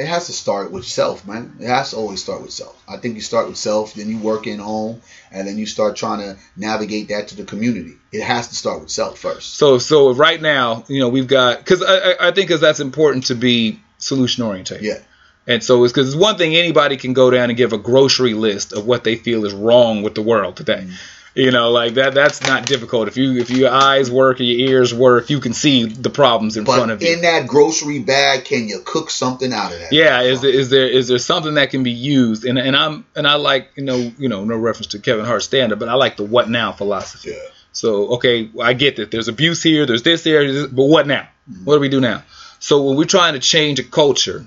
It 0.00 0.06
has 0.06 0.26
to 0.26 0.32
start 0.32 0.72
with 0.72 0.86
self, 0.86 1.26
man. 1.26 1.56
It 1.60 1.66
has 1.66 1.90
to 1.90 1.96
always 1.96 2.22
start 2.22 2.40
with 2.40 2.52
self. 2.52 2.82
I 2.88 2.96
think 2.96 3.16
you 3.16 3.20
start 3.20 3.48
with 3.48 3.58
self, 3.58 3.92
then 3.92 4.08
you 4.08 4.16
work 4.16 4.46
in 4.46 4.58
home, 4.58 5.02
and 5.30 5.46
then 5.46 5.58
you 5.58 5.66
start 5.66 5.94
trying 5.94 6.20
to 6.20 6.38
navigate 6.56 7.08
that 7.08 7.28
to 7.28 7.36
the 7.36 7.44
community. 7.44 7.96
It 8.10 8.22
has 8.22 8.48
to 8.48 8.54
start 8.54 8.80
with 8.80 8.90
self 8.90 9.18
first. 9.18 9.54
So 9.54 9.76
so 9.76 10.14
right 10.14 10.40
now, 10.40 10.84
you 10.88 11.00
know, 11.00 11.10
we've 11.10 11.26
got 11.26 11.58
because 11.58 11.82
I, 11.82 12.28
I 12.28 12.30
think 12.32 12.48
because 12.48 12.62
that's 12.62 12.80
important 12.80 13.26
to 13.26 13.34
be 13.34 13.78
solution 13.98 14.42
oriented. 14.42 14.80
Yeah. 14.80 15.00
And 15.46 15.62
so 15.62 15.84
it's 15.84 15.92
because 15.92 16.14
it's 16.14 16.16
one 16.16 16.38
thing 16.38 16.56
anybody 16.56 16.96
can 16.96 17.12
go 17.12 17.30
down 17.30 17.50
and 17.50 17.56
give 17.56 17.74
a 17.74 17.78
grocery 17.78 18.32
list 18.32 18.72
of 18.72 18.86
what 18.86 19.04
they 19.04 19.16
feel 19.16 19.44
is 19.44 19.52
wrong 19.52 20.02
with 20.02 20.14
the 20.14 20.22
world 20.22 20.56
today. 20.56 20.84
Mm-hmm. 20.84 21.19
You 21.34 21.52
know, 21.52 21.70
like 21.70 21.94
that. 21.94 22.12
That's 22.12 22.42
not 22.42 22.66
difficult. 22.66 23.06
If 23.06 23.16
you 23.16 23.38
if 23.38 23.50
your 23.50 23.70
eyes 23.70 24.10
work 24.10 24.40
and 24.40 24.48
your 24.48 24.68
ears 24.68 24.92
work, 24.92 25.30
you 25.30 25.38
can 25.38 25.52
see 25.52 25.84
the 25.84 26.10
problems 26.10 26.56
in 26.56 26.64
front 26.64 26.82
But 26.82 26.90
of 26.90 27.02
you. 27.02 27.12
in 27.14 27.22
that 27.22 27.46
grocery 27.46 28.00
bag, 28.00 28.44
can 28.44 28.66
you 28.68 28.82
cook 28.84 29.10
something 29.10 29.52
out 29.52 29.72
of 29.72 29.78
that? 29.78 29.92
Yeah, 29.92 30.22
is 30.22 30.40
there, 30.40 30.50
is 30.50 30.70
there 30.70 30.88
is 30.88 31.06
there 31.06 31.18
something 31.18 31.54
that 31.54 31.70
can 31.70 31.84
be 31.84 31.92
used? 31.92 32.44
And 32.44 32.58
and 32.58 32.74
I'm 32.74 33.06
and 33.14 33.28
I 33.28 33.36
like 33.36 33.70
you 33.76 33.84
know 33.84 34.12
you 34.18 34.28
know 34.28 34.44
no 34.44 34.56
reference 34.56 34.88
to 34.88 34.98
Kevin 34.98 35.24
Hart's 35.24 35.44
stand 35.44 35.72
up, 35.72 35.78
but 35.78 35.88
I 35.88 35.94
like 35.94 36.16
the 36.16 36.24
what 36.24 36.50
now 36.50 36.72
philosophy. 36.72 37.30
Yeah. 37.30 37.36
So 37.72 38.14
okay, 38.14 38.50
I 38.60 38.72
get 38.72 38.96
that 38.96 39.12
there's 39.12 39.28
abuse 39.28 39.62
here, 39.62 39.86
there's 39.86 40.02
this 40.02 40.24
here, 40.24 40.66
but 40.66 40.84
what 40.84 41.06
now? 41.06 41.28
Mm-hmm. 41.48 41.64
What 41.64 41.74
do 41.76 41.80
we 41.80 41.88
do 41.88 42.00
now? 42.00 42.24
So 42.58 42.82
when 42.82 42.96
we're 42.96 43.04
trying 43.04 43.34
to 43.34 43.40
change 43.40 43.78
a 43.78 43.84
culture 43.84 44.44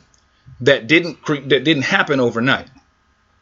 that 0.60 0.88
didn't 0.88 1.22
cre- 1.22 1.48
that 1.48 1.64
didn't 1.64 1.84
happen 1.84 2.20
overnight, 2.20 2.68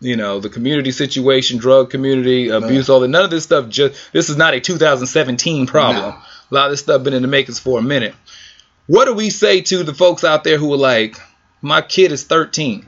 you 0.02 0.16
know, 0.16 0.40
the 0.40 0.50
community 0.50 0.92
situation, 0.92 1.60
drug 1.60 1.92
community, 1.92 2.50
abuse, 2.50 2.90
all 2.90 3.00
that, 3.00 3.08
none 3.08 3.24
of 3.24 3.30
this 3.30 3.44
stuff. 3.44 3.70
Just 3.70 4.12
this 4.12 4.30
is 4.30 4.36
not 4.36 4.56
a 4.56 4.60
2017 4.60 5.68
problem. 5.68 6.16
No. 6.16 6.22
A 6.52 6.54
lot 6.54 6.66
of 6.66 6.72
this 6.72 6.82
stuff 6.82 7.04
been 7.04 7.14
in 7.14 7.22
the 7.22 7.28
makings 7.28 7.60
for 7.60 7.80
a 7.80 7.82
minute. 7.82 8.14
what 8.88 9.06
do 9.06 9.14
we 9.14 9.30
say 9.30 9.62
to 9.62 9.84
the 9.84 9.94
folks 9.94 10.24
out 10.24 10.44
there 10.44 10.58
who 10.58 10.74
are 10.74 10.78
like, 10.78 11.18
my 11.62 11.82
kid 11.82 12.12
is 12.12 12.24
13? 12.26 12.88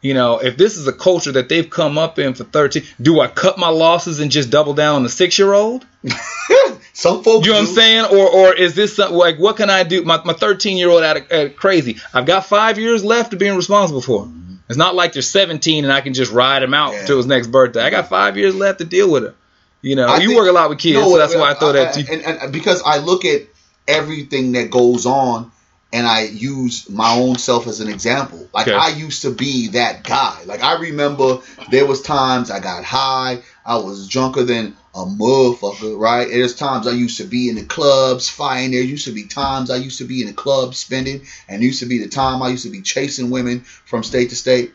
You 0.00 0.14
know, 0.14 0.38
if 0.38 0.56
this 0.56 0.76
is 0.76 0.86
a 0.86 0.92
culture 0.92 1.32
that 1.32 1.48
they've 1.48 1.68
come 1.68 1.98
up 1.98 2.18
in 2.18 2.34
for 2.34 2.44
13, 2.44 2.84
do 3.00 3.20
I 3.20 3.26
cut 3.28 3.58
my 3.58 3.68
losses 3.68 4.18
and 4.20 4.30
just 4.30 4.48
double 4.48 4.72
down 4.72 4.96
on 4.96 5.02
the 5.02 5.08
six 5.08 5.38
year 5.38 5.52
old? 5.52 5.84
Some 6.94 7.22
folks. 7.22 7.46
You 7.46 7.52
know 7.52 7.60
what 7.60 7.68
I'm 7.68 7.74
saying? 7.74 8.04
Or 8.06 8.28
or 8.28 8.54
is 8.54 8.74
this 8.74 8.96
something 8.96 9.16
like 9.16 9.38
what 9.38 9.56
can 9.56 9.70
I 9.70 9.84
do? 9.84 10.02
My 10.04 10.20
my 10.24 10.32
13 10.32 10.78
year 10.78 10.88
old 10.88 11.02
at, 11.02 11.30
at 11.30 11.56
crazy. 11.56 11.98
I've 12.14 12.26
got 12.26 12.46
five 12.46 12.78
years 12.78 13.04
left 13.04 13.32
of 13.32 13.38
being 13.38 13.54
responsible 13.54 14.00
for. 14.00 14.28
Him. 14.68 14.72
It's 14.72 14.78
not 14.78 14.94
like 14.94 15.12
they're 15.12 15.22
17 15.22 15.84
and 15.84 15.92
I 15.92 16.00
can 16.00 16.14
just 16.14 16.32
ride 16.32 16.62
him 16.62 16.74
out 16.74 16.92
yeah. 16.92 17.06
till 17.06 17.16
his 17.16 17.26
next 17.26 17.48
birthday. 17.48 17.82
I 17.82 17.90
got 17.90 18.08
five 18.08 18.36
years 18.36 18.54
left 18.54 18.80
to 18.80 18.84
deal 18.84 19.10
with 19.10 19.24
it. 19.24 19.34
You 19.80 19.96
know, 19.96 20.06
I 20.06 20.18
you 20.18 20.28
think, 20.28 20.40
work 20.40 20.48
a 20.48 20.52
lot 20.52 20.70
with 20.70 20.78
kids, 20.80 20.98
no, 20.98 21.08
so 21.08 21.14
uh, 21.14 21.18
that's 21.18 21.36
why 21.36 21.50
I 21.50 21.54
thought 21.54 21.72
that. 21.72 21.96
Uh, 21.96 22.02
to 22.02 22.12
and, 22.12 22.42
and 22.42 22.52
because 22.52 22.82
I 22.84 22.98
look 22.98 23.24
at 23.24 23.42
everything 23.86 24.52
that 24.52 24.70
goes 24.70 25.06
on 25.06 25.52
and 25.92 26.06
I 26.06 26.24
use 26.24 26.90
my 26.90 27.14
own 27.14 27.36
self 27.38 27.66
as 27.66 27.80
an 27.80 27.88
example. 27.88 28.48
Like 28.52 28.68
okay. 28.68 28.76
I 28.76 28.88
used 28.88 29.22
to 29.22 29.30
be 29.30 29.68
that 29.68 30.04
guy. 30.04 30.42
Like 30.44 30.62
I 30.62 30.80
remember 30.80 31.38
there 31.70 31.86
was 31.86 32.02
times 32.02 32.50
I 32.50 32.60
got 32.60 32.84
high, 32.84 33.42
I 33.64 33.76
was 33.76 34.08
drunker 34.08 34.42
than 34.42 34.76
a 34.98 35.06
motherfucker, 35.06 35.98
right? 35.98 36.28
There's 36.28 36.56
times 36.56 36.86
I 36.86 36.92
used 36.92 37.18
to 37.18 37.24
be 37.24 37.48
in 37.48 37.54
the 37.54 37.64
clubs 37.64 38.28
fighting. 38.28 38.72
There 38.72 38.82
used 38.82 39.06
to 39.06 39.12
be 39.12 39.24
times 39.24 39.70
I 39.70 39.76
used 39.76 39.98
to 39.98 40.04
be 40.04 40.20
in 40.20 40.26
the 40.26 40.32
club 40.32 40.74
spending, 40.74 41.22
and 41.48 41.62
used 41.62 41.80
to 41.80 41.86
be 41.86 41.98
the 41.98 42.08
time 42.08 42.42
I 42.42 42.48
used 42.48 42.64
to 42.64 42.70
be 42.70 42.82
chasing 42.82 43.30
women 43.30 43.60
from 43.60 44.02
state 44.02 44.30
to 44.30 44.36
state. 44.36 44.72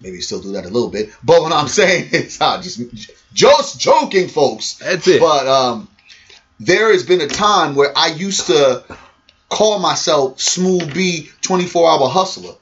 Maybe 0.00 0.20
still 0.20 0.40
do 0.40 0.52
that 0.52 0.64
a 0.64 0.68
little 0.68 0.90
bit, 0.90 1.10
but 1.22 1.42
what 1.42 1.52
I'm 1.52 1.68
saying 1.80 2.10
is, 2.12 2.40
I 2.40 2.60
just 2.60 2.80
just 3.32 3.80
joking, 3.80 4.28
folks. 4.28 4.74
That's 4.74 5.06
it. 5.08 5.20
But 5.20 5.46
um, 5.46 5.88
there 6.58 6.92
has 6.92 7.02
been 7.02 7.20
a 7.20 7.28
time 7.28 7.74
where 7.74 7.92
I 7.96 8.08
used 8.08 8.46
to 8.46 8.84
call 9.48 9.78
myself 9.78 10.40
Smooth 10.40 10.92
B 10.94 11.30
24 11.42 11.90
hour 11.90 12.08
hustler. 12.08 12.54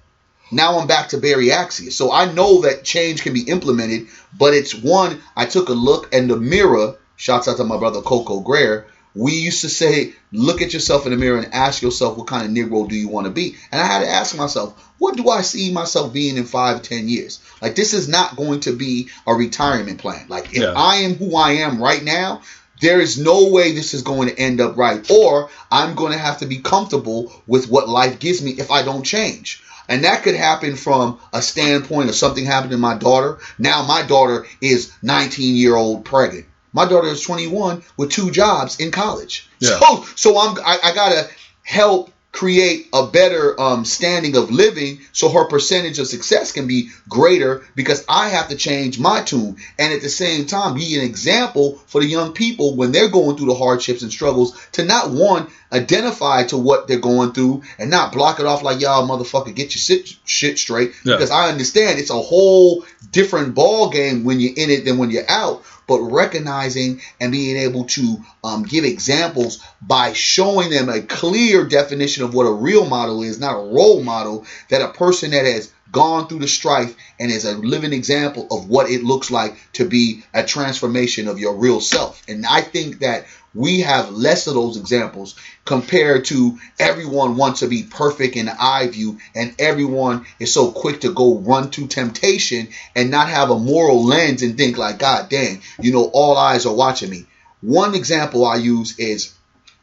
Now 0.50 0.79
I'm 0.79 0.87
back 0.87 1.09
to 1.09 1.18
Berry 1.18 1.50
Accius. 1.50 1.92
So 1.92 2.12
I 2.12 2.33
know 2.33 2.62
that 2.62 2.85
change 2.85 3.22
can 3.22 3.33
be 3.33 3.42
implemented, 3.42 4.09
but 4.38 4.55
it's 4.55 4.74
one, 4.74 5.20
I 5.37 5.46
took 5.46 5.68
a 5.68 5.72
look 5.72 6.12
in 6.12 6.29
the 6.29 6.37
mirror. 6.37 6.96
Shouts 7.16 7.48
out 7.48 7.57
to 7.59 7.64
my 7.64 7.79
brother 7.79 8.00
Coco 8.00 8.40
Greer. 8.40 8.87
We 9.14 9.33
used 9.33 9.61
to 9.61 9.68
say, 9.68 10.12
look 10.33 10.61
at 10.61 10.72
yourself 10.74 11.07
in 11.07 11.12
the 11.12 11.18
mirror 11.18 11.38
and 11.38 11.55
ask 11.55 11.83
yourself, 11.83 12.18
what 12.18 12.27
kind 12.27 12.44
of 12.44 12.50
Negro 12.50 12.88
do 12.88 12.96
you 12.96 13.09
want 13.09 13.27
to 13.27 13.33
be? 13.33 13.57
And 13.70 13.81
I 13.81 13.87
had 13.87 14.00
to 14.00 14.09
ask 14.09 14.37
myself, 14.37 14.74
what 14.98 15.16
do 15.16 15.29
I 15.29 15.42
see 15.42 15.72
myself 15.72 16.12
being 16.12 16.37
in 16.37 16.44
five, 16.44 16.83
ten 16.83 17.09
years? 17.09 17.40
Like, 17.62 17.77
this 17.77 17.94
is 17.94 18.09
not 18.09 18.35
going 18.37 18.61
to 18.61 18.72
be 18.72 19.11
a 19.24 19.35
retirement 19.35 20.00
plan. 20.00 20.27
Like, 20.29 20.46
if 20.46 20.62
yeah. 20.62 20.72
I 20.77 20.96
am 20.96 21.14
who 21.14 21.37
I 21.37 21.53
am 21.53 21.81
right 21.81 22.03
now, 22.03 22.42
there 22.81 23.00
is 23.00 23.16
no 23.16 23.50
way 23.50 23.70
this 23.72 23.94
is 23.94 24.03
going 24.03 24.29
to 24.29 24.38
end 24.38 24.61
up 24.61 24.77
right. 24.77 25.09
Or 25.09 25.48
I'm 25.70 25.94
going 25.94 26.12
to 26.12 26.18
have 26.18 26.38
to 26.38 26.46
be 26.46 26.59
comfortable 26.59 27.33
with 27.46 27.68
what 27.68 27.88
life 27.88 28.18
gives 28.18 28.42
me 28.42 28.50
if 28.53 28.72
I 28.72 28.83
don't 28.83 29.05
change. 29.05 29.62
And 29.88 30.05
that 30.05 30.22
could 30.22 30.35
happen 30.35 30.77
from 30.77 31.20
a 31.33 31.42
standpoint 31.42 32.09
of 32.09 32.14
something 32.14 32.44
happened 32.44 32.72
to 32.72 32.79
my 32.79 32.96
daughter. 32.96 33.38
Now 33.59 33.85
my 33.87 34.03
daughter 34.03 34.46
is 34.61 34.92
19 35.03 35.57
year 35.57 35.77
old 35.77 36.05
pregnant. 36.05 36.46
My 36.74 36.87
daughter 36.87 37.08
is 37.08 37.22
21 37.22 37.82
with 37.96 38.10
two 38.10 38.30
jobs 38.30 38.78
in 38.78 38.90
college. 38.90 39.48
Yeah. 39.60 39.78
So, 39.78 40.04
so 40.16 40.38
I'm, 40.38 40.58
I, 40.58 40.78
I 40.84 40.94
gotta 40.94 41.28
help 41.62 42.10
create 42.34 42.88
a 42.92 43.06
better 43.06 43.58
um, 43.60 43.84
standing 43.84 44.37
of 44.37 44.50
living 44.50 44.98
so 45.12 45.28
her 45.28 45.44
percentage 45.44 46.00
of 46.00 46.06
success 46.08 46.50
can 46.50 46.66
be 46.66 46.88
greater 47.08 47.64
because 47.76 48.04
I 48.08 48.30
have 48.30 48.48
to 48.48 48.56
change 48.56 48.98
my 48.98 49.22
tune 49.22 49.56
and 49.78 49.92
at 49.92 50.02
the 50.02 50.08
same 50.08 50.46
time 50.46 50.74
be 50.74 50.98
an 50.98 51.04
example 51.04 51.76
for 51.87 52.00
the 52.00 52.08
young 52.08 52.32
people 52.32 52.74
when 52.74 52.90
they're 52.90 53.08
going 53.08 53.37
through 53.37 53.46
the 53.46 53.54
hardships 53.54 54.02
and 54.02 54.10
struggles 54.10 54.60
to 54.72 54.84
not 54.84 55.12
one 55.12 55.46
identify 55.72 56.42
to 56.44 56.58
what 56.58 56.88
they're 56.88 56.98
going 56.98 57.30
through 57.30 57.62
and 57.78 57.88
not 57.88 58.12
block 58.12 58.40
it 58.40 58.46
off 58.46 58.64
like 58.64 58.80
y'all 58.80 59.08
motherfucker 59.08 59.54
get 59.54 59.72
your 59.76 59.80
shit, 59.80 60.16
shit 60.24 60.58
straight 60.58 60.92
yeah. 61.04 61.14
because 61.14 61.30
I 61.30 61.50
understand 61.50 62.00
it's 62.00 62.10
a 62.10 62.14
whole 62.14 62.84
different 63.12 63.54
ball 63.54 63.90
game 63.90 64.24
when 64.24 64.40
you're 64.40 64.54
in 64.56 64.70
it 64.70 64.84
than 64.84 64.98
when 64.98 65.10
you're 65.10 65.30
out 65.30 65.64
but 65.86 66.00
recognizing 66.00 67.00
and 67.20 67.32
being 67.32 67.56
able 67.56 67.84
to 67.84 68.16
um, 68.42 68.62
give 68.62 68.84
examples 68.84 69.62
by 69.82 70.12
showing 70.12 70.70
them 70.70 70.88
a 70.88 71.02
clear 71.02 71.64
definition 71.64 72.24
of 72.24 72.34
what 72.34 72.44
a 72.46 72.52
real 72.52 72.86
model 72.86 73.22
is, 73.22 73.40
not 73.40 73.54
a 73.54 73.74
role 73.74 74.02
model, 74.02 74.46
that 74.70 74.82
a 74.82 74.92
person 74.92 75.30
that 75.32 75.44
has 75.44 75.72
gone 75.92 76.26
through 76.26 76.40
the 76.40 76.48
strife 76.48 76.96
and 77.20 77.30
is 77.30 77.44
a 77.44 77.56
living 77.56 77.92
example 77.92 78.48
of 78.50 78.68
what 78.68 78.90
it 78.90 79.04
looks 79.04 79.30
like 79.30 79.56
to 79.72 79.88
be 79.88 80.24
a 80.34 80.42
transformation 80.42 81.28
of 81.28 81.38
your 81.38 81.54
real 81.54 81.80
self. 81.80 82.22
And 82.28 82.44
I 82.44 82.62
think 82.62 82.98
that 82.98 83.26
we 83.54 83.80
have 83.80 84.10
less 84.10 84.46
of 84.46 84.54
those 84.54 84.76
examples 84.76 85.36
compared 85.64 86.24
to 86.26 86.58
everyone 86.78 87.36
wants 87.36 87.60
to 87.60 87.68
be 87.68 87.84
perfect 87.84 88.36
in 88.36 88.48
eye 88.48 88.88
view 88.88 89.18
and 89.34 89.54
everyone 89.58 90.26
is 90.38 90.52
so 90.52 90.70
quick 90.70 91.02
to 91.02 91.12
go 91.12 91.38
run 91.38 91.70
to 91.70 91.86
temptation 91.86 92.68
and 92.96 93.10
not 93.10 93.28
have 93.28 93.50
a 93.50 93.58
moral 93.58 94.04
lens 94.04 94.42
and 94.42 94.56
think 94.56 94.76
like 94.76 94.98
god 94.98 95.28
dang 95.28 95.60
you 95.80 95.92
know 95.92 96.10
all 96.12 96.36
eyes 96.36 96.66
are 96.66 96.74
watching 96.74 97.10
me. 97.10 97.26
One 97.60 97.94
example 97.94 98.44
i 98.44 98.56
use 98.56 98.98
is 98.98 99.34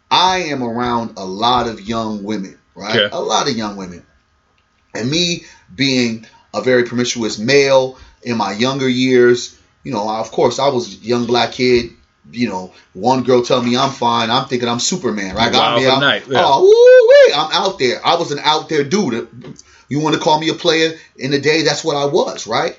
i 0.10 0.38
am 0.38 0.63
around 0.63 1.17
a 1.17 1.25
lot 1.25 1.67
of 1.67 1.81
young 1.81 2.23
women 2.23 2.57
right? 2.75 2.95
Yeah. 2.95 3.10
a 3.12 3.19
lot 3.19 3.49
of 3.49 3.55
young 3.55 3.75
women. 3.75 4.05
And 4.93 5.10
me 5.10 5.45
being 5.73 6.25
a 6.53 6.62
very 6.62 6.84
promiscuous 6.84 7.39
male 7.39 7.97
in 8.23 8.38
my 8.38 8.51
younger 8.51 8.89
years 8.89 9.57
you 9.84 9.91
know 9.91 10.07
of 10.07 10.31
course 10.31 10.60
i 10.60 10.67
was 10.67 10.93
a 10.93 10.97
young 10.97 11.25
black 11.25 11.53
kid 11.53 11.91
you 12.29 12.49
know, 12.49 12.73
one 12.93 13.23
girl 13.23 13.43
tell 13.43 13.62
me 13.62 13.75
I'm 13.75 13.91
fine. 13.91 14.29
I'm 14.29 14.47
thinking 14.47 14.69
I'm 14.69 14.79
Superman, 14.79 15.36
right? 15.36 15.51
Got 15.51 15.79
me 15.79 15.88
out. 15.88 15.99
Night, 15.99 16.27
yeah. 16.27 16.41
Oh, 16.43 17.27
wait, 17.27 17.38
I'm 17.38 17.51
out 17.51 17.79
there. 17.79 18.05
I 18.05 18.15
was 18.15 18.31
an 18.31 18.39
out 18.39 18.69
there 18.69 18.84
dude. 18.84 19.29
You 19.89 19.99
want 19.99 20.15
to 20.15 20.21
call 20.21 20.39
me 20.39 20.49
a 20.49 20.53
player 20.53 20.97
in 21.17 21.31
the 21.31 21.39
day? 21.39 21.63
That's 21.63 21.84
what 21.84 21.97
I 21.97 22.05
was, 22.05 22.47
right? 22.47 22.77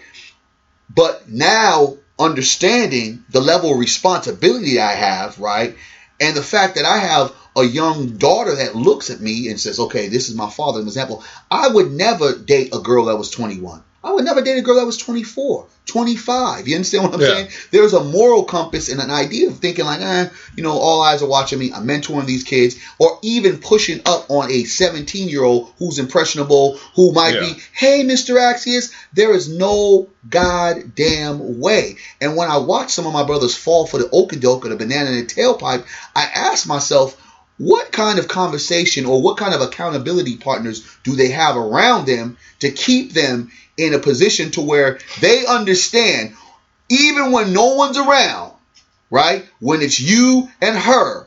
But 0.95 1.29
now 1.29 1.97
understanding 2.19 3.25
the 3.31 3.41
level 3.41 3.73
of 3.73 3.79
responsibility 3.79 4.79
I 4.79 4.93
have, 4.93 5.39
right, 5.39 5.77
and 6.21 6.37
the 6.37 6.43
fact 6.43 6.77
that 6.77 6.85
I 6.85 6.99
have 6.99 7.35
a 7.57 7.65
young 7.65 8.17
daughter 8.17 8.55
that 8.57 8.77
looks 8.77 9.11
at 9.11 9.21
me 9.21 9.49
and 9.49 9.61
says, 9.61 9.79
"Okay, 9.79 10.09
this 10.09 10.29
is 10.29 10.35
my 10.35 10.49
father." 10.49 10.81
An 10.81 10.87
example. 10.87 11.25
I 11.51 11.69
would 11.69 11.93
never 11.93 12.37
date 12.37 12.75
a 12.75 12.79
girl 12.79 13.07
that 13.07 13.17
was 13.17 13.31
21. 13.31 13.83
I 14.05 14.13
would 14.13 14.25
never 14.25 14.41
date 14.43 14.59
a 14.59 14.63
girl 14.63 14.77
that 14.77 14.87
was 14.87 14.97
24, 14.97 15.67
25. 15.87 16.69
You 16.69 16.77
understand 16.77 17.05
what 17.05 17.15
I'm 17.15 17.21
yeah. 17.21 17.27
saying? 17.27 17.49
There's 17.71 17.93
a 17.93 18.05
moral 18.05 18.45
compass 18.45 18.89
and 18.89 19.01
an 19.01 19.11
idea 19.11 19.49
of 19.49 19.59
thinking 19.59 19.85
like, 19.85 20.01
eh, 20.01 20.29
you 20.57 20.63
know, 20.63 20.73
all 20.73 21.03
eyes 21.03 21.23
are 21.23 21.29
watching 21.29 21.59
me. 21.59 21.73
I'm 21.73 21.87
mentoring 21.87 22.27
these 22.27 22.45
kids, 22.45 22.77
or 22.99 23.19
even 23.23 23.59
pushing 23.59 24.01
up 24.07 24.31
on 24.31 24.51
a 24.51 24.65
17 24.65 25.29
year 25.29 25.43
old 25.43 25.73
who's 25.79 25.99
impressionable, 25.99 26.77
who 26.95 27.13
might 27.13 27.35
yeah. 27.35 27.41
be, 27.41 27.57
hey, 27.73 28.05
Mr. 28.05 28.37
Accius, 28.37 28.93
there 29.13 29.35
is 29.35 29.49
no 29.49 30.09
goddamn 30.29 31.61
way. 31.61 31.97
And 32.21 32.37
when 32.37 32.49
I 32.49 32.59
watch 32.59 32.91
some 32.91 33.07
of 33.07 33.13
my 33.13 33.25
brothers 33.25 33.57
fall 33.57 33.87
for 33.87 33.99
the 33.99 34.09
okadoke 34.09 34.65
or 34.65 34.69
the 34.69 34.77
banana 34.77 35.11
in 35.11 35.17
the 35.17 35.27
tailpipe, 35.27 35.85
I 36.15 36.23
ask 36.23 36.67
myself, 36.67 37.19
what 37.59 37.93
kind 37.93 38.19
of 38.19 38.29
conversation 38.29 39.05
or 39.05 39.23
what 39.23 39.37
kind 39.37 39.55
of 39.55 39.61
accountability 39.61 40.37
partners 40.37 40.85
do 41.05 41.15
they 41.15 41.29
have 41.29 41.57
around 41.57 42.07
them 42.07 42.37
to 42.61 42.71
keep 42.71 43.13
them 43.13 43.53
in 43.77 43.95
a 43.95 43.99
position 43.99 44.51
to 44.53 44.61
where 44.61 44.99
they 45.21 45.47
understand 45.47 46.35
even 46.89 47.33
when 47.33 47.53
no 47.53 47.75
one's 47.75 47.97
around, 47.97 48.53
right? 49.11 49.47
When 49.61 49.81
it's 49.81 49.99
you 49.99 50.49
and 50.61 50.77
her, 50.77 51.27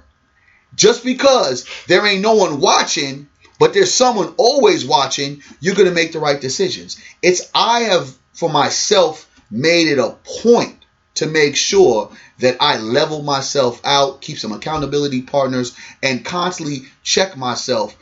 just 0.75 1.03
because 1.03 1.65
there 1.87 2.05
ain't 2.05 2.21
no 2.21 2.35
one 2.35 2.59
watching, 2.59 3.27
but 3.59 3.73
there's 3.73 3.93
someone 3.93 4.33
always 4.37 4.85
watching, 4.85 5.41
you're 5.59 5.75
going 5.75 5.87
to 5.87 5.95
make 5.95 6.11
the 6.11 6.19
right 6.19 6.39
decisions. 6.39 7.01
It's 7.21 7.49
I 7.55 7.81
have 7.81 8.15
for 8.33 8.49
myself 8.49 9.29
made 9.49 9.87
it 9.87 9.99
a 9.99 10.17
point 10.41 10.85
to 11.15 11.25
make 11.25 11.55
sure 11.55 12.11
that 12.39 12.57
I 12.59 12.77
level 12.77 13.23
myself 13.23 13.79
out, 13.85 14.21
keep 14.21 14.37
some 14.37 14.51
accountability 14.51 15.21
partners, 15.21 15.75
and 16.03 16.25
constantly 16.25 16.83
check 17.03 17.37
myself 17.37 17.95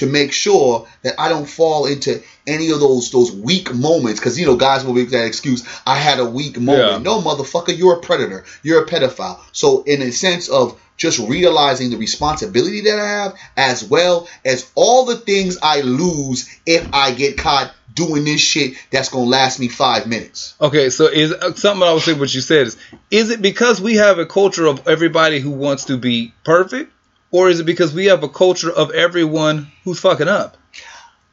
to 0.00 0.06
make 0.06 0.32
sure 0.32 0.86
that 1.02 1.14
I 1.18 1.28
don't 1.28 1.48
fall 1.48 1.84
into 1.84 2.22
any 2.46 2.70
of 2.70 2.80
those 2.80 3.10
those 3.10 3.30
weak 3.30 3.72
moments. 3.74 4.18
Because 4.18 4.40
you 4.40 4.46
know, 4.46 4.56
guys 4.56 4.84
will 4.84 4.94
make 4.94 5.10
that 5.10 5.26
excuse. 5.26 5.66
I 5.86 5.96
had 5.96 6.18
a 6.18 6.24
weak 6.24 6.58
moment. 6.58 6.88
Yeah. 6.88 6.98
No, 6.98 7.20
motherfucker, 7.20 7.76
you're 7.76 7.98
a 7.98 8.00
predator. 8.00 8.44
You're 8.62 8.84
a 8.84 8.86
pedophile. 8.86 9.40
So, 9.52 9.82
in 9.82 10.00
a 10.00 10.10
sense 10.10 10.48
of 10.48 10.80
just 10.96 11.18
realizing 11.18 11.90
the 11.90 11.96
responsibility 11.96 12.82
that 12.82 12.98
I 12.98 13.08
have, 13.08 13.34
as 13.56 13.84
well 13.84 14.28
as 14.44 14.70
all 14.74 15.04
the 15.04 15.16
things 15.16 15.58
I 15.62 15.82
lose 15.82 16.48
if 16.66 16.86
I 16.92 17.12
get 17.12 17.38
caught 17.38 17.72
doing 17.94 18.24
this 18.24 18.40
shit 18.40 18.74
that's 18.90 19.10
gonna 19.10 19.24
last 19.24 19.60
me 19.60 19.68
five 19.68 20.06
minutes. 20.06 20.54
Okay, 20.60 20.88
so 20.88 21.06
is 21.06 21.32
uh, 21.32 21.52
something 21.54 21.86
I 21.86 21.92
would 21.92 22.02
say 22.02 22.14
what 22.14 22.34
you 22.34 22.40
said 22.40 22.68
is 22.68 22.76
is 23.10 23.30
it 23.30 23.42
because 23.42 23.80
we 23.80 23.96
have 23.96 24.18
a 24.18 24.26
culture 24.26 24.66
of 24.66 24.88
everybody 24.88 25.40
who 25.40 25.50
wants 25.50 25.86
to 25.86 25.98
be 25.98 26.32
perfect? 26.44 26.90
Or 27.32 27.48
is 27.48 27.60
it 27.60 27.64
because 27.64 27.94
we 27.94 28.06
have 28.06 28.22
a 28.22 28.28
culture 28.28 28.70
of 28.70 28.90
everyone 28.90 29.70
who's 29.84 30.00
fucking 30.00 30.28
up? 30.28 30.56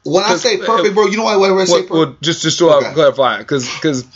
When 0.04 0.24
I 0.24 0.36
say 0.36 0.58
perfect, 0.58 0.94
bro, 0.94 1.06
you 1.06 1.16
know 1.16 1.24
why 1.24 1.34
I 1.34 1.64
say 1.64 1.72
perfect? 1.72 1.90
Well, 1.90 2.16
just 2.20 2.42
just 2.42 2.58
to 2.58 2.70
okay. 2.70 2.92
clarify, 2.94 3.38
because 3.38 3.72
because 3.74 4.06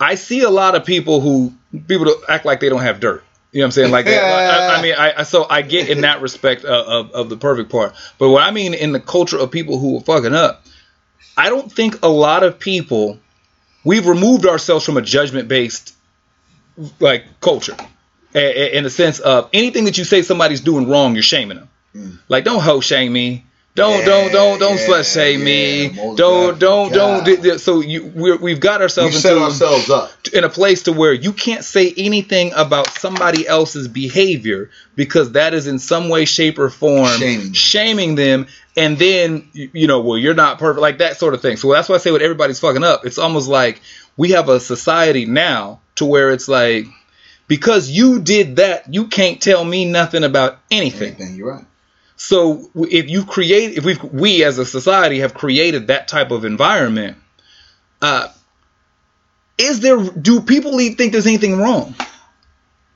I 0.00 0.14
see 0.14 0.42
a 0.42 0.50
lot 0.50 0.74
of 0.74 0.84
people 0.84 1.20
who 1.20 1.52
people 1.86 2.14
act 2.28 2.44
like 2.44 2.60
they 2.60 2.68
don't 2.68 2.82
have 2.82 3.00
dirt. 3.00 3.24
You 3.52 3.60
know 3.60 3.64
what 3.64 3.66
I'm 3.66 3.72
saying? 3.72 3.92
Like 3.92 4.06
I, 4.08 4.16
I, 4.16 4.78
I 4.78 4.82
mean, 4.82 4.94
I, 4.96 5.22
so 5.24 5.46
I 5.48 5.62
get 5.62 5.88
in 5.88 6.02
that 6.02 6.22
respect 6.22 6.64
of, 6.64 6.86
of, 6.86 7.10
of 7.12 7.28
the 7.28 7.36
perfect 7.36 7.70
part. 7.70 7.94
But 8.18 8.30
what 8.30 8.42
I 8.42 8.50
mean 8.50 8.74
in 8.74 8.92
the 8.92 9.00
culture 9.00 9.38
of 9.38 9.50
people 9.50 9.78
who 9.78 9.98
are 9.98 10.00
fucking 10.00 10.34
up, 10.34 10.64
I 11.36 11.48
don't 11.48 11.70
think 11.70 12.02
a 12.02 12.08
lot 12.08 12.42
of 12.42 12.58
people 12.58 13.18
we've 13.84 14.06
removed 14.06 14.46
ourselves 14.46 14.84
from 14.84 14.96
a 14.96 15.02
judgment 15.02 15.48
based 15.48 15.94
like 17.00 17.40
culture 17.40 17.76
in 18.38 18.84
the 18.84 18.90
sense 18.90 19.18
of 19.20 19.48
anything 19.52 19.84
that 19.84 19.98
you 19.98 20.04
say 20.04 20.22
somebody's 20.22 20.60
doing 20.60 20.88
wrong, 20.88 21.14
you're 21.14 21.22
shaming 21.22 21.58
them. 21.58 21.68
Mm. 21.94 22.18
Like 22.28 22.44
don't 22.44 22.60
hoe 22.62 22.80
shame 22.80 23.12
me. 23.12 23.44
Don't 23.74 24.04
don't 24.04 24.32
don't 24.32 24.58
don't 24.58 24.76
Yeah, 24.76 24.86
slut 24.88 25.12
shame 25.14 25.38
yeah, 25.40 25.44
me. 25.44 25.88
Don't 26.16 26.58
don't 26.58 26.92
definitely. 26.92 27.36
don't. 27.50 27.58
So 27.60 27.80
you 27.80 28.06
we're, 28.12 28.36
we've 28.36 28.58
got 28.58 28.80
we 28.80 28.82
ourselves 28.84 29.20
set 29.20 29.38
ourselves 29.38 29.88
up. 29.88 30.10
in 30.32 30.42
a 30.42 30.48
place 30.48 30.82
to 30.84 30.92
where 30.92 31.12
you 31.12 31.32
can't 31.32 31.64
say 31.64 31.94
anything 31.96 32.52
about 32.56 32.88
somebody 32.88 33.46
else's 33.46 33.86
behavior 33.86 34.70
because 34.96 35.32
that 35.32 35.54
is 35.54 35.68
in 35.68 35.78
some 35.78 36.08
way, 36.08 36.24
shape, 36.24 36.58
or 36.58 36.70
form 36.70 37.06
Shaming 37.18 37.40
them. 37.44 37.52
shaming 37.54 38.14
them. 38.16 38.46
And 38.76 38.98
then 38.98 39.48
you 39.52 39.70
you 39.72 39.86
know, 39.86 40.00
well, 40.00 40.18
you're 40.18 40.34
not 40.34 40.58
perfect, 40.58 40.80
like 40.82 40.98
that 40.98 41.16
sort 41.16 41.34
of 41.34 41.40
thing. 41.42 41.56
So 41.56 41.72
that's 41.72 41.88
why 41.88 41.94
I 41.94 41.98
say 41.98 42.10
what 42.10 42.22
everybody's 42.22 42.58
fucking 42.58 42.82
up, 42.82 43.06
it's 43.06 43.18
almost 43.18 43.48
like 43.48 43.80
we 44.16 44.30
have 44.32 44.48
a 44.48 44.58
society 44.58 45.24
now 45.24 45.80
to 45.96 46.04
where 46.04 46.32
it's 46.32 46.48
like 46.48 46.86
because 47.48 47.90
you 47.90 48.20
did 48.20 48.56
that, 48.56 48.92
you 48.92 49.08
can't 49.08 49.40
tell 49.40 49.64
me 49.64 49.84
nothing 49.86 50.22
about 50.22 50.58
anything. 50.70 51.14
Anything, 51.14 51.36
you're 51.36 51.54
right. 51.54 51.64
So 52.16 52.70
if 52.74 53.08
you 53.08 53.24
create, 53.24 53.78
if 53.78 53.84
we 53.84 53.96
we 54.12 54.44
as 54.44 54.58
a 54.58 54.66
society 54.66 55.20
have 55.20 55.34
created 55.34 55.86
that 55.86 56.08
type 56.08 56.30
of 56.30 56.44
environment, 56.44 57.16
uh, 58.02 58.28
is 59.56 59.80
there? 59.80 59.98
Do 59.98 60.40
people 60.40 60.80
even 60.80 60.96
think 60.96 61.12
there's 61.12 61.26
anything 61.26 61.58
wrong? 61.58 61.94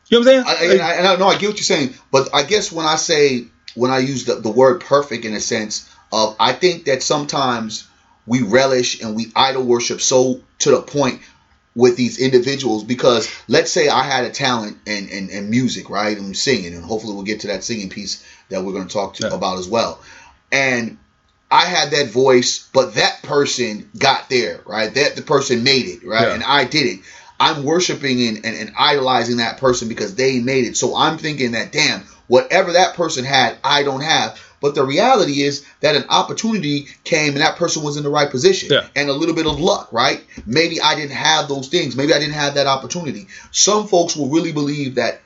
You 0.09 0.21
know 0.21 0.27
what 0.27 0.37
I'm 0.37 0.45
saying? 0.45 0.81
I, 0.81 0.93
and 0.95 1.07
I 1.07 1.17
know 1.17 1.29
I 1.29 1.39
get 1.39 1.49
what 1.49 1.57
you're 1.57 1.65
saying, 1.65 1.95
but 2.11 2.35
I 2.35 2.43
guess 2.43 2.71
when 2.71 2.85
I 2.85 2.97
say 2.97 3.47
when 3.75 3.91
I 3.91 3.99
use 3.99 4.25
the, 4.25 4.35
the 4.35 4.51
word 4.51 4.81
perfect 4.81 5.25
in 5.25 5.35
a 5.35 5.41
sense 5.41 5.89
of 6.13 6.37
I 6.39 6.53
think 6.53 6.85
that 6.85 7.03
sometimes 7.03 7.89
we 8.27 8.43
relish 8.43 9.01
and 9.01 9.17
we 9.17 9.33
idol 9.35 9.65
worship 9.65 10.01
so 10.01 10.41
to 10.61 10.71
the 10.71 10.83
point 10.83 11.23
with 11.75 11.97
these 11.97 12.19
individuals 12.19 12.85
because 12.85 13.31
let's 13.49 13.71
say 13.71 13.89
I 13.89 14.03
had 14.03 14.25
a 14.25 14.31
talent 14.31 14.77
in, 14.87 15.09
in, 15.09 15.31
in 15.31 15.51
music, 15.51 15.89
right? 15.89 16.17
And 16.17 16.37
singing, 16.37 16.75
and 16.75 16.85
hopefully 16.85 17.15
we'll 17.15 17.25
get 17.25 17.41
to 17.41 17.47
that 17.49 17.65
singing 17.65 17.89
piece 17.89 18.25
that 18.51 18.63
we're 18.63 18.73
going 18.73 18.87
to 18.87 18.93
talk 18.93 19.15
to 19.15 19.29
Yeah. 19.29 19.35
about 19.35 19.59
as 19.59 19.69
well. 19.69 20.01
And 20.51 20.99
I 21.51 21.65
had 21.65 21.91
that 21.93 22.11
voice, 22.11 22.69
but 22.73 22.95
that 22.95 23.21
person 23.23 23.91
got 23.97 24.29
there, 24.29 24.61
right? 24.67 24.93
That 24.95 25.17
the 25.17 25.23
person 25.23 25.65
made 25.65 25.87
it, 25.87 26.05
right? 26.07 26.29
Yeah. 26.29 26.35
And 26.35 26.43
I 26.43 26.65
did 26.65 26.87
it. 26.87 27.01
I'm 27.41 27.65
worshiping 27.65 28.27
and, 28.29 28.37
and, 28.45 28.57
and 28.57 28.73
idolizing 28.79 29.39
that 29.39 29.59
person 29.59 29.89
because 29.89 30.15
they 30.15 30.41
made 30.41 30.65
it. 30.67 30.77
So 30.77 30.95
I'm 30.97 31.19
thinking 31.19 31.53
that, 31.53 31.73
damn, 31.73 32.03
whatever 32.29 32.73
that 32.73 32.95
person 32.95 33.25
had, 33.25 33.57
I 33.65 33.83
don't 33.83 34.03
have. 34.03 34.39
But 34.63 34.77
the 34.77 34.85
reality 34.85 35.43
is 35.43 35.67
that 35.81 35.97
an 35.97 36.05
opportunity 36.09 36.87
came 37.05 37.33
and 37.33 37.43
that 37.43 37.57
person 37.57 37.83
was 37.83 37.97
in 37.97 38.05
the 38.05 38.11
right 38.11 38.31
position. 38.31 38.71
Yeah. 38.73 38.87
And 38.95 39.11
a 39.11 39.13
little 39.13 39.35
bit 39.35 39.47
of 39.47 39.61
luck, 39.61 39.93
right? 39.93 40.25
Maybe 40.47 40.81
I 40.81 40.95
didn't 40.95 41.17
have 41.17 41.49
those 41.49 41.69
things. 41.69 41.97
Maybe 41.97 42.15
I 42.15 42.21
didn't 42.21 42.35
have 42.35 42.55
that 42.55 42.69
opportunity. 42.69 43.27
Some 43.51 43.89
folks 43.89 44.17
will 44.17 44.29
really 44.29 44.53
believe 44.53 44.95
that 44.95 45.21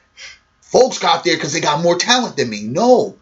folks 0.63 0.99
got 0.99 1.23
there 1.23 1.37
because 1.37 1.53
they 1.53 1.61
got 1.61 1.83
more 1.83 1.97
talent 1.97 2.37
than 2.37 2.49
me. 2.49 2.63
No. 2.63 3.17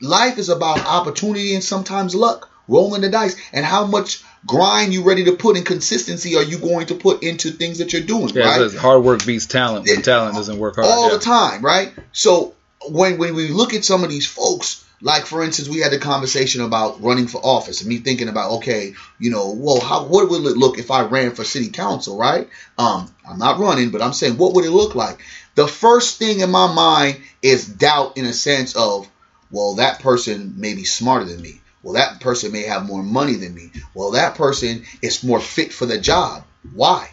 Life 0.00 0.38
is 0.38 0.48
about 0.48 0.84
opportunity 0.84 1.54
and 1.54 1.62
sometimes 1.62 2.14
luck. 2.14 2.48
Rolling 2.68 3.00
the 3.00 3.10
dice 3.10 3.34
and 3.52 3.64
how 3.64 3.84
much 3.84 4.22
grind 4.46 4.94
you 4.94 5.02
ready 5.02 5.24
to 5.24 5.32
put 5.32 5.56
and 5.56 5.66
consistency 5.66 6.36
are 6.36 6.42
you 6.42 6.58
going 6.58 6.86
to 6.86 6.94
put 6.94 7.22
into 7.22 7.50
things 7.50 7.78
that 7.78 7.92
you're 7.92 8.02
doing, 8.02 8.28
yeah, 8.28 8.58
right? 8.58 8.74
hard 8.74 9.02
work 9.02 9.26
beats 9.26 9.46
talent, 9.46 9.86
but 9.86 10.04
talent 10.04 10.36
doesn't 10.36 10.58
work 10.58 10.76
hard. 10.76 10.86
all 10.86 11.10
yeah. 11.10 11.16
the 11.16 11.20
time, 11.20 11.62
right? 11.62 11.92
So 12.12 12.54
when 12.88 13.18
when 13.18 13.34
we 13.34 13.48
look 13.48 13.74
at 13.74 13.84
some 13.84 14.04
of 14.04 14.10
these 14.10 14.26
folks, 14.26 14.84
like 15.02 15.26
for 15.26 15.42
instance, 15.42 15.68
we 15.68 15.80
had 15.80 15.92
a 15.92 15.98
conversation 15.98 16.62
about 16.62 17.02
running 17.02 17.26
for 17.26 17.38
office, 17.44 17.80
and 17.80 17.88
me 17.88 17.98
thinking 17.98 18.28
about, 18.28 18.52
okay, 18.58 18.94
you 19.18 19.30
know, 19.30 19.52
well, 19.56 19.80
how 19.80 20.04
what 20.04 20.28
would 20.28 20.44
it 20.44 20.56
look 20.56 20.78
if 20.78 20.90
I 20.90 21.02
ran 21.02 21.32
for 21.32 21.44
city 21.44 21.68
council, 21.68 22.18
right? 22.18 22.48
Um, 22.78 23.12
I'm 23.28 23.38
not 23.38 23.58
running, 23.58 23.90
but 23.90 24.02
I'm 24.02 24.12
saying, 24.12 24.36
what 24.36 24.54
would 24.54 24.64
it 24.64 24.70
look 24.70 24.94
like? 24.94 25.18
The 25.54 25.66
first 25.66 26.18
thing 26.18 26.40
in 26.40 26.50
my 26.50 26.72
mind 26.72 27.20
is 27.42 27.66
doubt, 27.66 28.16
in 28.16 28.24
a 28.24 28.32
sense 28.32 28.76
of, 28.76 29.08
well, 29.50 29.76
that 29.76 30.00
person 30.00 30.54
may 30.56 30.74
be 30.74 30.84
smarter 30.84 31.24
than 31.24 31.40
me. 31.40 31.60
Well, 31.82 31.94
that 31.94 32.20
person 32.20 32.52
may 32.52 32.62
have 32.62 32.84
more 32.84 33.02
money 33.02 33.36
than 33.36 33.54
me. 33.54 33.70
Well, 33.94 34.12
that 34.12 34.34
person 34.34 34.84
is 35.00 35.24
more 35.24 35.40
fit 35.40 35.72
for 35.72 35.86
the 35.86 35.98
job. 35.98 36.44
Why? 36.74 37.10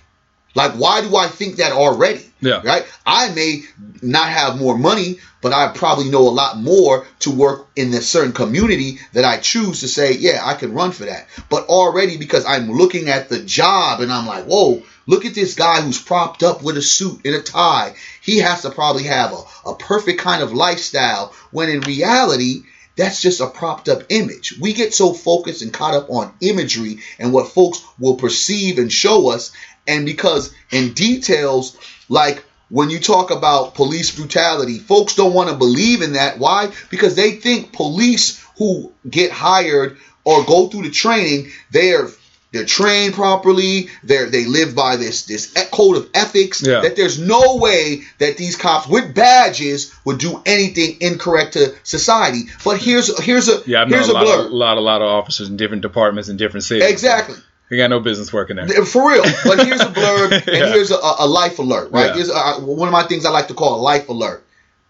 Like, 0.55 0.73
why 0.73 1.01
do 1.01 1.15
I 1.15 1.27
think 1.27 1.57
that 1.57 1.71
already? 1.71 2.26
Yeah. 2.39 2.61
Right? 2.63 2.85
I 3.05 3.33
may 3.33 3.63
not 4.01 4.29
have 4.29 4.57
more 4.57 4.77
money, 4.77 5.19
but 5.41 5.53
I 5.53 5.71
probably 5.73 6.09
know 6.09 6.27
a 6.27 6.29
lot 6.29 6.57
more 6.57 7.07
to 7.19 7.31
work 7.31 7.67
in 7.75 7.93
a 7.93 8.01
certain 8.01 8.33
community 8.33 8.99
that 9.13 9.25
I 9.25 9.37
choose 9.37 9.81
to 9.81 9.87
say, 9.87 10.13
yeah, 10.13 10.41
I 10.43 10.53
can 10.53 10.73
run 10.73 10.91
for 10.91 11.05
that. 11.05 11.27
But 11.49 11.65
already 11.65 12.17
because 12.17 12.45
I'm 12.45 12.71
looking 12.71 13.09
at 13.09 13.29
the 13.29 13.39
job 13.39 14.01
and 14.01 14.11
I'm 14.11 14.27
like, 14.27 14.45
whoa, 14.45 14.83
look 15.05 15.25
at 15.25 15.35
this 15.35 15.55
guy 15.55 15.81
who's 15.81 16.01
propped 16.01 16.43
up 16.43 16.63
with 16.63 16.77
a 16.77 16.81
suit 16.81 17.21
and 17.25 17.35
a 17.35 17.41
tie. 17.41 17.95
He 18.21 18.39
has 18.39 18.61
to 18.63 18.71
probably 18.71 19.03
have 19.03 19.33
a, 19.33 19.69
a 19.69 19.75
perfect 19.75 20.19
kind 20.19 20.43
of 20.43 20.53
lifestyle 20.53 21.33
when 21.51 21.69
in 21.69 21.81
reality, 21.81 22.63
that's 22.95 23.21
just 23.21 23.41
a 23.41 23.47
propped 23.47 23.89
up 23.89 24.03
image. 24.09 24.55
We 24.59 24.73
get 24.73 24.93
so 24.93 25.13
focused 25.13 25.61
and 25.61 25.71
caught 25.71 25.93
up 25.93 26.09
on 26.09 26.33
imagery 26.41 26.99
and 27.19 27.31
what 27.31 27.49
folks 27.49 27.85
will 27.99 28.15
perceive 28.15 28.79
and 28.79 28.91
show 28.91 29.29
us. 29.29 29.51
And 29.87 30.05
because 30.05 30.53
in 30.71 30.93
details, 30.93 31.77
like 32.09 32.43
when 32.69 32.89
you 32.89 32.99
talk 32.99 33.31
about 33.31 33.75
police 33.75 34.13
brutality, 34.15 34.79
folks 34.79 35.15
don't 35.15 35.33
want 35.33 35.49
to 35.49 35.55
believe 35.55 36.01
in 36.01 36.13
that. 36.13 36.37
Why? 36.37 36.71
Because 36.89 37.15
they 37.15 37.31
think 37.31 37.71
police 37.73 38.43
who 38.57 38.91
get 39.09 39.31
hired 39.31 39.97
or 40.25 40.43
go 40.43 40.67
through 40.67 40.83
the 40.83 40.91
training, 40.91 41.51
they're 41.71 42.07
they're 42.53 42.65
trained 42.65 43.13
properly. 43.13 43.89
They 44.03 44.25
they 44.25 44.45
live 44.45 44.73
by 44.75 44.95
this 44.95 45.25
this 45.25 45.53
code 45.71 45.97
of 45.97 46.09
ethics. 46.13 46.61
Yeah. 46.65 46.81
That 46.81 46.95
there's 46.95 47.19
no 47.19 47.57
way 47.57 48.01
that 48.19 48.37
these 48.37 48.55
cops 48.55 48.87
with 48.87 49.13
badges 49.13 49.93
would 50.05 50.17
do 50.17 50.41
anything 50.45 50.97
incorrect 51.01 51.53
to 51.53 51.75
society. 51.83 52.43
But 52.63 52.79
here's 52.79 53.21
here's 53.21 53.47
a 53.49 53.61
Yeah, 53.65 53.85
here's 53.85 54.07
a 54.07 54.11
a 54.11 54.13
lot, 54.13 54.23
blur. 54.23 54.45
of, 54.45 54.51
lot, 54.51 54.77
a 54.77 54.81
lot 54.81 55.01
of 55.01 55.07
officers 55.09 55.49
in 55.49 55.57
different 55.57 55.81
departments 55.81 56.29
in 56.29 56.37
different 56.37 56.63
cities. 56.63 56.89
Exactly. 56.89 57.35
They 57.69 57.77
got 57.77 57.89
no 57.89 57.99
business 57.99 58.31
working 58.31 58.55
there. 58.55 58.67
For 58.85 59.09
real. 59.09 59.23
But 59.43 59.65
here's 59.65 59.81
a 59.81 59.85
blurb 59.87 60.31
and 60.47 60.47
Yeah. 60.47 60.67
here's 60.73 60.91
a, 60.91 60.97
a 61.19 61.27
life 61.27 61.59
alert, 61.59 61.91
right? 61.91 62.07
Yeah. 62.07 62.13
Here's 62.15 62.29
a, 62.29 62.53
one 62.61 62.87
of 62.87 62.91
my 62.93 63.03
things 63.03 63.25
I 63.25 63.29
like 63.31 63.49
to 63.49 63.53
call 63.53 63.75
a 63.79 63.81
life 63.81 64.07
alert. 64.09 64.43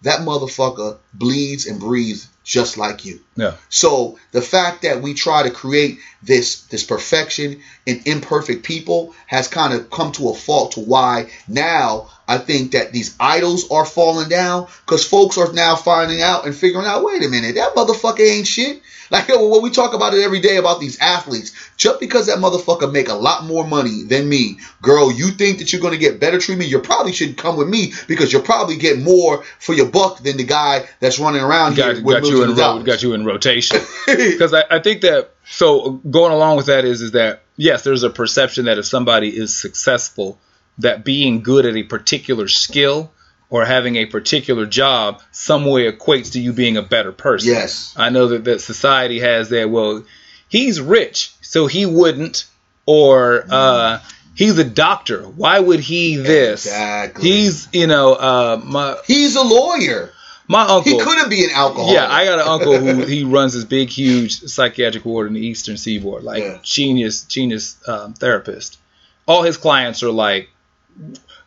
That 0.04 0.20
motherfucker 0.20 0.98
bleeds 1.14 1.66
and 1.66 1.80
breathes 1.80 2.30
just 2.44 2.78
like 2.78 3.04
you. 3.04 3.20
Yeah. 3.36 3.56
So 3.70 4.20
the 4.32 4.42
fact 4.44 4.84
that 4.84 5.02
we 5.02 5.16
try 5.16 5.44
to 5.44 5.50
create 5.50 5.98
this 6.22 6.62
this 6.68 6.84
perfection 6.84 7.62
in 7.88 8.04
imperfect 8.06 8.64
people 8.64 9.16
has 9.26 9.48
kind 9.48 9.74
of 9.74 9.90
come 9.90 10.12
to 10.14 10.30
a 10.30 10.36
fault 10.36 10.74
to 10.74 10.82
why 10.82 11.32
now 11.48 12.10
I 12.28 12.38
think 12.38 12.72
that 12.72 12.92
these 12.92 13.16
idols 13.20 13.72
are 13.72 13.86
falling 13.86 14.28
down 14.28 14.68
because 14.86 15.08
folks 15.08 15.38
are 15.38 15.52
now 15.54 15.76
finding 15.76 16.22
out 16.22 16.46
and 16.46 16.54
figuring 16.54 16.86
out, 16.86 17.04
wait 17.04 17.24
a 17.24 17.30
minute, 17.30 17.56
that 17.56 17.74
motherfucker 17.74 18.20
ain't 18.20 18.48
shit. 18.48 18.82
Like 19.10 19.30
when 19.30 19.62
we 19.62 19.70
talk 19.70 19.94
about 19.94 20.14
it 20.14 20.22
every 20.22 20.42
day 20.42 20.58
about 20.58 20.82
these 20.82 21.00
athletes, 21.00 21.54
just 21.78 22.02
because 22.02 22.28
that 22.28 22.40
motherfucker 22.40 22.92
make 22.92 23.08
a 23.08 23.14
lot 23.14 23.46
more 23.46 23.66
money 23.66 24.04
than 24.04 24.28
me, 24.28 24.60
girl, 24.82 25.12
you 25.12 25.30
think 25.30 25.60
that 25.60 25.72
you're 25.72 25.82
gonna 25.82 25.98
get 25.98 26.20
better 26.20 26.40
treatment? 26.40 26.70
You 26.70 26.80
probably 26.80 27.14
shouldn't 27.14 27.38
come 27.38 27.56
with 27.56 27.70
me 27.70 27.94
because 28.08 28.34
you'll 28.34 28.42
probably 28.42 28.76
get 28.76 29.00
more 29.00 29.44
for 29.60 29.74
your 29.74 29.88
buck 29.88 30.20
than 30.20 30.36
the 30.36 30.44
guy 30.44 30.86
that's 31.00 31.20
running 31.20 31.42
around 31.42 31.76
Got, 31.76 31.96
here 31.96 32.04
with 32.04 32.22
got 32.22 32.30
you 32.30 32.44
in 32.44 32.56
ro- 32.56 32.84
got 32.84 33.04
you 33.04 33.14
in 33.14 33.24
rotation. 33.24 33.80
because 34.06 34.54
I, 34.54 34.64
I 34.70 34.80
think 34.80 35.02
that 35.02 35.32
so 35.50 35.92
going 35.92 36.34
along 36.34 36.58
with 36.58 36.66
that 36.66 36.84
is 36.84 37.02
is 37.02 37.12
that 37.12 37.44
yes 37.56 37.84
there's 37.84 38.04
a 38.04 38.10
perception 38.10 38.66
that 38.66 38.78
if 38.78 38.86
somebody 38.86 39.30
is 39.30 39.56
successful 39.56 40.38
that 40.80 41.04
being 41.04 41.42
good 41.42 41.66
at 41.66 41.76
a 41.76 41.84
particular 41.84 42.48
skill 42.48 43.12
or 43.50 43.66
having 43.66 43.96
a 43.96 44.06
particular 44.06 44.66
job 44.66 45.22
some 45.32 45.66
way 45.66 45.90
equates 45.92 46.34
to 46.34 46.40
you 46.40 46.54
being 46.54 46.78
a 46.78 46.82
better 46.82 47.12
person 47.12 47.50
Yes. 47.54 47.94
i 47.98 48.10
know 48.10 48.28
that, 48.30 48.44
that 48.46 48.62
society 48.62 49.20
has 49.20 49.50
that 49.50 49.70
well 49.70 50.04
he's 50.50 50.80
rich 50.82 51.34
so 51.42 51.68
he 51.68 51.86
wouldn't 51.86 52.46
or 52.86 53.46
uh 53.50 54.00
he's 54.36 54.58
a 54.58 54.64
doctor 54.64 55.24
why 55.24 55.60
would 55.60 55.80
he 55.80 56.18
this 56.18 56.66
Exactly. 56.66 57.30
he's 57.30 57.68
you 57.74 57.88
know 57.88 58.14
uh 58.14 58.62
my 58.64 58.98
He's 59.08 59.36
a 59.36 59.42
lawyer. 59.44 60.12
my 60.48 60.62
uncle 60.64 60.84
He 61.00 61.00
couldn't 61.04 61.30
be 61.30 61.44
an 61.46 61.52
alcoholic. 61.54 61.94
yeah, 61.96 62.08
I 62.10 62.24
got 62.26 62.40
an 62.40 62.48
uncle 62.48 62.78
who 62.78 63.06
he 63.06 63.24
runs 63.24 63.54
this 63.54 63.64
big, 63.66 63.90
huge 63.90 64.40
psychiatric 64.42 65.04
ward 65.06 65.28
in 65.28 65.34
the 65.34 65.46
Eastern 65.46 65.76
Seaboard, 65.78 66.24
like 66.24 66.44
Yeah. 66.44 66.60
genius, 66.64 67.24
genius 67.24 67.76
um, 67.88 68.14
therapist. 68.14 68.78
All 69.26 69.44
his 69.44 69.58
clients 69.58 70.04
are 70.04 70.12
like, 70.12 70.48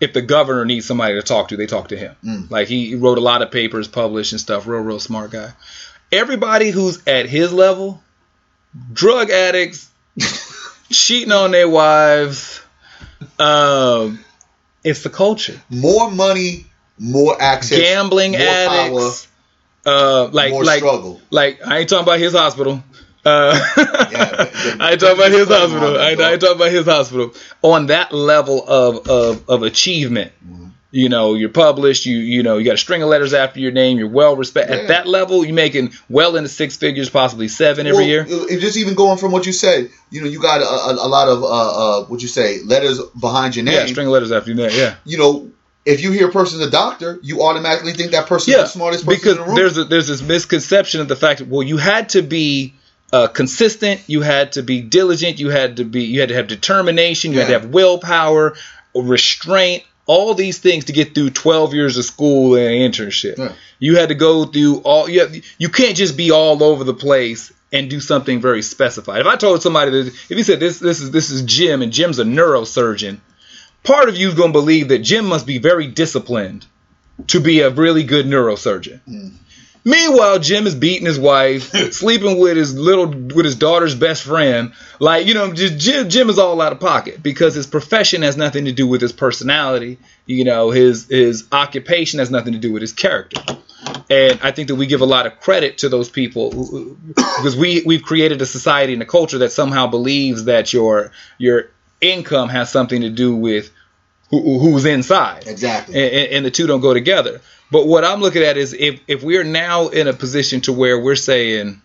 if 0.01 0.12
the 0.12 0.22
governor 0.22 0.64
needs 0.64 0.86
somebody 0.86 1.14
to 1.14 1.22
talk 1.22 1.48
to, 1.48 1.57
they 1.57 1.66
talk 1.66 1.88
to 1.88 1.96
him. 1.96 2.16
Mm. 2.24 2.51
Like 2.51 2.68
he 2.68 2.94
wrote 2.94 3.18
a 3.18 3.22
lot 3.22 3.42
of 3.42 3.51
papers, 3.51 3.88
published 3.88 4.32
and 4.32 4.40
stuff. 4.40 4.66
Real, 4.66 4.80
real 4.80 5.01
smart 5.01 5.30
guy. 5.30 5.53
Everybody 6.12 6.70
who's 6.70 7.07
at 7.07 7.26
his 7.26 7.53
level, 7.53 8.03
drug 8.92 9.30
addicts, 9.30 9.90
cheating 10.90 11.32
on 11.32 11.51
their 11.51 11.68
wives. 11.68 12.61
Um, 13.38 14.24
it's 14.82 15.03
the 15.03 15.11
culture. 15.11 15.61
More 15.68 16.11
money 16.11 16.66
more 16.98 17.40
access, 17.40 17.78
gambling 17.78 18.32
more 18.32 18.40
addicts. 18.40 19.28
Uh, 19.84 20.28
like 20.32 20.53
more 20.53 20.62
like 20.62 20.78
struggle. 20.78 21.20
like 21.30 21.66
I 21.66 21.78
ain't 21.78 21.88
talking 21.88 22.03
about 22.03 22.18
his 22.18 22.34
hospital. 22.34 22.82
Uh, 23.25 23.59
Yeah, 24.11 24.31
but- 24.37 24.53
but- 24.53 24.81
I 24.81 24.97
talk 24.97 25.14
about 25.16 25.31
his 25.33 25.49
hospital. 25.49 25.99
I, 25.99 26.11
I 26.12 26.37
talking 26.37 26.57
about 26.57 26.71
his 26.73 26.87
hospital. 26.87 27.35
On 27.62 27.87
that 27.87 28.12
level 28.12 28.64
of 28.66 29.09
of, 29.09 29.49
of 29.49 29.62
achievement, 29.62 30.33
Mm-hmm. 30.45 30.66
you 30.93 31.09
know, 31.09 31.35
you're 31.35 31.51
published. 31.51 32.07
You 32.07 32.16
you 32.18 32.43
know, 32.43 32.59
you 32.59 32.64
got 32.64 32.75
a 32.75 32.79
string 32.79 33.03
of 33.03 33.09
letters 33.09 33.35
after 33.35 33.61
your 33.61 33.73
name. 33.73 33.99
You're 33.99 34.09
well 34.09 34.37
respected. 34.37 34.75
Yeah. 34.75 34.81
At 34.83 34.89
that 34.89 35.07
level, 35.07 35.45
you're 35.45 35.55
making 35.55 35.93
well 36.09 36.37
into 36.37 36.49
six 36.49 36.77
figures, 36.77 37.11
possibly 37.11 37.49
seven 37.49 37.87
every 37.87 37.99
Well, 37.99 38.07
year. 38.09 38.27
it- 38.29 38.61
Just 38.61 38.77
even 38.79 38.95
going 38.95 39.18
from 39.18 39.33
what 39.33 39.45
you 39.47 39.53
said, 39.53 39.91
you 40.11 40.21
know, 40.23 40.27
you 40.29 40.41
got 40.41 40.61
a, 40.62 40.64
a, 40.64 41.07
a 41.07 41.09
lot 41.09 41.29
of 41.29 41.43
uh, 41.43 41.47
uh, 41.47 42.05
what 42.07 42.23
you 42.23 42.29
say 42.29 42.61
letters 42.64 43.01
behind 43.21 43.55
your 43.57 43.64
name. 43.66 43.75
Yeah, 43.75 43.87
string 43.87 44.07
of 44.07 44.12
letters 44.12 44.33
after 44.33 44.51
your 44.53 44.66
name. 44.66 44.77
Yeah. 44.79 44.95
you 45.05 45.18
know, 45.18 45.51
if 45.85 46.03
you 46.03 46.11
hear 46.12 46.29
a 46.29 46.33
person's 46.33 46.62
a 46.62 46.71
doctor, 46.71 47.18
you 47.23 47.43
automatically 47.43 47.93
think 47.93 48.12
that 48.12 48.27
person's 48.27 48.55
Yeah, 48.57 48.62
the 48.62 48.68
smartest 48.68 49.05
person 49.07 49.18
because 49.21 49.33
in 49.37 49.41
the 49.43 49.47
room. 49.47 49.55
there's 49.57 49.79
a, 49.79 49.85
there's 49.85 50.09
this 50.09 50.23
misconception 50.23 51.01
of 51.01 51.09
the 51.09 51.16
fact 51.16 51.39
that 51.41 51.49
well, 51.49 51.62
you 51.62 51.77
had 51.79 52.11
to 52.11 52.23
be 52.23 52.75
uh, 53.13 53.27
consistent, 53.29 54.03
you 54.07 54.23
had 54.23 54.53
to 54.53 54.63
be 54.63 54.81
diligent, 54.81 55.39
you 55.39 55.51
had 55.51 55.79
to 55.79 55.85
be 55.85 56.05
you 56.05 56.21
had 56.21 56.29
to 56.29 56.35
have 56.35 56.47
determination, 56.47 57.33
you 57.33 57.41
had 57.41 57.49
to 57.49 57.59
have 57.59 57.71
willpower, 57.71 58.57
restraint, 58.95 59.85
all 60.07 60.35
these 60.35 60.59
things 60.59 60.87
to 60.87 60.93
get 60.93 61.15
through 61.15 61.31
12 61.31 61.75
years 61.75 61.97
of 61.97 62.05
school 62.05 62.57
and 62.57 62.75
internship. 62.75 63.39
Yeah. 63.39 63.53
You 63.79 63.97
had 63.97 64.09
to 64.09 64.15
go 64.15 64.45
through 64.45 64.79
all 64.79 65.09
you 65.09 65.21
have, 65.21 65.35
you 65.59 65.69
can't 65.69 65.97
just 65.97 66.17
be 66.17 66.31
all 66.31 66.63
over 66.63 66.85
the 66.85 66.95
place 66.95 67.53
and 67.73 67.89
do 67.89 68.01
something 68.01 68.41
very 68.41 68.63
specified. 68.63 69.21
If 69.21 69.27
I 69.27 69.37
told 69.37 69.63
somebody 69.63 69.91
that 69.91 70.07
if 70.07 70.31
you 70.31 70.43
said 70.43 70.61
this 70.61 70.79
this 70.79 71.01
is 71.01 71.11
this 71.11 71.31
is 71.31 71.43
Jim 71.43 71.83
and 71.83 71.93
Jim's 71.93 72.19
a 72.19 72.25
neurosurgeon, 72.25 73.19
part 73.83 74.09
of 74.09 74.17
you's 74.17 74.35
going 74.35 74.53
to 74.53 74.59
believe 74.59 74.89
that 74.89 74.99
Jim 75.01 75.27
must 75.27 75.47
be 75.47 75.59
very 75.59 75.87
disciplined 75.87 76.67
to 77.29 77.41
be 77.41 77.61
a 77.61 77.71
really 77.71 78.05
good 78.05 78.27
neurosurgeon. 78.27 79.01
Meanwhile, 79.85 80.41
Jim 80.41 80.66
is 80.66 80.74
beating 80.74 81.07
his 81.07 81.18
wife, 81.18 81.70
sleeping 81.93 82.39
with 82.39 82.57
his 82.57 82.74
little 82.78 83.07
with 83.07 83.45
his 83.45 83.57
daughter's 83.57 83.95
best 83.95 84.22
friend. 84.24 84.72
Like 84.99 85.26
you 85.26 85.35
know, 85.35 85.53
just 85.53 85.78
Jim, 85.78 86.09
Jim 86.09 86.28
is 86.28 86.39
all 86.39 86.61
out 86.61 86.72
of 86.72 86.81
pocket 86.81 87.22
because 87.22 87.55
his 87.55 87.66
profession 87.66 88.22
has 88.22 88.37
nothing 88.37 88.66
to 88.66 88.72
do 88.72 88.87
with 88.87 89.01
his 89.01 89.12
personality. 89.12 89.99
You 90.26 90.45
know, 90.45 90.70
his 90.70 91.07
his 91.09 91.45
occupation 91.51 92.18
has 92.18 92.31
nothing 92.31 92.53
to 92.53 92.59
do 92.59 92.72
with 92.72 92.83
his 92.83 92.93
character. 92.93 93.41
And 94.11 94.39
I 94.43 94.51
think 94.51 94.68
that 94.68 94.74
we 94.74 94.87
give 94.87 95.01
a 95.01 95.07
lot 95.07 95.26
of 95.26 95.41
credit 95.41 95.78
to 95.78 95.89
those 95.89 96.11
people 96.11 96.51
who- 96.51 96.97
because 97.14 97.57
we 97.57 97.83
we've 97.87 98.03
created 98.03 98.43
a 98.43 98.47
society 98.47 98.93
and 98.93 99.03
a 99.03 99.07
culture 99.07 99.39
that 99.39 99.53
somehow 99.53 99.87
believes 99.87 100.45
that 100.45 100.72
your 100.72 101.12
your 101.39 101.70
income 102.01 102.49
has 102.51 102.70
something 102.70 103.01
to 103.03 103.11
do 103.11 103.35
with 103.35 103.70
who, 104.31 104.59
who's 104.59 104.85
inside 104.85 105.45
exactly. 105.47 105.95
and- 105.95 106.33
and 106.33 106.47
the 106.47 106.51
two 106.51 106.66
don't 106.66 106.81
go 106.81 106.93
together. 106.95 107.41
But 107.71 107.87
what 107.87 108.05
I'm 108.05 108.21
looking 108.21 108.43
at 108.43 108.57
is 108.57 108.73
if 108.73 109.01
if 109.07 109.23
we're 109.23 109.45
now 109.45 109.89
in 109.89 110.09
a 110.09 110.12
position 110.12 110.61
to 110.62 110.73
where 110.73 110.99
we're 110.99 111.16
saying 111.16 111.81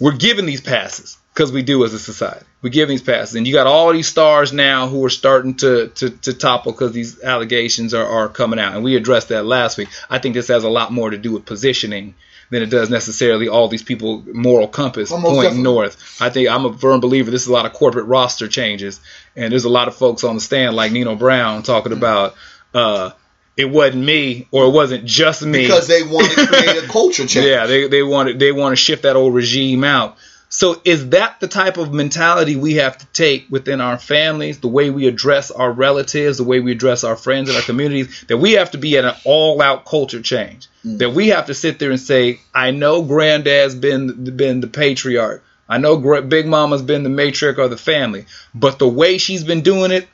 we're 0.00 0.16
giving 0.16 0.46
these 0.46 0.60
passes 0.60 1.18
because 1.34 1.52
we 1.52 1.62
do 1.62 1.84
as 1.84 1.94
a 1.94 1.98
society, 1.98 2.44
we 2.60 2.70
give 2.70 2.88
these 2.88 3.02
passes, 3.02 3.36
and 3.36 3.46
you 3.46 3.52
got 3.54 3.66
all 3.66 3.92
these 3.92 4.08
stars 4.08 4.52
now 4.52 4.88
who 4.88 5.04
are 5.04 5.10
starting 5.10 5.54
to 5.56 5.88
to, 5.88 6.10
to 6.10 6.32
topple 6.34 6.72
because 6.72 6.92
these 6.92 7.22
allegations 7.22 7.94
are, 7.94 8.06
are 8.06 8.28
coming 8.28 8.58
out, 8.58 8.74
and 8.74 8.84
we 8.84 8.96
addressed 8.96 9.28
that 9.28 9.44
last 9.46 9.78
week. 9.78 9.88
I 10.10 10.18
think 10.18 10.34
this 10.34 10.48
has 10.48 10.64
a 10.64 10.68
lot 10.70 10.92
more 10.92 11.10
to 11.10 11.18
do 11.18 11.32
with 11.32 11.46
positioning 11.46 12.14
than 12.50 12.62
it 12.62 12.66
does 12.68 12.90
necessarily 12.90 13.48
all 13.48 13.68
these 13.68 13.82
people 13.82 14.22
moral 14.30 14.68
compass 14.68 15.10
Well, 15.10 15.20
most 15.20 15.30
pointing 15.30 15.42
definitely. 15.52 15.62
north. 15.64 16.20
I 16.20 16.28
think 16.28 16.50
I'm 16.50 16.66
a 16.66 16.76
firm 16.76 17.00
believer 17.00 17.30
this 17.30 17.42
is 17.42 17.48
a 17.48 17.52
lot 17.52 17.64
of 17.64 17.72
corporate 17.72 18.06
roster 18.06 18.46
changes, 18.48 19.00
and 19.36 19.52
there's 19.52 19.64
a 19.64 19.70
lot 19.70 19.88
of 19.88 19.94
folks 19.94 20.24
on 20.24 20.34
the 20.34 20.40
stand 20.40 20.74
like 20.76 20.92
Nino 20.92 21.14
Brown 21.14 21.62
talking 21.62 21.92
about 21.92 22.34
uh, 22.74 23.12
it 23.56 23.66
wasn't 23.66 24.04
me 24.04 24.48
or 24.50 24.66
it 24.66 24.70
wasn't 24.70 25.04
just 25.04 25.42
me 25.42 25.62
because 25.62 25.86
they 25.86 26.02
want 26.02 26.30
to 26.32 26.46
create 26.46 26.84
a 26.84 26.86
culture 26.88 27.26
change. 27.26 27.46
yeah, 27.46 27.66
they 27.66 27.88
they 27.88 28.02
want 28.02 28.38
they 28.38 28.52
want 28.52 28.72
to 28.72 28.76
shift 28.76 29.02
that 29.02 29.16
old 29.16 29.34
regime 29.34 29.84
out. 29.84 30.16
So 30.48 30.82
is 30.84 31.08
that 31.10 31.40
the 31.40 31.48
type 31.48 31.78
of 31.78 31.94
mentality 31.94 32.56
we 32.56 32.74
have 32.74 32.98
to 32.98 33.06
take 33.06 33.46
within 33.48 33.80
our 33.80 33.96
families, 33.98 34.60
the 34.60 34.68
way 34.68 34.90
we 34.90 35.08
address 35.08 35.50
our 35.50 35.72
relatives, 35.72 36.36
the 36.36 36.44
way 36.44 36.60
we 36.60 36.72
address 36.72 37.04
our 37.04 37.16
friends 37.16 37.48
in 37.48 37.56
our 37.56 37.62
communities, 37.62 38.26
that 38.28 38.36
we 38.36 38.52
have 38.52 38.70
to 38.72 38.78
be 38.78 38.98
at 38.98 39.06
an 39.06 39.14
all-out 39.24 39.86
culture 39.86 40.20
change. 40.20 40.68
Mm. 40.84 40.98
That 40.98 41.14
we 41.14 41.28
have 41.28 41.46
to 41.46 41.54
sit 41.54 41.78
there 41.78 41.90
and 41.90 41.98
say, 41.98 42.40
I 42.54 42.70
know 42.70 43.00
granddad's 43.00 43.74
been 43.74 44.36
been 44.36 44.60
the 44.60 44.66
patriarch. 44.66 45.42
I 45.70 45.78
know 45.78 45.96
Big 46.20 46.46
Mama's 46.46 46.82
been 46.82 47.02
the 47.02 47.08
matriarch 47.08 47.56
of 47.56 47.70
the 47.70 47.78
family, 47.78 48.26
but 48.54 48.78
the 48.78 48.88
way 48.88 49.16
she's 49.16 49.44
been 49.44 49.62
doing 49.62 49.90
it, 49.90 50.06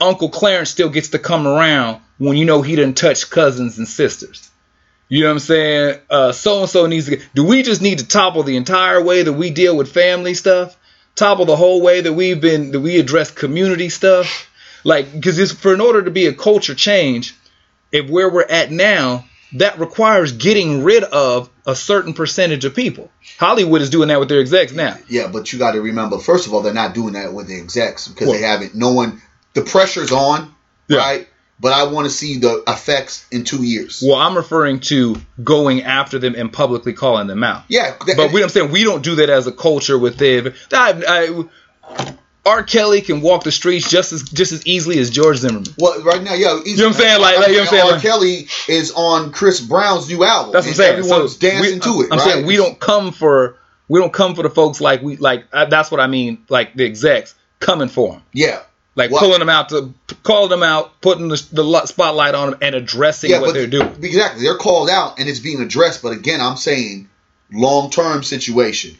Uncle 0.00 0.28
Clarence 0.28 0.70
still 0.70 0.88
gets 0.88 1.10
to 1.10 1.18
come 1.18 1.46
around 1.46 2.00
when 2.18 2.36
you 2.36 2.44
know 2.44 2.62
he 2.62 2.76
didn't 2.76 2.96
touch 2.96 3.30
cousins 3.30 3.78
and 3.78 3.86
sisters. 3.86 4.50
You 5.08 5.22
know 5.22 5.26
what 5.26 5.32
I'm 5.32 5.38
saying? 5.40 5.98
Uh, 6.08 6.32
so 6.32 6.60
and 6.60 6.70
so 6.70 6.86
needs 6.86 7.06
to. 7.06 7.16
Get, 7.16 7.34
do 7.34 7.44
we 7.44 7.62
just 7.62 7.82
need 7.82 7.98
to 7.98 8.06
topple 8.06 8.44
the 8.44 8.56
entire 8.56 9.02
way 9.02 9.22
that 9.22 9.32
we 9.32 9.50
deal 9.50 9.76
with 9.76 9.92
family 9.92 10.34
stuff? 10.34 10.76
Topple 11.16 11.46
the 11.46 11.56
whole 11.56 11.82
way 11.82 12.00
that 12.00 12.12
we've 12.12 12.40
been 12.40 12.70
that 12.70 12.80
we 12.80 12.98
address 12.98 13.30
community 13.30 13.88
stuff? 13.88 14.48
Like, 14.84 15.12
because 15.12 15.52
for 15.52 15.74
in 15.74 15.80
order 15.80 16.02
to 16.02 16.10
be 16.10 16.26
a 16.26 16.32
culture 16.32 16.74
change, 16.74 17.34
if 17.92 18.08
where 18.08 18.30
we're 18.30 18.46
at 18.48 18.70
now, 18.70 19.24
that 19.54 19.80
requires 19.80 20.32
getting 20.32 20.84
rid 20.84 21.02
of 21.02 21.50
a 21.66 21.74
certain 21.74 22.14
percentage 22.14 22.64
of 22.64 22.74
people. 22.74 23.10
Hollywood 23.38 23.82
is 23.82 23.90
doing 23.90 24.08
that 24.08 24.20
with 24.20 24.28
their 24.28 24.40
execs 24.40 24.72
now. 24.72 24.96
Yeah, 25.08 25.28
but 25.28 25.52
you 25.52 25.58
got 25.58 25.72
to 25.72 25.82
remember, 25.82 26.18
first 26.18 26.46
of 26.46 26.54
all, 26.54 26.62
they're 26.62 26.72
not 26.72 26.94
doing 26.94 27.14
that 27.14 27.34
with 27.34 27.48
the 27.48 27.58
execs 27.58 28.06
because 28.06 28.28
Well- 28.28 28.38
they 28.38 28.44
haven't. 28.44 28.74
No 28.74 28.92
one. 28.92 29.20
The 29.54 29.62
pressure's 29.62 30.12
on, 30.12 30.54
Yeah. 30.88 30.98
right? 30.98 31.28
But 31.58 31.72
I 31.74 31.84
want 31.84 32.06
to 32.06 32.10
see 32.10 32.38
the 32.38 32.62
effects 32.66 33.26
in 33.30 33.44
two 33.44 33.62
years. 33.62 34.02
Well, 34.06 34.16
I'm 34.16 34.34
referring 34.34 34.80
to 34.80 35.16
going 35.44 35.82
after 35.82 36.18
them 36.18 36.34
and 36.34 36.50
publicly 36.50 36.94
calling 36.94 37.26
them 37.26 37.44
out. 37.44 37.64
yeah, 37.68 37.94
that- 38.06 38.16
But 38.16 38.32
we, 38.32 38.42
I'm 38.42 38.48
saying 38.48 38.70
we 38.70 38.82
don't 38.84 39.02
do 39.02 39.16
that 39.16 39.28
as 39.28 39.46
a 39.46 39.52
culture 39.52 39.98
With 39.98 40.14
within. 40.20 40.54
I, 40.72 41.02
I, 41.06 42.14
R. 42.46 42.62
Kelly 42.62 43.02
can 43.02 43.20
walk 43.20 43.44
the 43.44 43.52
streets 43.52 43.90
just 43.90 44.12
as 44.14 44.22
just 44.22 44.52
as 44.52 44.66
easily 44.66 44.98
as 44.98 45.10
George 45.10 45.36
Zimmerman. 45.38 45.66
Well, 45.78 46.00
right 46.02 46.22
now, 46.22 46.32
yeah, 46.32 46.58
You 46.64 46.76
know 46.78 46.84
what 46.84 46.94
I'm 46.94 47.00
saying? 47.00 47.20
Like- 47.20 47.36
like, 47.36 47.48
you 47.48 47.56
know 47.56 47.60
what 47.64 47.72
I'm 47.72 47.78
saying? 47.80 47.92
R. 47.94 48.00
Kelly 48.00 48.48
is 48.68 48.92
on 48.96 49.30
Chris 49.30 49.60
Brown's 49.60 50.08
new 50.08 50.24
album. 50.24 50.52
That's 50.52 50.64
what 50.66 50.70
I'm 50.70 50.76
saying. 50.76 50.98
Everyone's 51.00 51.32
So 51.34 51.38
dancing 51.40 51.74
we, 51.74 51.80
to 51.80 52.00
it. 52.02 52.08
I'm 52.10 52.18
right? 52.18 52.30
saying 52.32 52.46
we 52.46 52.56
don't 52.56 52.80
come 52.80 53.12
for 53.12 53.56
we 53.88 54.00
don't 54.00 54.12
come 54.12 54.34
for 54.34 54.42
the 54.42 54.48
folks 54.50 54.80
like 54.80 55.02
we 55.02 55.16
like. 55.18 55.44
Uh, 55.52 55.66
that's 55.66 55.90
what 55.90 56.00
I 56.00 56.06
mean. 56.06 56.42
Like 56.48 56.74
the 56.74 56.86
execs 56.86 57.34
coming 57.58 57.88
for 57.90 58.12
them, 58.14 58.22
Yeah, 58.32 58.60
like 59.00 59.10
Well- 59.10 59.20
pulling 59.20 59.40
them 59.40 59.48
out 59.48 59.70
to 59.70 59.92
calling 60.22 60.50
them 60.50 60.62
out, 60.62 61.00
putting 61.00 61.28
the, 61.28 61.42
the 61.52 61.86
spotlight 61.86 62.34
on 62.34 62.50
them, 62.50 62.58
and 62.62 62.74
addressing 62.74 63.30
yeah, 63.30 63.40
what 63.40 63.54
they're 63.54 63.66
doing. 63.66 63.88
exactly. 64.02 64.42
They're 64.42 64.56
called 64.56 64.90
out 64.90 65.18
and 65.18 65.28
it's 65.28 65.40
being 65.40 65.60
addressed. 65.60 66.02
But 66.02 66.12
again, 66.12 66.40
I'm 66.40 66.56
saying 66.56 67.08
long 67.52 67.90
term 67.90 68.22
situation. 68.22 68.96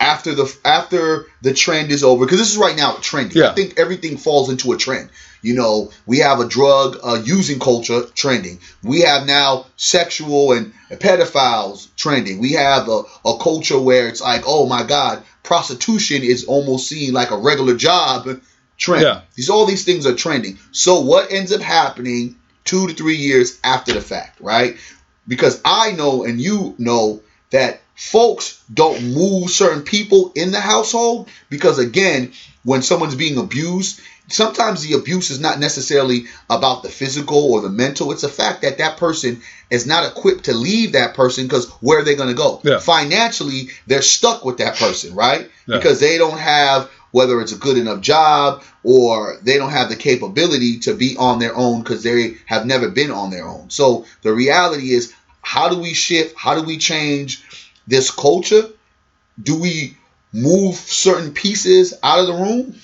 After 0.00 0.32
the 0.34 0.56
after 0.64 1.26
the 1.42 1.52
trend 1.52 1.90
is 1.90 2.04
over, 2.04 2.24
because 2.24 2.38
this 2.38 2.52
is 2.52 2.56
right 2.58 2.76
now 2.76 2.96
trending. 3.00 3.38
Yeah. 3.38 3.50
I 3.50 3.54
think 3.54 3.78
everything 3.80 4.16
falls 4.16 4.48
into 4.48 4.72
a 4.72 4.76
trend. 4.76 5.10
You 5.42 5.54
know, 5.54 5.90
we 6.06 6.18
have 6.18 6.40
a 6.40 6.48
drug 6.48 6.98
uh, 7.02 7.20
using 7.24 7.58
culture 7.60 8.02
trending. 8.14 8.58
We 8.82 9.00
have 9.02 9.26
now 9.26 9.66
sexual 9.76 10.52
and 10.52 10.72
pedophiles 10.90 11.88
trending. 11.96 12.38
We 12.38 12.52
have 12.52 12.88
a, 12.88 13.02
a 13.24 13.38
culture 13.38 13.80
where 13.80 14.08
it's 14.08 14.20
like, 14.20 14.42
oh 14.46 14.66
my 14.66 14.84
God, 14.84 15.22
prostitution 15.42 16.22
is 16.22 16.44
almost 16.44 16.88
seen 16.88 17.12
like 17.12 17.30
a 17.30 17.36
regular 17.38 17.76
job 17.76 18.40
trend. 18.78 19.02
Yeah. 19.02 19.20
These 19.34 19.50
all 19.50 19.66
these 19.66 19.84
things 19.84 20.06
are 20.06 20.14
trending. 20.14 20.58
So 20.72 21.00
what 21.00 21.30
ends 21.30 21.52
up 21.52 21.60
happening 21.60 22.36
two 22.64 22.86
to 22.86 22.94
three 22.94 23.16
years 23.16 23.58
after 23.62 23.92
the 23.92 24.00
fact, 24.00 24.40
right? 24.40 24.76
Because 25.26 25.60
I 25.64 25.92
know 25.92 26.24
and 26.24 26.40
you 26.40 26.74
know 26.78 27.20
that 27.50 27.80
folks 27.94 28.62
don't 28.72 29.12
move 29.12 29.50
certain 29.50 29.82
people 29.82 30.32
in 30.34 30.52
the 30.52 30.60
household 30.60 31.28
because 31.50 31.78
again, 31.78 32.32
when 32.62 32.82
someone's 32.82 33.14
being 33.14 33.38
abused, 33.38 34.00
sometimes 34.28 34.82
the 34.82 34.96
abuse 34.96 35.30
is 35.30 35.40
not 35.40 35.58
necessarily 35.58 36.26
about 36.48 36.82
the 36.82 36.88
physical 36.88 37.52
or 37.52 37.60
the 37.62 37.70
mental. 37.70 38.12
It's 38.12 38.22
a 38.22 38.28
fact 38.28 38.62
that 38.62 38.78
that 38.78 38.98
person 38.98 39.40
is 39.70 39.86
not 39.86 40.06
equipped 40.06 40.44
to 40.44 40.54
leave 40.54 40.92
that 40.92 41.14
person 41.14 41.44
because 41.44 41.68
where 41.80 42.00
are 42.00 42.04
they 42.04 42.14
going 42.14 42.28
to 42.28 42.34
go? 42.34 42.60
Yeah. 42.62 42.78
Financially, 42.78 43.70
they're 43.86 44.02
stuck 44.02 44.44
with 44.44 44.58
that 44.58 44.76
person, 44.76 45.14
right? 45.14 45.50
Yeah. 45.66 45.76
Because 45.76 46.00
they 46.00 46.18
don't 46.18 46.38
have 46.38 46.90
whether 47.10 47.40
it's 47.40 47.52
a 47.52 47.58
good 47.58 47.78
enough 47.78 48.00
job 48.00 48.62
or 48.82 49.38
they 49.42 49.56
don't 49.56 49.70
have 49.70 49.88
the 49.88 49.96
capability 49.96 50.78
to 50.80 50.94
be 50.94 51.16
on 51.16 51.38
their 51.38 51.54
own 51.56 51.82
because 51.82 52.02
they 52.02 52.36
have 52.46 52.66
never 52.66 52.88
been 52.88 53.10
on 53.10 53.30
their 53.30 53.46
own. 53.46 53.70
So 53.70 54.06
the 54.22 54.32
reality 54.32 54.92
is, 54.92 55.12
how 55.40 55.68
do 55.68 55.78
we 55.78 55.94
shift? 55.94 56.36
How 56.36 56.54
do 56.54 56.62
we 56.62 56.78
change 56.78 57.42
this 57.86 58.10
culture? 58.10 58.68
Do 59.42 59.58
we 59.58 59.96
move 60.32 60.74
certain 60.74 61.32
pieces 61.32 61.94
out 62.02 62.20
of 62.20 62.26
the 62.26 62.34
room? 62.34 62.74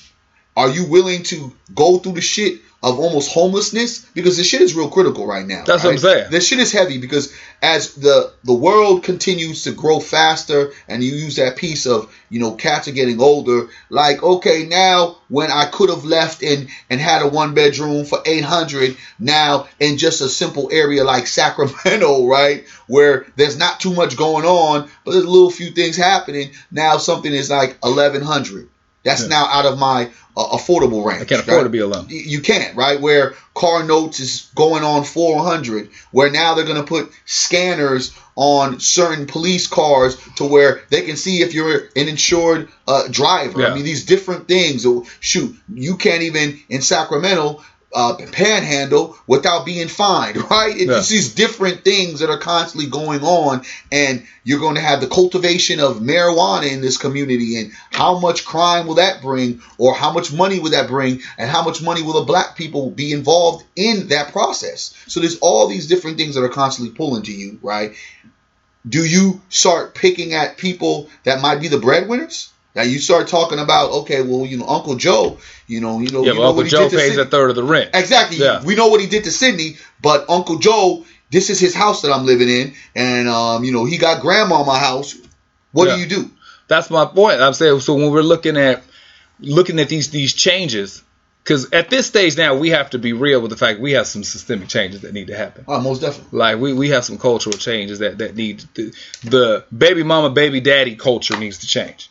Are 0.57 0.71
you 0.71 0.87
willing 0.87 1.25
to 1.25 1.53
go 1.75 1.99
through 1.99 2.13
the 2.13 2.21
shit 2.21 2.61
of 2.85 3.01
almost 3.01 3.33
homelessness 3.33 4.01
because 4.13 4.37
this 4.37 4.47
shit 4.47 4.61
is 4.61 4.75
real 4.75 4.91
critical 4.91 5.27
right 5.27 5.47
now. 5.47 5.65
That's 5.65 5.83
what 5.83 5.93
I'm 5.93 5.99
saying. 5.99 6.31
This 6.31 6.47
shit 6.47 6.59
is 6.59 6.71
heavy 6.71 6.99
because 6.99 7.35
as 7.63 7.95
the 7.95 8.31
the 8.45 8.53
world 8.53 9.05
continues 9.05 9.65
to 9.65 9.73
grow 9.73 10.01
faster, 10.01 10.73
and 10.87 11.03
you 11.03 11.15
use 11.15 11.37
that 11.37 11.57
piece 11.57 11.87
of 11.87 12.15
you 12.29 12.41
know 12.41 12.53
cats 12.53 12.87
are 12.87 12.93
getting 12.93 13.23
older. 13.23 13.71
Like 13.89 14.23
okay, 14.23 14.67
now 14.67 15.17
when 15.29 15.51
I 15.51 15.65
could 15.65 15.89
have 15.89 16.05
left 16.05 16.43
and 16.43 16.69
and 16.91 17.01
had 17.01 17.23
a 17.23 17.29
one 17.29 17.55
bedroom 17.55 18.05
for 18.05 18.19
eight 18.27 18.45
hundred, 18.45 18.99
now 19.19 19.67
in 19.81 19.97
just 19.97 20.21
a 20.21 20.29
simple 20.29 20.69
area 20.71 21.05
like 21.05 21.27
Sacramento, 21.41 22.27
right, 22.27 22.67
where 22.87 23.27
there's 23.37 23.57
not 23.57 23.81
too 23.81 23.95
much 23.95 24.19
going 24.19 24.45
on, 24.45 24.91
but 25.07 25.13
there's 25.13 25.25
a 25.25 25.31
little 25.31 25.51
few 25.51 25.71
things 25.71 25.97
happening. 25.97 26.51
Now 26.71 26.99
something 26.99 27.33
is 27.33 27.49
like 27.49 27.79
eleven 27.83 28.21
hundred. 28.21 28.69
That's 29.05 29.23
Yeah. 29.23 29.29
now 29.29 29.47
out 29.47 29.67
of 29.67 29.79
my 29.79 30.11
uh, 30.37 30.57
affordable 30.57 31.05
range. 31.05 31.23
I 31.23 31.25
can't 31.27 31.43
afford 31.43 31.59
right? 31.59 31.63
to 31.65 31.69
be 31.69 31.79
alone. 31.79 32.07
You 32.09 32.41
can't, 32.41 32.77
right? 32.77 33.01
Where 33.01 33.35
car 33.55 33.85
notes 33.85 34.19
is 34.19 34.51
going 34.55 34.83
on 34.83 35.05
400, 35.05 35.91
where 36.11 36.31
now 36.31 36.55
they're 36.55 36.65
going 36.65 36.81
to 36.81 36.83
put 36.83 37.13
scanners 37.25 38.13
on 38.35 38.81
certain 38.81 39.27
police 39.27 39.69
cars 39.69 40.17
to 40.37 40.45
where 40.45 40.83
they 40.91 41.03
can 41.03 41.17
see 41.17 41.43
if 41.43 41.55
you're 41.55 41.85
an 41.95 42.09
insured 42.09 42.69
uh, 42.89 43.07
driver. 43.09 43.61
Yeah. 43.61 43.69
I 43.69 43.75
mean, 43.75 43.85
these 43.85 44.07
different 44.07 44.49
things. 44.49 44.85
Shoot, 45.21 45.55
you 45.73 45.97
can't 45.97 46.23
even 46.23 46.61
in 46.69 46.83
Sacramento. 46.83 47.63
Uh, 47.95 48.17
panhandle 48.33 49.17
without 49.29 49.65
being 49.65 49.87
fined, 49.87 50.37
right? 50.51 50.75
It's 50.77 50.91
Yeah. 50.91 51.17
these 51.17 51.33
different 51.35 51.85
things 51.85 52.19
that 52.21 52.29
are 52.29 52.39
constantly 52.39 52.91
going 52.91 53.23
on, 53.23 53.63
and 53.93 54.27
you're 54.43 54.59
going 54.59 54.75
to 54.75 54.81
have 54.81 55.01
the 55.01 55.07
cultivation 55.07 55.79
of 55.79 55.99
marijuana 56.01 56.73
in 56.73 56.81
this 56.81 56.97
community, 56.97 57.57
and 57.57 57.71
how 57.93 58.19
much 58.19 58.45
crime 58.45 58.89
will 58.89 58.97
that 58.97 59.23
bring, 59.23 59.63
or 59.79 59.95
how 59.95 60.13
much 60.13 60.33
money 60.33 60.59
will 60.59 60.73
that 60.73 60.89
bring, 60.89 61.21
and 61.39 61.49
how 61.49 61.63
much 61.63 61.81
money 61.83 62.03
will 62.03 62.15
the 62.15 62.23
black 62.23 62.57
people 62.57 62.91
be 62.91 63.13
involved 63.13 63.65
in 63.77 64.09
that 64.09 64.33
process? 64.33 64.93
So 65.07 65.21
there's 65.21 65.39
all 65.39 65.69
these 65.69 65.87
different 65.87 66.17
things 66.17 66.35
that 66.35 66.43
are 66.43 66.49
constantly 66.49 66.97
pulling 66.97 67.23
to 67.23 67.33
you, 67.33 67.61
right? 67.63 67.95
Do 68.89 69.05
you 69.05 69.41
start 69.51 69.95
picking 69.95 70.35
at 70.35 70.59
people 70.59 71.09
that 71.23 71.41
might 71.41 71.61
be 71.61 71.69
the 71.69 71.79
breadwinners? 71.79 72.51
Now 72.75 72.83
you 72.83 72.99
start 72.99 73.29
talking 73.29 73.59
about, 73.61 73.91
okay, 74.03 74.23
well, 74.23 74.45
you 74.45 74.57
know, 74.57 74.67
Uncle 74.67 74.97
Joe, 74.97 75.39
you 75.69 75.81
know, 75.81 76.01
you 76.01 76.11
know, 76.11 76.25
Yeah, 76.25 76.33
you 76.33 76.39
know 76.41 76.47
Uncle 76.47 76.57
what 76.57 76.65
he 76.67 76.71
Joe 76.71 76.83
did 76.85 76.91
to 76.91 76.97
pays 76.97 77.11
Sid- 77.15 77.21
a 77.21 77.31
third 77.31 77.51
of 77.51 77.57
the 77.57 77.63
rent. 77.63 77.91
Exactly. 77.95 78.39
Yeah. 78.39 78.63
We 78.65 78.75
know 78.75 78.89
what 78.89 79.01
he 79.01 79.07
did 79.07 79.25
to 79.25 79.31
Sydney, 79.31 79.77
but 80.03 80.29
Uncle 80.29 80.59
Joe, 80.59 81.05
this 81.31 81.51
is 81.51 81.61
his 81.61 81.75
house 81.75 82.03
that 82.03 82.13
I'm 82.13 82.27
living 82.27 82.49
in, 82.49 82.75
and 82.97 83.29
um, 83.29 83.63
you 83.65 83.73
know, 83.73 83.85
he 83.85 83.97
got 83.97 84.21
grandma 84.23 84.61
in 84.61 84.67
my 84.67 84.79
house. 84.79 85.17
What 85.73 85.89
Yeah. 85.89 85.95
do 85.97 86.01
you 86.01 86.07
do? 86.07 86.31
That's 86.67 86.91
my 86.91 87.05
point. 87.07 87.41
I'm 87.41 87.53
saying 87.55 87.81
so 87.81 87.95
when 87.95 88.11
we're 88.11 88.23
looking 88.23 88.57
at 88.57 88.83
looking 89.41 89.79
at 89.79 89.89
these 89.89 90.11
these 90.11 90.33
changes, 90.35 91.03
because 91.43 91.73
at 91.73 91.91
this 91.91 92.07
stage 92.07 92.37
now 92.37 92.55
we 92.57 92.71
have 92.71 92.91
to 92.91 92.99
be 92.99 93.13
real 93.13 93.41
with 93.41 93.51
the 93.51 93.57
fact 93.57 93.81
we 93.81 93.93
have 93.93 94.07
some 94.07 94.25
systemic 94.25 94.69
changes 94.69 95.03
that 95.03 95.13
need 95.13 95.27
to 95.29 95.37
happen. 95.37 95.65
Oh, 95.69 95.81
most 95.81 96.01
definitely. 96.01 96.39
Like 96.39 96.59
we, 96.59 96.73
we 96.73 96.89
have 96.91 97.05
some 97.05 97.19
cultural 97.19 97.57
changes 97.57 97.99
that 98.01 98.19
that 98.19 98.35
need 98.35 98.65
to, 98.75 98.93
the 99.25 99.65
baby 99.77 100.03
mama 100.03 100.31
baby 100.31 100.61
daddy 100.61 100.97
culture 100.97 101.37
needs 101.37 101.59
to 101.59 101.67
change. 101.67 102.11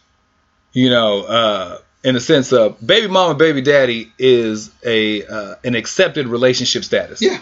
You 0.73 0.89
know, 0.89 1.21
uh, 1.23 1.77
in 2.03 2.15
the 2.15 2.21
sense 2.21 2.51
of 2.51 2.85
baby 2.85 3.07
mama 3.07 3.35
baby 3.35 3.61
daddy 3.61 4.11
is 4.17 4.71
a 4.83 5.25
uh, 5.25 5.55
an 5.63 5.75
accepted 5.75 6.27
relationship 6.27 6.83
status. 6.83 7.21
Yeah. 7.21 7.39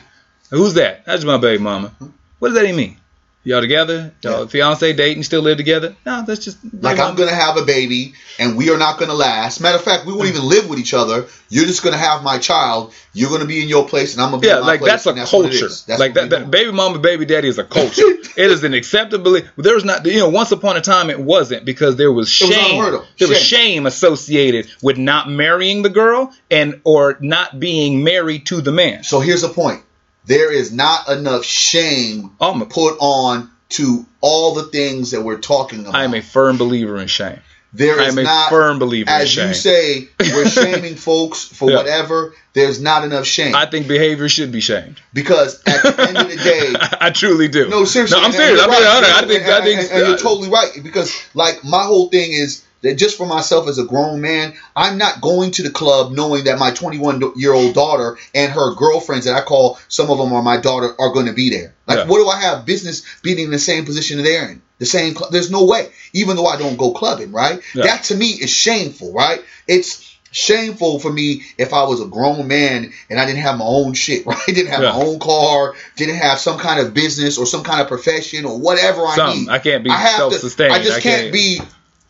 Who's 0.49 0.75
that? 0.75 1.05
That's 1.05 1.23
my 1.23 1.37
baby 1.37 1.63
mama. 1.63 1.93
What 2.39 2.49
does 2.49 2.57
that 2.57 2.65
even 2.65 2.75
mean? 2.75 2.97
Y'all 3.43 3.59
together? 3.59 4.13
Y'all 4.21 4.41
Yeah. 4.41 4.45
fiance 4.45 4.93
dating? 4.93 5.23
Still 5.23 5.41
live 5.41 5.57
together? 5.57 5.95
No, 6.05 6.23
that's 6.27 6.45
just 6.45 6.57
Like 6.79 6.99
I'm 6.99 7.15
gonna 7.15 7.33
have 7.33 7.57
a 7.57 7.63
baby, 7.63 8.13
and 8.37 8.55
we 8.55 8.69
are 8.69 8.77
not 8.77 8.99
gonna 8.99 9.15
last. 9.15 9.59
Matter 9.61 9.77
of 9.77 9.83
fact, 9.83 10.05
we 10.05 10.13
won't 10.13 10.29
even 10.29 10.43
live 10.47 10.69
with 10.69 10.77
each 10.77 10.93
other. 10.93 11.25
You're 11.49 11.65
just 11.65 11.81
gonna 11.81 11.97
have 11.97 12.21
my 12.23 12.37
child. 12.37 12.93
You're 13.13 13.31
gonna 13.31 13.45
be 13.45 13.63
in 13.63 13.67
your 13.67 13.87
place, 13.87 14.13
and 14.13 14.21
I'm 14.21 14.29
gonna 14.29 14.41
be 14.41 14.47
Yeah, 14.47 14.55
in 14.57 14.61
my 14.61 14.67
like 14.67 14.79
place. 14.81 14.91
that's 14.91 15.05
a 15.07 15.13
that's 15.13 15.31
culture. 15.31 15.69
That's 15.69 15.99
like 15.99 16.13
that, 16.13 16.29
that 16.29 16.51
baby 16.51 16.71
mama, 16.71 16.99
baby 16.99 17.25
daddy 17.25 17.47
is 17.47 17.57
a 17.57 17.63
culture. 17.63 18.03
it 18.05 18.51
is 18.51 18.63
an 18.63 18.75
acceptable. 18.75 19.39
There's 19.57 19.83
not, 19.85 20.05
you 20.05 20.19
know, 20.19 20.29
once 20.29 20.51
upon 20.51 20.77
a 20.77 20.81
time 20.81 21.09
it 21.09 21.19
wasn't 21.19 21.65
because 21.65 21.95
there 21.95 22.11
was 22.11 22.27
It 22.41 22.45
was 22.45 22.53
shame. 22.53 22.77
there 23.17 23.27
was 23.27 23.39
Shame. 23.39 23.59
shame 23.73 23.85
associated 23.87 24.67
with 24.83 24.99
not 24.99 25.27
marrying 25.31 25.81
the 25.81 25.89
girl 25.89 26.31
and 26.51 26.79
or 26.83 27.17
not 27.21 27.59
being 27.59 28.03
married 28.03 28.45
to 28.47 28.61
the 28.61 28.71
man. 28.71 29.03
So 29.03 29.19
here's 29.19 29.41
the 29.41 29.49
point: 29.49 29.81
there 30.25 30.51
is 30.51 30.71
not 30.71 31.09
enough 31.09 31.43
shame 31.45 32.31
Oh 32.39 32.53
my- 32.53 32.65
put 32.65 32.97
on 32.99 33.49
to 33.69 34.05
all 34.19 34.53
the 34.53 34.63
things 34.63 35.11
that 35.11 35.21
we're 35.21 35.39
talking 35.39 35.79
about. 35.81 35.95
I 35.95 36.03
am 36.03 36.13
a 36.13 36.21
firm 36.21 36.57
believer 36.57 36.97
in 36.97 37.07
shame. 37.07 37.39
There 37.73 38.01
I 38.01 38.07
is 38.07 38.13
am 38.13 38.19
a 38.19 38.23
not, 38.23 38.49
firm 38.49 38.79
believer 38.79 39.09
in 39.09 39.15
as 39.21 39.33
you 39.33 39.53
say, 39.53 40.09
we're 40.19 40.49
shaming 40.49 40.95
folks 40.95 41.45
for 41.45 41.71
Yeah. 41.71 41.77
whatever. 41.77 42.35
There's 42.51 42.81
not 42.81 43.05
enough 43.05 43.25
shame 43.25 43.55
I 43.55 43.65
think 43.65 43.87
behavior 43.87 44.27
should 44.27 44.51
be 44.51 44.59
shamed. 44.59 44.99
because 45.13 45.63
at 45.65 45.81
the 45.83 46.01
end 46.05 46.17
of 46.17 46.29
the 46.29 46.35
day, 46.43 46.73
I 46.99 47.11
truly 47.11 47.47
do. 47.47 47.69
no, 47.69 47.85
seriously, 47.85 48.19
No, 48.19 48.25
I'm 48.25 48.33
serious. 48.33 48.61
I'm 48.61 48.69
right. 48.69 48.83
honest. 48.85 49.13
I 49.13 49.19
And- 49.19 49.27
think. 49.29 49.43
and, 49.43 49.51
I 49.53 49.61
think. 49.61 49.79
and- 49.83 49.89
and 49.91 50.07
you're 50.09 50.17
totally 50.17 50.49
right 50.49 50.69
because, 50.83 51.15
like, 51.33 51.63
my 51.63 51.83
whole 51.83 52.09
thing 52.09 52.33
is 52.33 52.61
that 52.81 52.95
just 52.95 53.17
for 53.17 53.25
myself 53.25 53.67
as 53.67 53.77
a 53.77 53.83
grown 53.85 54.21
man, 54.21 54.53
I'm 54.75 54.97
not 54.97 55.21
going 55.21 55.51
to 55.51 55.63
the 55.63 55.69
club 55.69 56.11
knowing 56.11 56.45
that 56.45 56.57
my 56.59 56.71
21 56.71 57.33
year 57.35 57.53
old 57.53 57.73
daughter 57.75 58.17
and 58.33 58.51
her 58.51 58.73
girlfriends 58.75 59.25
that 59.25 59.35
I 59.35 59.41
call 59.41 59.77
some 59.87 60.09
of 60.09 60.17
them 60.17 60.33
are 60.33 60.41
my 60.41 60.57
daughter 60.57 60.89
are 60.99 61.13
going 61.13 61.27
to 61.27 61.33
be 61.33 61.49
there. 61.49 61.73
Like, 61.87 61.99
Yeah. 61.99 62.05
what 62.05 62.17
do 62.17 62.27
I 62.27 62.39
have 62.41 62.65
business 62.65 63.03
being 63.21 63.39
in 63.39 63.51
the 63.51 63.59
same 63.59 63.85
position 63.85 64.17
that 64.17 64.23
they're 64.23 64.49
in? 64.49 64.61
The 64.79 64.85
same. 64.87 65.13
Cl- 65.15 65.29
There's 65.29 65.51
no 65.51 65.65
way. 65.65 65.89
Even 66.13 66.35
though 66.35 66.47
I 66.47 66.57
don't 66.57 66.75
go 66.77 66.91
clubbing, 66.91 67.31
right? 67.31 67.61
Yeah. 67.75 67.83
That 67.83 68.03
to 68.05 68.15
me 68.15 68.29
is 68.29 68.49
shameful, 68.49 69.13
right? 69.13 69.41
It's 69.67 70.07
shameful 70.31 70.99
for 70.99 71.11
me 71.11 71.43
if 71.57 71.73
I 71.73 71.83
was 71.83 72.01
a 72.01 72.05
grown 72.05 72.47
man 72.47 72.91
and 73.09 73.19
I 73.19 73.25
didn't 73.25 73.41
have 73.41 73.57
my 73.57 73.65
own 73.65 73.93
shit, 73.93 74.25
right? 74.25 74.39
I 74.47 74.51
Didn't 74.51 74.71
have 74.71 74.81
Yeah. 74.81 74.93
my 74.93 74.95
own 75.05 75.19
car, 75.19 75.75
didn't 75.97 76.15
have 76.15 76.39
some 76.39 76.57
kind 76.57 76.79
of 76.79 76.93
business 76.95 77.37
or 77.37 77.45
some 77.45 77.63
kind 77.63 77.81
of 77.81 77.87
profession 77.89 78.45
or 78.45 78.57
whatever 78.57 79.05
I 79.05 79.33
need. 79.35 79.49
I 79.49 79.59
can't 79.59 79.83
be 79.83 79.89
I 79.91 79.97
have 79.97 80.17
self-sustained. 80.17 80.73
I 80.73 80.79
just 80.81 80.97
I 80.97 81.01
can't, 81.01 81.21
can't- 81.23 81.33
be 81.33 81.61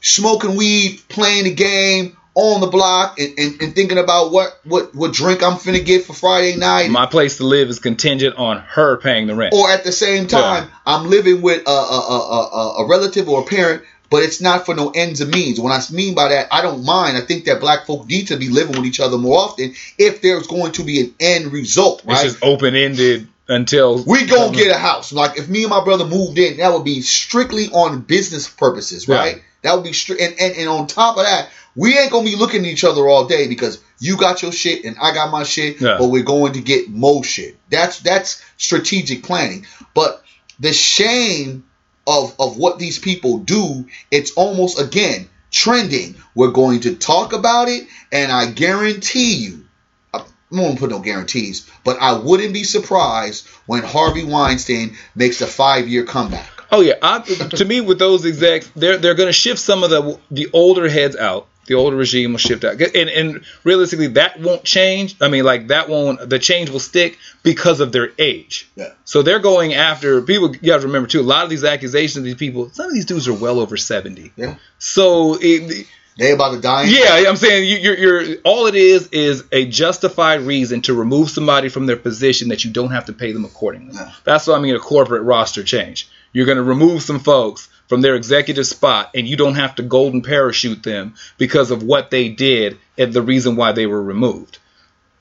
smoking 0.02 0.56
weed, 0.56 1.00
playing 1.10 1.46
the 1.46 1.54
game 1.54 2.18
on 2.34 2.62
the 2.62 2.68
block, 2.68 3.20
and, 3.20 3.38
and, 3.38 3.62
and 3.62 3.76
thinking 3.76 3.98
about 3.98 4.32
what, 4.32 4.58
what, 4.64 4.96
what 4.96 5.12
drink 5.14 5.44
I'm 5.44 5.54
finna 5.58 5.84
get 5.84 6.06
for 6.06 6.14
Friday 6.14 6.56
night. 6.58 6.90
My 6.90 7.06
place 7.06 7.38
to 7.38 7.44
live 7.44 7.70
is 7.70 7.80
contingent 7.80 8.38
on 8.38 8.60
her 8.60 8.98
paying 8.98 9.28
the 9.28 9.36
rent. 9.36 9.54
or 9.54 9.70
at 9.70 9.84
the 9.84 9.92
same 9.92 10.28
time, 10.28 10.70
I'm 10.86 11.10
living 11.10 11.42
with 11.42 11.68
a, 11.68 11.70
a, 11.70 11.74
a, 11.74 12.50
a, 12.54 12.84
a 12.84 12.88
relative 12.88 13.28
or 13.28 13.42
a 13.42 13.46
parent, 13.46 13.84
but 14.10 14.24
it's 14.24 14.40
not 14.42 14.66
for 14.66 14.74
no 14.76 14.92
ends 14.92 15.20
of 15.20 15.30
means. 15.30 15.60
When 15.60 15.74
I 15.74 15.82
mean 15.92 16.16
by 16.16 16.30
that, 16.30 16.48
I 16.52 16.62
don't 16.62 16.86
mind. 16.86 17.18
I 17.18 17.22
think 17.22 17.46
that 17.46 17.60
black 17.60 17.86
folk 17.86 18.08
need 18.08 18.28
to 18.28 18.38
be 18.38 18.48
living 18.50 18.78
with 18.78 18.86
each 18.86 19.00
other 19.02 19.18
more 19.18 19.38
often 19.38 19.74
if 19.98 20.22
there's 20.22 20.48
going 20.48 20.72
to 20.74 20.84
be 20.84 21.02
an 21.02 21.16
end 21.20 21.52
result, 21.52 22.00
It's 22.00 22.08
right? 22.08 22.24
just 22.24 22.40
open 22.42 22.76
ended 22.76 23.28
until 23.50 24.04
We 24.06 24.26
gonna 24.26 24.56
get 24.56 24.72
a 24.74 24.78
house. 24.78 25.12
Like 25.12 25.38
if 25.38 25.50
me 25.50 25.64
and 25.64 25.70
my 25.70 25.84
brother 25.84 26.06
moved 26.06 26.38
in, 26.40 26.58
that 26.58 26.72
would 26.72 26.86
be 26.86 27.02
strictly 27.02 27.68
on 27.68 28.02
business 28.02 28.50
purposes, 28.50 29.06
Yeah. 29.06 29.34
That 29.64 29.76
would 29.76 29.84
be 29.84 29.94
strict. 29.94 30.22
And, 30.22 30.36
and 30.40 30.56
and 30.56 30.70
on 30.70 30.88
top 30.88 31.18
of 31.18 31.24
that, 31.24 31.50
we 31.76 31.98
ain't 31.98 32.12
gonna 32.12 32.26
be 32.26 32.36
looking 32.36 32.62
at 32.66 32.72
each 32.72 32.84
other 32.84 33.08
all 33.08 33.28
day 33.28 33.48
because 33.48 33.80
you 34.00 34.18
got 34.18 34.42
your 34.42 34.52
shit 34.52 34.84
and 34.86 34.98
I 35.02 35.14
got 35.14 35.32
my 35.32 35.44
shit, 35.44 35.80
Yeah. 35.80 35.98
but 36.00 36.08
we're 36.08 36.24
going 36.24 36.54
to 36.54 36.62
get 36.62 36.90
more 36.90 37.24
shit. 37.24 37.58
That's 37.70 38.00
that's 38.00 38.44
strategic 38.58 39.24
planning. 39.24 39.66
But 39.94 40.24
the 40.60 40.74
shame 40.74 41.66
of 42.08 42.36
of 42.40 42.58
what 42.58 42.80
these 42.80 42.98
people 43.00 43.40
do, 43.40 43.88
it's 44.10 44.32
almost 44.32 44.80
again 44.80 45.30
trending. 45.52 46.16
We're 46.34 46.52
going 46.52 46.82
to 46.82 46.96
talk 46.96 47.34
about 47.34 47.68
it, 47.70 47.88
and 48.12 48.32
I 48.32 48.48
guarantee 48.52 49.36
you, 49.36 49.66
I 50.14 50.24
won't 50.50 50.80
put 50.80 50.90
no 50.90 51.00
guarantees, 51.00 51.70
but 51.84 51.98
I 52.02 52.18
wouldn't 52.18 52.54
be 52.54 52.64
surprised 52.64 53.48
when 53.66 53.84
Harvey 53.84 54.24
Weinstein 54.24 54.96
makes 55.14 55.42
a 55.42 55.48
five 55.48 55.88
year 55.88 56.06
comeback. 56.06 56.50
Oh 56.72 56.82
yeah, 56.82 56.94
I, 57.02 57.20
to 57.20 57.66
me 57.66 57.82
with 57.82 58.00
those 58.00 58.26
execs, 58.26 58.70
they're 58.76 58.98
they're 58.98 59.16
going 59.16 59.28
to 59.30 59.34
shift 59.34 59.60
some 59.60 59.84
of 59.84 59.90
the 59.90 60.20
the 60.32 60.50
older 60.54 60.88
heads 60.90 61.16
out. 61.16 61.48
The 61.68 61.76
older 61.76 61.96
regime 61.96 62.32
will 62.32 62.40
shift 62.40 62.64
out, 62.64 62.82
and 62.82 63.10
and 63.10 63.44
realistically, 63.64 64.08
that 64.08 64.40
won't 64.42 64.64
change. 64.64 65.16
I 65.22 65.28
mean, 65.30 65.44
like 65.44 65.68
that 65.68 65.90
won't. 65.90 66.28
The 66.30 66.40
change 66.40 66.70
will 66.70 66.80
stick 66.80 67.18
because 67.44 67.80
of 67.82 67.92
their 67.92 68.10
age. 68.18 68.70
Yeah. 68.76 68.94
So 69.06 69.22
they're 69.22 69.40
going 69.40 69.74
after 69.74 70.22
people. 70.22 70.56
You 70.62 70.72
have 70.72 70.82
to 70.82 70.88
remember 70.88 71.08
too. 71.08 71.22
A 71.22 71.22
lot 71.22 71.44
of 71.44 71.50
these 71.50 71.64
accusations, 71.64 72.26
these 72.26 72.36
people, 72.36 72.70
some 72.72 72.88
of 72.88 72.94
these 72.94 73.06
dudes 73.06 73.28
are 73.28 73.34
well 73.34 73.60
over 73.60 73.78
seventy. 73.78 74.32
Yeah. 74.36 74.56
So 74.80 75.38
it, 75.40 75.88
They 76.18 76.32
about 76.32 76.56
to 76.56 76.62
die. 76.62 76.86
yeah, 76.86 77.30
I'm 77.30 77.36
saying 77.38 77.70
you, 77.70 77.78
you're, 77.78 77.98
you're 77.98 78.38
all 78.44 78.66
it 78.66 78.76
is 78.76 79.08
is 79.10 79.44
a 79.52 79.66
justified 79.66 80.42
reason 80.42 80.82
to 80.84 80.94
remove 80.96 81.30
somebody 81.30 81.70
from 81.70 81.86
their 81.86 81.96
position 81.96 82.50
that 82.50 82.66
you 82.66 82.72
don't 82.72 82.92
have 82.92 83.06
to 83.06 83.14
pay 83.14 83.32
them 83.34 83.46
accordingly. 83.46 83.94
Yeah. 83.94 84.12
That's 84.24 84.48
what 84.48 84.58
I 84.58 84.62
mean 84.62 84.76
a 84.76 84.80
corporate 84.80 85.24
roster 85.24 85.64
change. 85.64 86.10
You're 86.34 86.46
going 86.46 86.58
to 86.58 86.64
remove 86.64 87.02
some 87.02 87.20
folks 87.20 87.70
from 87.88 88.02
their 88.02 88.16
executive 88.16 88.66
spot, 88.66 89.12
and 89.16 89.28
you 89.28 89.36
don't 89.36 89.56
have 89.56 89.76
to 89.76 89.84
golden 89.84 90.22
parachute 90.22 90.82
them 90.84 91.16
because 91.38 91.72
of 91.72 91.84
what 91.84 92.10
they 92.10 92.30
did 92.30 92.78
and 92.98 93.12
the 93.12 93.22
reason 93.22 93.56
why 93.58 93.74
they 93.74 93.86
were 93.86 94.02
removed. 94.02 94.60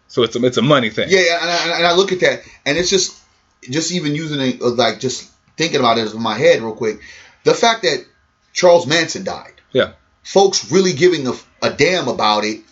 So 0.08 0.22
it's 0.22 0.36
a, 0.36 0.44
it's 0.44 0.56
a 0.56 0.62
money 0.62 0.90
thing. 0.90 1.08
Yeah, 1.10 1.20
yeah, 1.20 1.38
and 1.40 1.50
I, 1.50 1.76
and 1.78 1.86
I 1.86 1.94
look 1.94 2.12
at 2.12 2.20
that, 2.20 2.42
and 2.64 2.78
it's 2.78 2.90
just, 2.90 3.16
just 3.68 3.92
even 3.92 4.14
using 4.14 4.40
it, 4.40 4.60
uh, 4.62 4.70
like 4.70 5.00
just 5.00 5.30
thinking 5.56 5.80
about 5.80 5.98
it 5.98 6.12
in 6.14 6.22
my 6.22 6.36
head 6.38 6.60
real 6.62 6.74
quick, 6.74 7.00
the 7.44 7.54
fact 7.54 7.82
that 7.82 8.04
Charles 8.52 8.86
Manson 8.86 9.24
died, 9.24 9.52
Yeah. 9.72 9.92
folks 10.22 10.70
really 10.72 10.92
giving 10.92 11.26
a, 11.26 11.32
a 11.62 11.70
damn 11.70 12.08
about 12.08 12.44
it. 12.44 12.62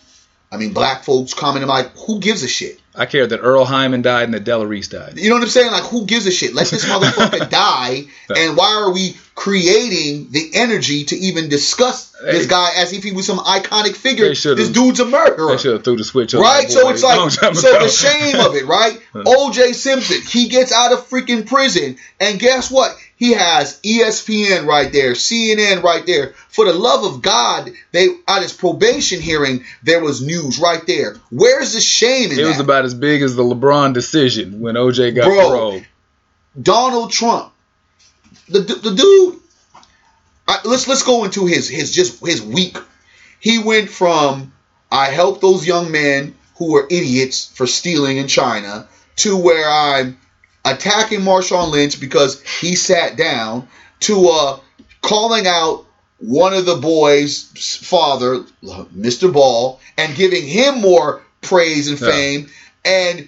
I 0.51 0.57
mean, 0.57 0.73
black 0.73 1.03
folks 1.03 1.33
commenting 1.33 1.67
like, 1.69 1.95
who 1.97 2.19
gives 2.19 2.41
a 2.43 2.47
shit? 2.47 2.79
I 2.99 3.05
care 3.05 3.25
that 3.25 3.39
Earle 3.39 3.63
Hyman 3.65 4.01
died 4.01 4.25
and 4.25 4.33
that 4.33 4.43
Della 4.43 4.67
Reese 4.67 4.89
died. 4.89 5.13
You 5.17 5.29
know 5.29 5.35
what 5.35 5.43
I'm 5.43 5.49
saying? 5.49 5.71
Like, 5.71 5.83
who 5.83 6.05
gives 6.05 6.25
a 6.27 6.31
shit? 6.31 6.53
Let 6.53 6.67
this 6.67 6.85
motherfucker 6.89 7.49
die. 7.49 8.03
And 8.35 8.57
why 8.57 8.73
are 8.75 8.91
we 8.91 9.15
creating 9.35 10.27
the 10.31 10.51
energy 10.53 11.05
to 11.05 11.15
even 11.15 11.47
discuss 11.49 12.11
this 12.21 12.43
Hey. 12.43 12.49
guy 12.49 12.71
as 12.75 12.91
if 12.93 13.03
he 13.03 13.11
was 13.13 13.25
some 13.25 13.39
iconic 13.39 13.95
figure? 13.95 14.27
This 14.27 14.69
dude's 14.69 14.99
a 14.99 15.05
murderer. 15.05 15.51
They 15.51 15.57
should 15.57 15.73
have 15.73 15.83
threw 15.83 15.95
the 15.95 16.03
switch 16.03 16.35
on 16.35 16.41
Right, 16.41 16.69
so 16.69 16.89
it's 16.89 17.01
like, 17.01 17.31
so 17.31 17.79
the 17.79 17.87
shame 17.87 18.35
of 18.39 18.55
it, 18.55 18.65
right? 18.65 18.99
O.J. 19.15 19.73
Simpson, 19.73 20.21
he 20.21 20.49
gets 20.49 20.71
out 20.71 20.91
of 20.91 21.07
freaking 21.09 21.47
prison, 21.47 21.97
and 22.19 22.39
guess 22.39 22.69
what? 22.69 22.95
He 23.19 23.33
has 23.33 23.81
ESPN 23.81 24.65
right 24.65 24.89
there, 24.93 25.11
CNN 25.11 25.83
right 25.83 26.05
there. 26.05 26.29
For 26.47 26.63
the 26.65 26.73
love 26.73 27.03
of 27.03 27.21
God, 27.21 27.69
they 27.91 28.07
at 28.25 28.41
his 28.41 28.53
probation 28.53 29.19
hearing, 29.19 29.65
there 29.83 30.01
was 30.01 30.25
news 30.25 30.57
right 30.57 30.81
there. 30.87 31.17
Where's 31.29 31.73
the 31.73 31.81
shame 31.81 32.31
in 32.31 32.39
It 32.39 32.43
that? 32.43 32.47
was 32.47 32.59
about 32.61 32.85
as 32.85 32.93
big 32.93 33.21
as 33.21 33.35
the 33.35 33.43
LeBron 33.43 33.93
decision 33.93 34.61
when 34.61 34.75
OJ 34.75 35.15
got 35.15 35.25
Bro. 35.25 35.35
paroled. 35.49 35.85
Donald 36.59 37.11
Trump, 37.11 37.51
the 38.47 38.61
the, 38.61 38.75
the 38.75 38.95
dude. 38.95 39.39
I, 40.47 40.59
let's 40.63 40.87
let's 40.87 41.03
go 41.03 41.25
into 41.25 41.45
his 41.45 41.67
his 41.69 41.93
just 41.93 42.25
his 42.25 42.41
week. 42.41 42.77
He 43.41 43.59
went 43.59 43.89
from 43.89 44.53
I 44.89 45.07
helped 45.07 45.41
those 45.41 45.67
young 45.67 45.91
men 45.91 46.35
who 46.57 46.71
were 46.71 46.87
idiots 46.89 47.51
for 47.53 47.67
stealing 47.67 48.15
in 48.17 48.27
China 48.27 48.87
to 49.17 49.35
where 49.37 49.69
I'm 49.69 50.17
attacking 50.65 51.21
Marshawn 51.21 51.71
Lynch 51.71 51.99
because 51.99 52.41
he 52.41 52.75
sat 52.75 53.17
down 53.17 53.67
to 54.01 54.27
uh 54.29 54.59
calling 55.01 55.47
out 55.47 55.85
one 56.19 56.53
of 56.53 56.65
the 56.65 56.75
boys' 56.75 57.43
father, 57.81 58.43
Mr. 58.63 59.31
Ball, 59.31 59.79
and 59.97 60.15
giving 60.15 60.45
him 60.45 60.81
more 60.81 61.23
praise 61.41 61.87
and 61.87 61.99
Yeah. 61.99 62.11
fame, 62.11 62.49
and 62.83 63.27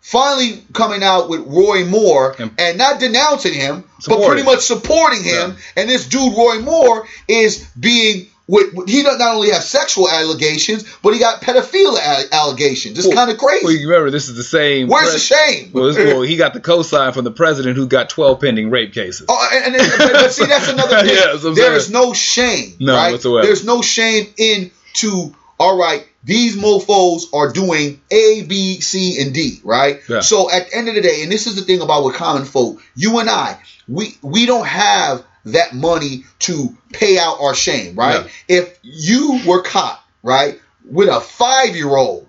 finally 0.00 0.62
coming 0.72 1.02
out 1.02 1.28
with 1.28 1.40
Roy 1.46 1.84
Moore 1.84 2.36
And- 2.38 2.52
and 2.56 2.78
not 2.78 3.00
denouncing 3.00 3.54
him, 3.54 3.84
but 4.06 4.24
pretty 4.24 4.42
much 4.44 4.60
supporting 4.60 5.22
him. 5.24 5.56
And 5.76 5.90
this 5.90 6.06
dude 6.06 6.36
Roy 6.36 6.60
Moore 6.60 7.06
is 7.26 7.64
being 7.78 8.28
with 8.48 8.88
he 8.88 9.02
not 9.02 9.20
only 9.20 9.50
have 9.50 9.62
sexual 9.62 10.08
allegations, 10.10 10.82
but 11.02 11.12
he 11.12 11.20
got 11.20 11.42
pedophilia 11.42 12.30
allegations. 12.32 12.98
It's 12.98 13.06
Well- 13.06 13.16
kind 13.16 13.30
of 13.30 13.38
crazy. 13.38 13.64
Well, 13.64 13.74
you 13.74 13.88
remember 13.88 14.10
this 14.10 14.28
is 14.28 14.36
the 14.36 14.42
same. 14.42 14.88
Where's 14.88 15.12
the 15.12 15.18
shame? 15.18 15.70
Well, 15.72 15.92
well, 15.94 16.22
he 16.22 16.36
got 16.36 16.54
the 16.54 16.60
cosign 16.60 17.12
from 17.14 17.24
the 17.24 17.30
president 17.30 17.76
who 17.76 17.86
got 17.86 18.08
12 18.08 18.40
pending 18.40 18.70
rape 18.70 18.92
cases. 18.94 19.26
Oh, 19.28 19.48
and, 19.52 19.74
and 19.76 19.92
but, 19.98 20.12
but 20.12 20.32
see, 20.32 20.46
that's 20.46 20.68
another 20.68 20.96
thing. 21.02 21.14
Yeah, 21.14 21.26
that's 21.32 21.42
there 21.42 21.54
saying. 21.54 21.72
is 21.74 21.90
no 21.90 22.12
shame, 22.14 22.74
No, 22.80 22.94
right? 22.94 23.12
whatsoever. 23.12 23.46
There's 23.46 23.64
no 23.64 23.82
shame 23.82 24.26
into 24.36 25.34
all 25.60 25.76
right. 25.78 26.06
These 26.24 26.56
mofo's 26.56 27.28
are 27.32 27.52
doing 27.52 28.00
A, 28.10 28.42
B, 28.42 28.80
C, 28.80 29.20
and 29.22 29.32
D, 29.34 29.60
right? 29.64 30.00
Yeah. 30.08 30.20
So 30.20 30.50
at 30.50 30.70
the 30.70 30.76
end 30.76 30.88
of 30.88 30.94
the 30.94 31.00
day, 31.00 31.22
and 31.22 31.30
this 31.32 31.46
is 31.46 31.56
the 31.56 31.62
thing 31.62 31.80
about 31.80 32.04
with 32.04 32.14
common 32.16 32.44
folk, 32.44 32.80
you 32.96 33.18
and 33.18 33.28
I, 33.30 33.58
we 33.88 34.16
we 34.22 34.46
don't 34.46 34.66
have 34.66 35.24
that 35.46 35.74
money 35.74 36.24
to 36.40 36.76
pay 36.92 37.18
out 37.18 37.40
our 37.40 37.54
shame, 37.54 37.94
right? 37.94 38.26
If 38.48 38.78
you 38.82 39.40
were 39.46 39.62
caught, 39.62 40.02
right, 40.22 40.60
with 40.84 41.08
a 41.08 41.20
five 41.20 41.74
year 41.76 41.88
old, 41.96 42.26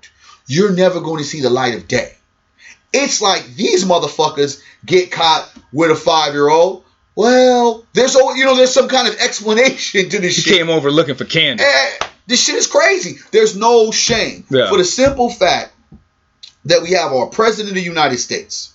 you're 0.48 0.72
never 0.74 1.00
going 1.02 1.20
to 1.20 1.24
see 1.24 1.42
the 1.42 1.50
light 1.50 1.76
of 1.76 1.88
day. 1.88 2.14
It's 2.94 3.22
like 3.22 3.46
these 3.56 3.86
motherfuckers 3.86 4.62
get 4.86 5.12
caught 5.12 5.52
with 5.72 5.92
a 5.92 5.96
five 5.96 6.34
year 6.34 6.50
old. 6.50 6.84
Well, 7.16 7.86
there's 7.94 8.16
you 8.16 8.46
know 8.46 8.56
there's 8.56 8.74
some 8.74 8.88
kind 8.88 9.08
of 9.08 9.16
explanation 9.20 10.10
to 10.10 10.20
this 10.20 10.36
He 10.38 10.42
shit. 10.44 10.58
came 10.58 10.70
over 10.70 10.90
looking 10.90 11.16
for 11.16 11.26
candy. 11.26 11.64
Eh, 11.64 11.90
this 12.28 12.44
shit 12.44 12.56
is 12.56 12.68
crazy. 12.68 13.18
There's 13.32 13.56
no 13.58 13.92
shame 13.92 14.46
Yeah. 14.50 14.70
for 14.70 14.78
the 14.78 14.86
simple 14.86 15.30
fact 15.30 15.74
that 16.66 16.82
we 16.82 16.92
have 16.92 17.12
our 17.12 17.28
president 17.28 17.70
of 17.70 17.76
the 17.76 17.82
United 17.82 18.18
States 18.20 18.74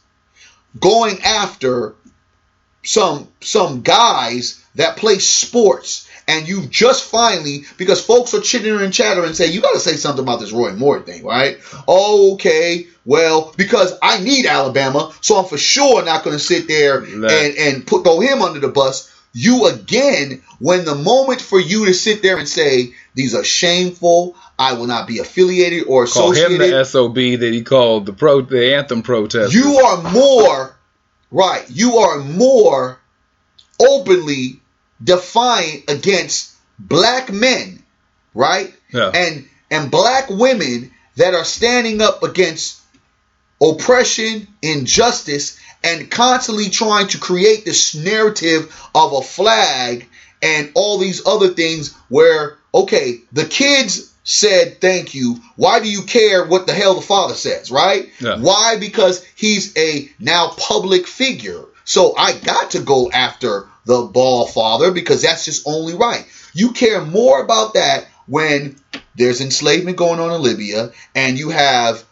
going 0.78 1.22
after 1.22 1.95
some 2.85 3.28
some 3.41 3.82
guys 3.82 4.64
that 4.76 4.97
play 4.97 5.18
sports 5.18 6.09
and 6.26 6.49
you've 6.49 6.70
just 6.70 7.05
finally 7.11 7.64
because 7.76 8.05
folks 8.05 8.35
are 8.35 8.41
chittering 8.41 8.82
and 8.82 8.93
chattering 8.93 9.26
and 9.26 9.37
say 9.37 9.51
you 9.51 9.61
got 9.61 9.74
to 9.74 9.80
say 9.80 9.97
something 9.97 10.22
about 10.22 10.41
this 10.41 10.53
Roy 10.53 10.72
Moore 10.72 11.01
thing, 11.01 11.24
right? 11.24 11.59
Okay, 11.89 12.87
well 13.05 13.53
because 13.57 13.95
I 14.03 14.22
need 14.22 14.47
Alabama, 14.47 15.12
so 15.20 15.37
I'm 15.37 15.47
for 15.47 15.59
sure 15.59 16.05
not 16.05 16.24
going 16.24 16.37
to 16.37 16.43
sit 16.43 16.68
there 16.68 16.99
and 16.99 17.24
and 17.24 17.87
put 17.87 18.05
throw 18.05 18.20
him 18.20 18.43
under 18.43 18.61
the 18.61 18.68
bus. 18.68 19.11
You 19.37 19.66
again, 19.66 20.43
when 20.61 20.85
the 20.85 20.95
moment 20.95 21.41
for 21.41 21.59
you 21.59 21.87
to 21.87 21.95
sit 21.95 22.22
there 22.22 22.39
and 22.39 22.49
say 22.49 22.95
these 23.14 23.35
are 23.35 23.43
shameful, 23.43 24.37
I 24.59 24.74
will 24.74 24.87
not 24.87 25.09
be 25.09 25.18
affiliated 25.18 25.85
or 25.89 26.07
Call 26.07 26.30
him 26.30 26.53
associated. 26.53 26.72
the 26.72 26.85
SOB 26.85 27.14
that 27.14 27.51
he 27.53 27.62
called 27.62 28.07
the 28.07 28.12
pro 28.12 28.43
the 28.43 28.74
anthem 28.76 29.03
protest. 29.03 29.53
You 29.53 29.78
are 29.78 30.11
more 30.12 30.76
right. 31.31 31.64
You 31.70 31.99
are 31.99 32.18
more 32.18 32.99
openly 33.81 34.61
defiant 35.03 35.91
against 35.91 36.55
black 36.79 37.33
men, 37.33 37.83
right? 38.35 38.72
Yeah. 38.93 39.11
And 39.14 39.49
and 39.70 39.91
black 39.91 40.29
women 40.31 40.93
that 41.16 41.35
are 41.35 41.45
standing 41.45 42.01
up 42.01 42.22
against 42.22 42.81
oppression, 43.62 44.49
injustice, 44.62 45.59
and 45.83 46.11
constantly 46.11 46.70
trying 46.70 47.09
to 47.09 47.18
create 47.18 47.64
this 47.64 47.95
narrative 47.95 48.75
of 48.95 49.12
a 49.12 49.22
flag 49.22 50.09
and 50.43 50.70
all 50.75 50.99
these 50.99 51.27
other 51.27 51.49
things 51.49 51.95
where 52.09 52.59
okay, 52.75 53.20
the 53.33 53.45
kids 53.45 54.13
said 54.25 54.81
thank 54.81 55.14
you. 55.14 55.37
Why 55.57 55.81
do 55.81 55.91
you 55.91 56.03
care 56.03 56.45
what 56.45 56.66
the 56.66 56.72
hell 56.72 56.95
the 56.95 57.03
father 57.03 57.35
says, 57.35 57.70
right? 57.70 58.11
Yeah. 58.20 58.39
Why? 58.39 58.77
Because 58.81 59.25
he's 59.37 59.77
a 59.77 60.11
now 60.18 60.49
public 60.57 61.07
figure. 61.07 61.64
So 61.85 62.16
I 62.16 62.33
got 62.33 62.72
to 62.72 62.81
go 62.81 63.11
after 63.12 63.68
the 63.85 64.03
ball 64.03 64.47
father 64.47 64.91
because 64.91 65.22
that's 65.22 65.45
just 65.45 65.68
only 65.68 65.95
right. 65.95 66.27
You 66.55 66.72
care 66.72 67.05
more 67.05 67.43
about 67.43 67.75
that 67.75 68.07
when 68.27 68.77
there's 69.14 69.43
enslavement 69.43 69.99
going 69.99 70.18
on 70.18 70.33
in 70.33 70.43
Libya 70.43 70.93
and 71.14 71.39
you 71.39 71.51
have 71.51 72.05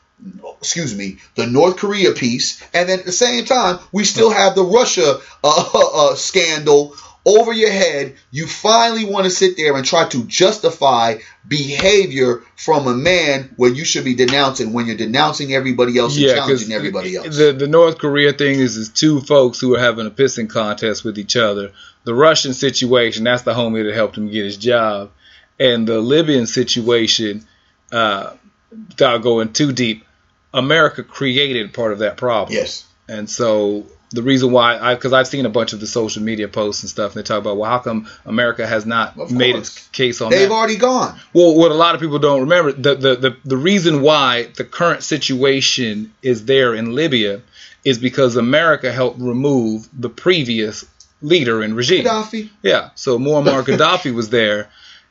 excuse 0.60 0.96
me, 0.96 1.18
the 1.34 1.46
North 1.48 1.78
Korea 1.78 2.12
piece, 2.12 2.62
and 2.72 2.88
then 2.88 3.00
at 3.00 3.04
the 3.04 3.10
same 3.10 3.44
time, 3.44 3.80
we 3.90 4.04
still 4.04 4.30
have 4.30 4.54
the 4.54 4.62
Russia 4.62 5.18
uh, 5.42 5.70
uh, 6.12 6.14
scandal 6.14 6.94
over 7.24 7.52
your 7.52 7.70
head. 7.70 8.16
You 8.30 8.46
finally 8.46 9.04
want 9.04 9.24
to 9.24 9.30
sit 9.30 9.56
there 9.56 9.76
and 9.76 9.84
try 9.84 10.08
to 10.08 10.24
justify 10.24 11.18
behavior 11.46 12.42
from 12.56 12.86
a 12.86 12.94
man 12.94 13.52
where 13.56 13.70
you 13.70 13.84
should 13.84 14.04
be 14.04 14.14
denouncing 14.14 14.72
when 14.72 14.86
you're 14.86 14.96
denouncing 14.96 15.52
everybody 15.52 15.98
else 15.98 16.16
and 16.16 16.24
yeah, 16.24 16.34
because 16.34 16.46
challenging 16.46 16.72
everybody 16.72 17.16
else. 17.16 17.36
the 17.36 17.52
the 17.52 17.68
North 17.68 17.98
Korea 17.98 18.32
thing 18.32 18.58
is 18.58 18.76
is 18.76 18.88
two 18.88 19.20
folks 19.20 19.60
who 19.60 19.74
are 19.74 19.80
having 19.80 20.06
a 20.06 20.10
pissing 20.10 20.48
contest 20.48 21.04
with 21.04 21.18
each 21.18 21.36
other. 21.36 21.72
The 22.04 22.14
Russian 22.14 22.52
situation, 22.52 23.24
that's 23.24 23.42
the 23.42 23.54
homie 23.54 23.84
that 23.84 23.94
helped 23.94 24.16
him 24.16 24.28
get 24.28 24.44
his 24.44 24.56
job, 24.56 25.10
and 25.58 25.86
the 25.86 26.00
Libyan 26.00 26.46
situation, 26.46 27.46
uh, 27.92 28.34
without 28.70 29.18
going 29.18 29.52
too 29.52 29.72
deep, 29.72 30.04
America 30.52 31.04
created 31.04 31.72
part 31.72 31.92
of 31.92 32.00
that 32.00 32.16
problem. 32.16 32.56
yes. 32.56 32.86
And 33.08 33.28
so 33.28 33.86
the 34.12 34.22
reason 34.22 34.52
why 34.52 34.78
I 34.78 34.94
because 34.94 35.12
I've 35.12 35.26
seen 35.26 35.46
a 35.46 35.50
bunch 35.50 35.72
of 35.72 35.80
the 35.80 35.86
social 35.86 36.22
media 36.22 36.48
posts 36.48 36.82
and 36.82 36.90
stuff, 36.90 37.14
and 37.14 37.22
they 37.22 37.26
talk 37.26 37.38
about 37.38 37.56
well, 37.56 37.70
how 37.70 37.78
come 37.78 38.08
America 38.24 38.66
has 38.66 38.86
not 38.86 39.30
made 39.30 39.56
its 39.56 39.88
case 39.88 40.20
on 40.20 40.30
that? 40.30 40.36
They've 40.36 40.48
that? 40.48 40.54
already 40.54 40.76
gone. 40.76 41.18
Well, 41.32 41.56
what 41.56 41.72
a 41.72 41.74
lot 41.74 41.94
of 41.94 42.00
people 42.00 42.18
don't 42.18 42.40
remember, 42.40 42.72
the, 42.72 42.94
the, 42.94 43.16
the, 43.16 43.36
the 43.44 43.56
reason 43.56 44.02
why 44.02 44.44
the 44.56 44.64
current 44.64 45.02
situation 45.02 46.12
is 46.22 46.44
there 46.44 46.74
in 46.74 46.94
Libya 46.94 47.42
is 47.84 47.98
because 47.98 48.36
America 48.36 48.92
helped 48.92 49.20
remove 49.20 49.88
the 49.98 50.08
previous 50.08 50.84
leader 51.20 51.62
and 51.62 51.74
regime. 51.74 52.04
Gaddafi. 52.04 52.50
Yeah, 52.62 52.90
so 52.94 53.18
Muammar 53.18 53.64
Gaddafi 53.64 54.14
was 54.14 54.30
there, 54.30 54.68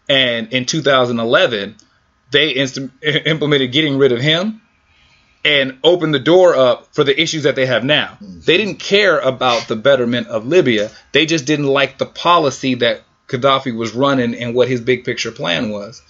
and 0.07 0.53
in 0.53 0.65
2011, 0.65 1.75
they 2.31 2.55
inst- 2.55 2.79
implemented 3.01 3.71
getting 3.71 3.97
rid 3.97 4.11
of 4.11 4.21
him 4.21 4.60
and 5.43 5.77
opened 5.83 6.13
the 6.13 6.19
door 6.19 6.55
up 6.55 6.87
for 6.93 7.03
the 7.03 7.19
issues 7.19 7.43
that 7.43 7.55
they 7.55 7.65
have 7.65 7.83
now. 7.83 8.17
They 8.21 8.57
didn't 8.57 8.79
care 8.79 9.19
about 9.19 9.67
the 9.67 9.75
betterment 9.75 10.27
of 10.27 10.45
Libya. 10.45 10.91
They 11.11 11.25
just 11.25 11.45
didn't 11.45 11.67
like 11.67 11.97
the 11.97 12.05
policy 12.05 12.75
that 12.75 13.01
Gaddafi 13.27 13.75
was 13.75 13.93
running 13.93 14.35
and 14.35 14.53
what 14.53 14.67
his 14.67 14.81
big 14.81 15.03
picture 15.03 15.31
plan 15.31 15.71
was. 15.71 16.01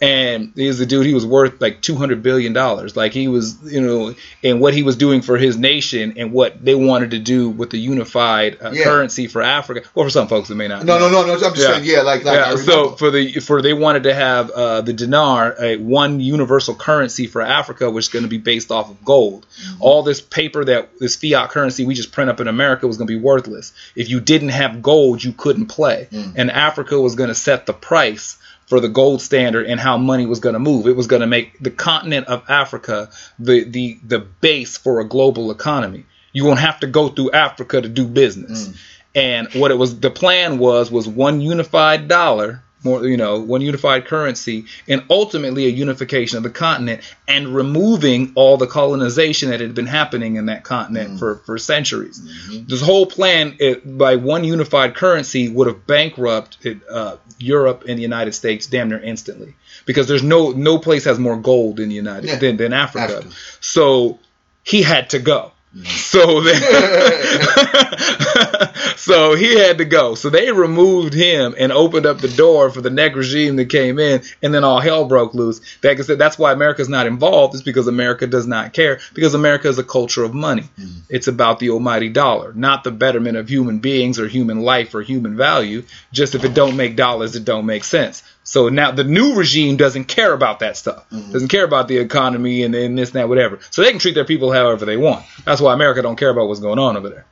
And 0.00 0.52
he's 0.54 0.78
the 0.78 0.86
dude. 0.86 1.06
He 1.06 1.14
was 1.14 1.26
worth 1.26 1.60
like 1.60 1.82
two 1.82 1.96
hundred 1.96 2.22
billion 2.22 2.52
dollars. 2.52 2.96
Like 2.96 3.12
he 3.12 3.26
was, 3.26 3.58
you 3.64 3.80
know, 3.80 4.14
and 4.44 4.60
what 4.60 4.72
he 4.72 4.84
was 4.84 4.94
doing 4.94 5.22
for 5.22 5.36
his 5.36 5.56
nation 5.56 6.14
and 6.18 6.32
what 6.32 6.64
they 6.64 6.76
wanted 6.76 7.10
to 7.10 7.18
do 7.18 7.50
with 7.50 7.70
the 7.70 7.78
unified 7.78 8.58
uh, 8.62 8.70
Yeah. 8.72 8.84
currency 8.84 9.26
for 9.26 9.42
Africa. 9.42 9.82
Or 9.96 10.04
for 10.04 10.10
some 10.10 10.28
folks 10.28 10.48
that 10.48 10.54
may 10.54 10.68
not. 10.68 10.84
No, 10.84 11.00
know. 11.00 11.08
no, 11.10 11.22
no, 11.22 11.26
no. 11.26 11.32
I'm 11.34 11.40
just 11.40 11.56
Yeah. 11.56 11.72
saying, 11.74 11.84
yeah, 11.84 12.02
like, 12.02 12.22
like 12.22 12.36
Yeah, 12.36 12.54
so 12.56 12.90
for 12.92 13.10
the 13.10 13.32
for 13.40 13.60
they 13.60 13.72
wanted 13.74 14.04
to 14.04 14.14
have 14.14 14.50
uh, 14.50 14.80
the 14.82 14.92
dinar 14.92 15.56
a 15.60 15.76
one 15.78 16.20
universal 16.20 16.76
currency 16.76 17.26
for 17.26 17.42
Africa, 17.42 17.90
which 17.90 18.04
is 18.04 18.08
going 18.08 18.22
to 18.24 18.28
be 18.28 18.38
based 18.38 18.70
off 18.70 18.90
of 18.90 19.04
gold. 19.04 19.46
Mm-hmm. 19.60 19.82
All 19.82 20.04
this 20.04 20.20
paper 20.20 20.64
that 20.64 20.96
this 21.00 21.16
fiat 21.16 21.50
currency 21.50 21.84
we 21.84 21.94
just 21.94 22.12
print 22.12 22.30
up 22.30 22.38
in 22.38 22.46
America 22.46 22.86
was 22.86 22.98
going 22.98 23.08
to 23.08 23.12
be 23.14 23.20
worthless. 23.20 23.72
If 23.96 24.08
you 24.10 24.20
didn't 24.20 24.50
have 24.50 24.80
gold, 24.80 25.24
you 25.24 25.32
couldn't 25.32 25.66
play, 25.66 26.06
Mm. 26.12 26.34
and 26.36 26.50
Africa 26.52 27.00
was 27.00 27.16
going 27.16 27.28
to 27.28 27.34
set 27.34 27.66
the 27.66 27.72
price 27.72 28.36
for 28.68 28.80
the 28.80 28.88
gold 28.88 29.22
standard 29.22 29.66
and 29.66 29.80
how 29.80 29.96
money 29.96 30.26
was 30.26 30.40
going 30.40 30.52
to 30.52 30.58
move. 30.58 30.86
It 30.86 30.96
was 30.96 31.06
going 31.06 31.20
to 31.20 31.26
make 31.26 31.58
the 31.58 31.70
continent 31.70 32.28
of 32.28 32.44
Africa 32.48 33.10
the 33.38 33.64
the 33.64 33.98
the 34.04 34.18
base 34.18 34.76
for 34.76 35.00
a 35.00 35.04
global 35.04 35.50
economy. 35.50 36.04
You 36.32 36.44
won't 36.44 36.60
have 36.60 36.80
to 36.80 36.86
go 36.86 37.08
through 37.08 37.32
Africa 37.32 37.80
to 37.80 37.88
do 37.88 38.06
business. 38.06 38.68
Mm. 38.68 38.76
And 39.14 39.48
what 39.54 39.70
it 39.70 39.78
was 39.78 39.98
the 39.98 40.10
plan 40.10 40.58
was 40.58 40.90
was 40.90 41.08
one 41.08 41.40
unified 41.40 42.08
dollar 42.08 42.62
more 42.84 43.04
you 43.06 43.16
know 43.16 43.40
one 43.40 43.60
unified 43.60 44.06
currency 44.06 44.64
and 44.86 45.02
ultimately 45.10 45.66
a 45.66 45.68
unification 45.68 46.36
of 46.36 46.44
the 46.44 46.50
continent 46.50 47.00
and 47.26 47.48
removing 47.54 48.32
all 48.36 48.56
the 48.56 48.66
colonization 48.66 49.50
that 49.50 49.60
had 49.60 49.74
been 49.74 49.86
happening 49.86 50.36
in 50.36 50.46
that 50.46 50.62
continent 50.64 51.10
Mm. 51.14 51.18
for 51.18 51.36
for 51.46 51.58
centuries 51.58 52.20
Mm-hmm. 52.20 52.66
this 52.68 52.80
whole 52.82 53.06
plan 53.06 53.56
it, 53.58 53.82
by 53.98 54.16
one 54.16 54.44
unified 54.44 54.94
currency 54.94 55.48
would 55.48 55.66
have 55.66 55.86
bankrupted 55.86 56.80
uh, 56.90 57.16
Europe 57.38 57.84
and 57.88 57.98
the 57.98 58.02
United 58.02 58.32
States 58.34 58.66
damn 58.66 58.88
near 58.88 59.00
instantly 59.02 59.54
because 59.86 60.06
there's 60.08 60.22
no 60.22 60.50
no 60.50 60.78
place 60.78 61.04
has 61.04 61.18
more 61.18 61.36
gold 61.36 61.80
in 61.80 61.88
the 61.88 61.94
United 61.94 62.28
Yeah. 62.28 62.36
than, 62.36 62.56
than 62.56 62.72
Africa 62.72 63.16
Africa. 63.18 63.28
so 63.60 64.18
he 64.62 64.82
had 64.82 65.10
to 65.10 65.18
go. 65.18 65.52
so 65.84 66.40
then, 66.40 66.60
so 68.96 69.34
he 69.34 69.58
had 69.58 69.78
to 69.78 69.84
go. 69.84 70.14
So 70.14 70.30
they 70.30 70.50
removed 70.50 71.14
him 71.14 71.54
and 71.58 71.70
opened 71.70 72.06
up 72.06 72.18
the 72.18 72.28
door 72.28 72.70
for 72.70 72.80
the 72.80 72.90
next 72.90 73.16
regime 73.16 73.56
that 73.56 73.70
came 73.70 73.98
in, 73.98 74.22
and 74.42 74.52
then 74.52 74.64
all 74.64 74.80
hell 74.80 75.04
broke 75.04 75.34
loose. 75.34 75.60
Like 75.82 75.98
I 75.98 76.02
said, 76.02 76.18
that's 76.18 76.38
why 76.38 76.52
America's 76.52 76.88
not 76.88 77.06
involved. 77.06 77.54
Is 77.54 77.62
because 77.62 77.86
America 77.86 78.26
does 78.26 78.46
not 78.46 78.72
care. 78.72 79.00
Because 79.14 79.34
America 79.34 79.68
is 79.68 79.78
a 79.78 79.84
culture 79.84 80.24
of 80.24 80.34
money. 80.34 80.62
Mm-hmm. 80.62 81.00
It's 81.10 81.28
about 81.28 81.58
the 81.58 81.70
almighty 81.70 82.08
dollar, 82.08 82.52
not 82.52 82.84
the 82.84 82.90
betterment 82.90 83.36
of 83.36 83.48
human 83.48 83.78
beings 83.78 84.18
or 84.18 84.26
human 84.26 84.60
life 84.60 84.94
or 84.94 85.02
human 85.02 85.36
value. 85.36 85.84
Just 86.12 86.34
if 86.34 86.44
it 86.44 86.54
don't 86.54 86.76
make 86.76 86.96
dollars, 86.96 87.36
it 87.36 87.44
don't 87.44 87.66
make 87.66 87.84
sense. 87.84 88.22
So 88.48 88.70
now 88.70 88.92
the 88.92 89.04
new 89.04 89.34
regime 89.34 89.76
doesn't 89.76 90.04
care 90.04 90.32
about 90.32 90.60
that 90.60 90.78
stuff. 90.78 91.04
Doesn't 91.10 91.48
care 91.48 91.66
about 91.66 91.86
the 91.86 91.98
economy 91.98 92.62
and, 92.62 92.74
and 92.74 92.96
this 92.96 93.10
and 93.10 93.16
that, 93.16 93.28
whatever. 93.28 93.58
So 93.68 93.82
they 93.82 93.90
can 93.90 93.98
treat 93.98 94.14
their 94.14 94.24
people 94.24 94.50
however 94.50 94.86
they 94.86 94.96
want. 94.96 95.26
That's 95.44 95.60
why 95.60 95.74
America 95.74 96.00
don't 96.00 96.16
care 96.16 96.30
about 96.30 96.48
what's 96.48 96.58
going 96.58 96.78
on 96.78 96.96
over 96.96 97.10
there. 97.10 97.26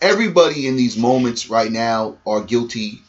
Everybody 0.00 0.66
in 0.66 0.76
these 0.76 0.96
moments 0.96 1.50
right 1.50 1.70
now 1.70 2.16
are 2.26 2.40
guilty 2.40 3.02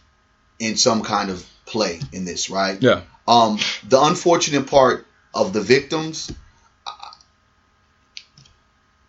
in 0.60 0.76
some 0.76 1.04
kind 1.04 1.30
of 1.30 1.50
play 1.66 2.02
in 2.12 2.26
this, 2.26 2.50
right? 2.50 2.82
Yeah. 2.84 3.04
Um, 3.30 3.58
the 3.88 4.02
unfortunate 4.02 4.68
part 4.68 5.08
of 5.34 5.54
the 5.54 5.62
victims, 5.62 6.34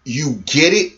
you 0.04 0.40
get 0.46 0.72
it, 0.72 0.92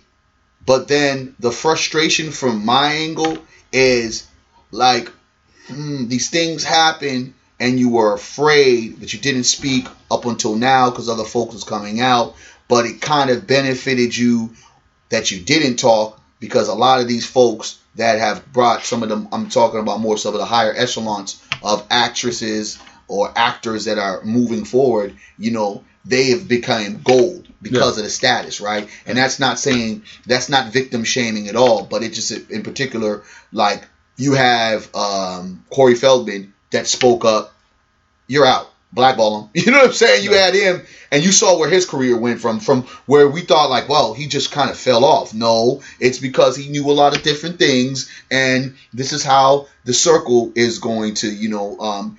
but 0.67 0.89
then 0.89 1.35
the 1.41 1.51
frustration 1.51 2.33
from 2.33 2.67
my 2.67 2.93
angle 2.93 3.39
is 3.73 4.29
like, 4.71 5.11
hmm, 5.69 6.07
these 6.09 6.29
things 6.29 6.63
happen 6.63 7.33
and 7.59 7.79
you 7.79 7.89
were 7.89 8.15
afraid, 8.15 9.01
that 9.01 9.13
you 9.13 9.19
didn't 9.19 9.45
speak 9.45 9.87
up 10.11 10.27
until 10.27 10.57
now 10.57 10.91
because 10.91 11.09
other 11.09 11.25
folks 11.25 11.55
was 11.55 11.65
coming 11.65 12.01
out, 12.01 12.37
but 12.69 12.87
it 12.87 13.01
kind 13.01 13.31
of 13.31 13.47
benefited 13.47 14.17
you 14.17 14.51
that 15.09 15.31
you 15.31 15.41
didn't 15.41 15.77
talk 15.77 16.21
because 16.41 16.69
a 16.69 16.75
lot 16.75 17.01
of 17.01 17.09
these 17.09 17.27
folks 17.27 17.79
that 17.95 18.19
have 18.19 18.53
brought 18.53 18.85
some 18.85 19.03
of 19.03 19.09
them, 19.09 19.29
I'm 19.33 19.49
talking 19.49 19.81
about 19.81 20.01
more 20.01 20.19
some 20.19 20.35
of 20.35 20.41
the 20.41 20.47
higher 20.47 20.75
echelons 20.77 21.43
of 21.63 21.87
actresses 21.91 22.79
or 23.09 23.33
actors 23.37 23.87
that 23.87 23.99
are 23.99 24.23
moving 24.23 24.65
forward, 24.65 25.17
you 25.39 25.51
know, 25.53 25.85
they 26.05 26.31
have 26.31 26.47
become 26.47 27.01
gold 27.03 27.49
because 27.63 27.99
of 27.99 28.05
the 28.05 28.11
status, 28.11 28.61
right? 28.61 28.89
And 29.07 29.17
that's 29.17 29.41
not 29.41 29.59
saying 29.59 30.03
that's 30.27 30.49
not 30.49 30.73
victim 30.73 31.05
shaming 31.05 31.49
at 31.49 31.57
all, 31.57 31.85
but 31.85 32.03
it 32.03 32.13
just 32.13 32.31
in 32.51 32.63
particular, 32.63 33.23
like 33.53 33.85
you 34.17 34.35
have 34.35 34.95
um, 34.95 35.65
Corey 35.71 35.95
Feldman 35.95 36.53
that 36.71 36.87
spoke 36.87 37.25
up, 37.25 37.53
you're 38.27 38.47
out, 38.47 38.71
blackball 38.93 39.43
him. 39.43 39.51
You 39.65 39.73
know 39.73 39.79
what 39.79 39.87
I'm 39.89 39.93
saying? 39.93 40.25
You 40.25 40.33
had 40.33 40.55
him, 40.55 40.83
and 41.13 41.25
you 41.25 41.33
saw 41.33 41.59
where 41.59 41.69
his 41.71 41.87
career 41.87 42.19
went 42.19 42.41
from, 42.41 42.61
from 42.61 42.83
where 43.07 43.29
we 43.29 43.43
thought 43.43 43.71
like, 43.71 43.89
well, 43.89 44.15
he 44.15 44.27
just 44.27 44.51
kind 44.53 44.71
of 44.71 44.77
fell 44.77 45.05
off. 45.05 45.33
No, 45.35 45.83
it's 46.01 46.19
because 46.19 46.57
he 46.57 46.69
knew 46.69 46.91
a 46.91 46.93
lot 46.93 47.17
of 47.17 47.23
different 47.23 47.59
things, 47.59 48.11
and 48.31 48.75
this 48.93 49.13
is 49.13 49.23
how 49.23 49.69
the 49.85 49.95
circle 49.95 50.53
is 50.57 50.79
going 50.81 51.15
to, 51.15 51.29
you 51.29 51.49
know, 51.49 51.79
um, 51.79 52.19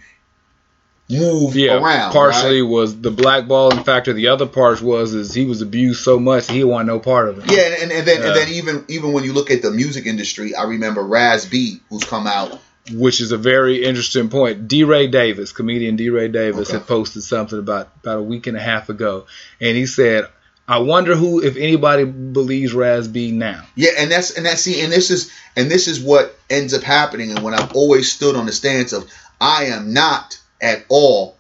move 1.10 1.56
Yeah, 1.56 1.76
around. 1.82 2.12
partially 2.12 2.62
right? 2.62 2.70
was 2.70 3.00
the 3.00 3.12
blackballing 3.12 3.86
factor. 3.86 4.12
The 4.14 4.28
other 4.28 4.46
part 4.46 4.82
was 4.82 5.14
is 5.14 5.34
he 5.34 5.46
was 5.46 5.62
abused 5.62 6.04
so 6.04 6.20
much 6.20 6.50
he 6.50 6.64
wanted 6.64 6.88
no 6.88 7.00
part 7.00 7.30
of 7.30 7.40
it. 7.40 7.52
Yeah, 7.52 7.60
and, 7.62 7.84
and, 7.84 7.92
and 7.92 8.08
then 8.08 8.22
Yeah. 8.22 8.28
and 8.28 8.36
then 8.36 8.50
even 8.50 8.86
even 8.90 9.14
when 9.14 9.24
you 9.24 9.34
look 9.34 9.50
at 9.52 9.62
the 9.62 9.72
music 9.72 10.06
industry, 10.06 10.54
I 10.56 10.64
remember 10.64 11.02
Raz 11.04 11.46
B, 11.46 11.82
who's 11.90 12.04
come 12.04 12.28
out. 12.28 12.60
Which 12.94 13.22
is 13.22 13.32
a 13.32 13.38
very 13.38 13.84
interesting 13.84 14.30
point. 14.30 14.68
D. 14.68 14.84
Ray 14.84 15.08
Davis, 15.08 15.52
comedian 15.52 15.96
D. 15.96 16.10
Ray 16.10 16.28
Davis, 16.28 16.70
Okay. 16.70 16.78
had 16.80 16.88
posted 16.88 17.24
something 17.24 17.60
about 17.60 17.90
about 18.02 18.20
a 18.20 18.22
week 18.24 18.48
and 18.48 18.56
a 18.58 18.62
half 18.62 18.90
ago, 18.90 19.26
and 19.60 19.76
he 19.76 19.86
said, 19.86 20.26
"I 20.68 20.80
wonder 20.80 21.16
who, 21.16 21.42
if 21.44 21.58
anybody, 21.58 22.04
believes 22.06 22.74
Raz 22.74 23.08
B 23.08 23.32
now." 23.32 23.64
Yeah, 23.76 23.92
and 23.98 24.10
that's 24.12 24.32
and 24.32 24.46
that's 24.46 24.62
see, 24.62 24.82
and 24.82 24.92
this 24.92 25.12
is 25.12 25.32
and 25.56 25.70
this 25.70 25.88
is 25.88 26.00
what 26.00 26.38
ends 26.50 26.74
up 26.74 26.84
happening. 26.84 27.32
And 27.32 27.42
when 27.44 27.54
I've 27.54 27.74
always 27.74 28.12
stood 28.12 28.36
on 28.36 28.46
the 28.46 28.52
stance 28.52 28.94
of 28.94 29.06
I 29.40 29.66
am 29.66 29.94
not 29.94 30.40
at 30.62 30.86
all 30.90 31.36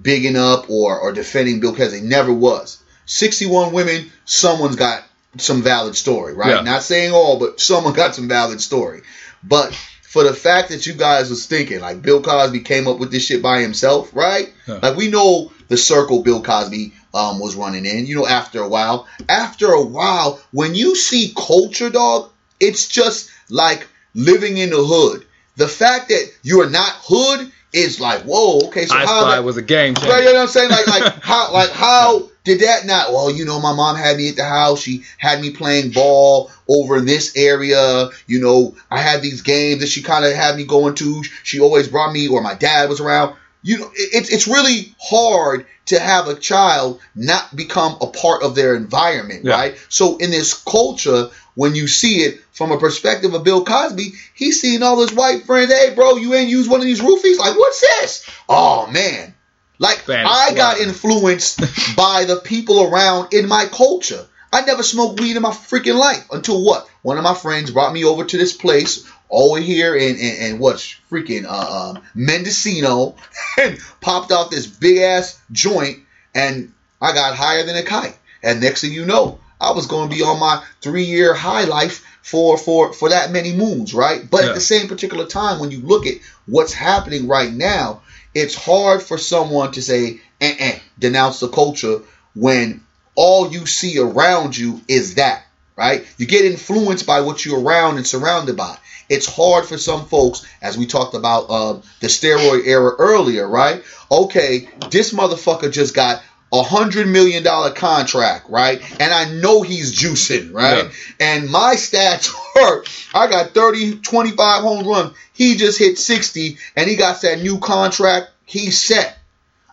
bigging 0.00 0.36
up 0.36 0.70
or 0.70 0.98
or 0.98 1.12
defending 1.12 1.60
Bill 1.60 1.74
Cosby. 1.74 2.00
Never 2.00 2.32
was. 2.32 2.78
Sixty 3.04 3.46
one 3.46 3.72
women, 3.72 4.10
someone's 4.24 4.76
got 4.76 5.04
some 5.38 5.62
valid 5.62 5.96
story, 5.96 6.34
right? 6.34 6.56
Yeah. 6.56 6.60
Not 6.62 6.82
saying 6.82 7.12
all, 7.12 7.38
but 7.38 7.60
someone 7.60 7.94
got 7.94 8.14
some 8.14 8.28
valid 8.28 8.60
story. 8.60 9.02
But 9.42 9.76
for 10.12 10.24
the 10.24 10.34
fact 10.34 10.68
that 10.68 10.86
you 10.86 10.92
guys 10.92 11.30
was 11.30 11.46
thinking 11.46 11.80
like 11.80 12.02
Bill 12.02 12.20
Cosby 12.20 12.60
came 12.60 12.86
up 12.86 12.98
with 12.98 13.10
this 13.10 13.24
shit 13.24 13.40
by 13.40 13.62
himself, 13.62 14.14
right? 14.14 14.52
Yeah. 14.68 14.80
Like 14.82 14.94
we 14.94 15.10
know 15.10 15.50
the 15.68 15.78
circle 15.78 16.22
Bill 16.22 16.42
Cosby 16.42 16.92
um, 17.14 17.40
was 17.40 17.56
running 17.56 17.86
in. 17.86 18.04
You 18.04 18.16
know, 18.16 18.26
after 18.26 18.60
a 18.60 18.68
while, 18.68 19.08
after 19.26 19.68
a 19.68 19.82
while, 19.82 20.38
when 20.50 20.74
you 20.74 20.96
see 20.96 21.32
culture, 21.34 21.88
dog, 21.88 22.30
it's 22.60 22.88
just 22.88 23.30
like 23.48 23.88
living 24.12 24.58
in 24.58 24.68
the 24.68 24.84
hood. 24.84 25.24
The 25.56 25.66
fact 25.66 26.10
that 26.10 26.30
you're 26.42 26.68
not 26.68 26.92
hood 27.00 27.50
is 27.72 27.98
like, 27.98 28.24
whoa, 28.24 28.66
okay, 28.66 28.84
so 28.84 28.94
I 28.94 29.06
how 29.06 29.22
Spy 29.22 29.36
that, 29.36 29.44
was 29.44 29.56
a 29.56 29.62
game 29.62 29.94
changer. 29.94 30.10
Right, 30.10 30.24
you 30.24 30.26
know 30.26 30.40
what 30.40 30.42
I'm 30.42 30.48
saying? 30.48 30.70
Like, 30.70 30.88
like 30.88 31.22
how, 31.22 31.54
like 31.54 31.70
how 31.70 32.28
did 32.44 32.60
that 32.60 32.86
not? 32.86 33.12
Well, 33.12 33.30
you 33.30 33.44
know, 33.44 33.60
my 33.60 33.72
mom 33.74 33.96
had 33.96 34.16
me 34.16 34.28
at 34.28 34.36
the 34.36 34.44
house. 34.44 34.80
She 34.80 35.04
had 35.18 35.40
me 35.40 35.50
playing 35.50 35.90
ball 35.92 36.50
over 36.68 36.96
in 36.96 37.04
this 37.04 37.36
area. 37.36 38.08
You 38.26 38.40
know, 38.40 38.74
I 38.90 38.98
had 39.00 39.22
these 39.22 39.42
games 39.42 39.80
that 39.80 39.88
she 39.88 40.02
kind 40.02 40.24
of 40.24 40.32
had 40.32 40.56
me 40.56 40.64
going 40.64 40.94
to. 40.96 41.22
She 41.44 41.60
always 41.60 41.88
brought 41.88 42.12
me, 42.12 42.28
or 42.28 42.40
my 42.42 42.54
dad 42.54 42.88
was 42.88 43.00
around. 43.00 43.36
You 43.62 43.78
know, 43.78 43.86
it, 43.94 44.10
it's 44.12 44.30
it's 44.32 44.48
really 44.48 44.94
hard 45.00 45.66
to 45.86 45.98
have 46.00 46.26
a 46.28 46.34
child 46.34 47.00
not 47.14 47.54
become 47.54 47.96
a 48.00 48.06
part 48.06 48.42
of 48.42 48.54
their 48.54 48.74
environment, 48.76 49.44
Yeah. 49.44 49.54
right? 49.54 49.86
So 49.88 50.16
in 50.16 50.30
this 50.30 50.54
culture, 50.54 51.28
when 51.54 51.74
you 51.74 51.86
see 51.88 52.22
it 52.22 52.40
from 52.52 52.70
a 52.72 52.78
perspective 52.78 53.34
of 53.34 53.44
Bill 53.44 53.64
Cosby, 53.64 54.12
he's 54.34 54.60
seeing 54.60 54.82
all 54.82 55.00
his 55.00 55.12
white 55.12 55.44
friends. 55.44 55.72
Hey, 55.72 55.92
bro, 55.94 56.16
you 56.16 56.34
ain't 56.34 56.50
used 56.50 56.70
one 56.70 56.80
of 56.80 56.86
these 56.86 57.00
roofies? 57.00 57.38
Like, 57.38 57.56
what's 57.56 57.80
this? 57.80 58.28
Oh 58.48 58.88
man, 58.90 59.34
like 59.78 60.04
I 60.08 60.52
got 60.54 60.78
influenced 60.78 61.60
by 61.96 62.24
the 62.24 62.36
people 62.36 62.82
around 62.82 63.32
in 63.32 63.48
my 63.48 63.66
culture. 63.66 64.26
I 64.52 64.60
never 64.62 64.82
smoked 64.82 65.20
weed 65.20 65.36
in 65.36 65.42
my 65.42 65.50
freaking 65.50 65.98
life 65.98 66.26
until 66.30 66.62
what? 66.62 66.86
One 67.00 67.16
of 67.16 67.24
my 67.24 67.34
friends 67.34 67.70
brought 67.70 67.92
me 67.92 68.04
over 68.04 68.24
to 68.24 68.36
this 68.36 68.52
place 68.52 69.04
over 69.30 69.58
here 69.58 69.96
in 69.96 70.16
in, 70.16 70.34
in 70.42 70.58
what's 70.58 70.96
freaking 71.10 71.46
uh, 71.46 71.94
um, 71.96 72.02
Mendocino 72.14 73.16
and 73.58 73.78
popped 74.00 74.30
off 74.30 74.50
this 74.50 74.66
big 74.66 74.98
ass 74.98 75.40
joint 75.50 76.00
and 76.34 76.72
I 77.00 77.12
got 77.14 77.34
higher 77.34 77.64
than 77.64 77.76
a 77.76 77.82
kite. 77.82 78.16
And 78.42 78.60
next 78.60 78.82
thing 78.82 78.92
you 78.92 79.04
know, 79.06 79.38
I 79.60 79.72
was 79.72 79.86
going 79.86 80.08
to 80.08 80.14
be 80.14 80.22
on 80.22 80.38
my 80.38 80.62
three 80.80 81.04
year 81.04 81.34
high 81.34 81.64
life 81.64 82.04
for 82.22 82.58
for 82.58 82.92
for 82.92 83.08
that 83.08 83.30
many 83.30 83.52
moons, 83.52 83.94
right? 83.94 84.28
But 84.28 84.42
Yeah. 84.42 84.48
at 84.50 84.54
the 84.54 84.60
same 84.60 84.88
particular 84.88 85.26
time, 85.26 85.60
when 85.60 85.70
you 85.70 85.80
look 85.80 86.06
at 86.06 86.16
what's 86.46 86.72
happening 86.72 87.26
right 87.26 87.50
now, 87.52 88.02
it's 88.34 88.54
hard 88.54 89.02
for 89.02 89.18
someone 89.18 89.72
to 89.72 89.82
say, 89.82 90.20
eh, 90.40 90.54
eh, 90.58 90.78
denounce 90.98 91.40
the 91.40 91.48
culture 91.48 92.00
when 92.34 92.84
all 93.14 93.52
you 93.52 93.66
see 93.66 93.98
around 93.98 94.56
you 94.56 94.80
is 94.88 95.16
that, 95.16 95.44
right? 95.76 96.06
You 96.16 96.26
get 96.26 96.44
influenced 96.44 97.06
by 97.06 97.20
what 97.20 97.44
you're 97.44 97.60
around 97.60 97.96
and 97.96 98.06
surrounded 98.06 98.56
by. 98.56 98.76
It's 99.08 99.26
hard 99.26 99.66
for 99.66 99.76
some 99.76 100.06
folks, 100.06 100.46
as 100.62 100.78
we 100.78 100.86
talked 100.86 101.14
about 101.14 101.50
uh, 101.50 101.72
the 102.00 102.06
steroid 102.06 102.66
era 102.66 102.94
earlier, 102.98 103.46
right? 103.46 103.82
Okay, 104.10 104.68
this 104.90 105.12
motherfucker 105.12 105.70
just 105.70 105.94
got 105.94 106.22
a 106.52 106.62
hundred 106.62 107.08
million 107.08 107.42
dollar 107.42 107.70
contract, 107.70 108.48
right? 108.50 108.80
And 109.00 109.12
I 109.12 109.30
know 109.32 109.62
he's 109.62 109.98
juicing, 109.98 110.52
right? 110.52 110.84
Yeah. 110.84 110.90
And 111.18 111.50
my 111.50 111.74
stats 111.76 112.32
are 112.56 112.84
I 113.14 113.28
got 113.28 113.54
30, 113.54 114.00
25 114.00 114.62
home 114.62 114.86
runs. 114.86 115.16
He 115.32 115.56
just 115.56 115.78
hit 115.78 115.98
60 115.98 116.58
and 116.76 116.88
he 116.88 116.96
got 116.96 117.22
that 117.22 117.40
new 117.40 117.58
contract. 117.58 118.30
He's 118.44 118.80
set. 118.80 119.18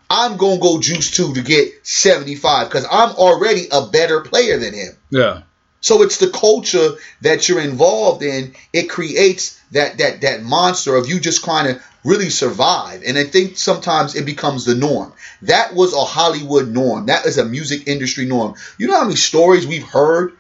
I'm 0.09 0.37
going 0.37 0.57
to 0.57 0.61
go 0.61 0.79
juice 0.79 1.11
two 1.11 1.33
to 1.33 1.41
get 1.41 1.85
75 1.85 2.67
because 2.67 2.85
I'm 2.89 3.15
already 3.15 3.67
a 3.71 3.85
better 3.87 4.21
player 4.21 4.57
than 4.57 4.73
him. 4.73 4.93
Yeah. 5.11 5.41
So 5.81 6.01
it's 6.01 6.17
the 6.17 6.29
culture 6.29 6.91
that 7.21 7.47
you're 7.47 7.61
involved 7.61 8.23
in. 8.23 8.53
It 8.73 8.89
creates 8.89 9.61
that 9.71 9.99
that 9.99 10.21
that 10.21 10.43
monster 10.43 10.95
of 10.95 11.07
you 11.07 11.19
just 11.19 11.43
trying 11.43 11.73
to 11.73 11.81
really 12.03 12.29
survive. 12.29 13.03
And 13.05 13.17
I 13.17 13.25
think 13.25 13.57
sometimes 13.57 14.15
it 14.15 14.25
becomes 14.25 14.65
the 14.65 14.75
norm. 14.75 15.13
That 15.43 15.75
was 15.75 15.93
a 15.93 15.99
Hollywood 15.99 16.69
norm. 16.69 17.07
That 17.07 17.25
is 17.25 17.37
a 17.37 17.45
music 17.45 17.87
industry 17.87 18.25
norm. 18.25 18.55
You 18.77 18.87
know 18.87 18.95
how 18.95 19.03
many 19.03 19.15
stories 19.15 19.67
we've 19.67 19.87
heard 19.87 20.33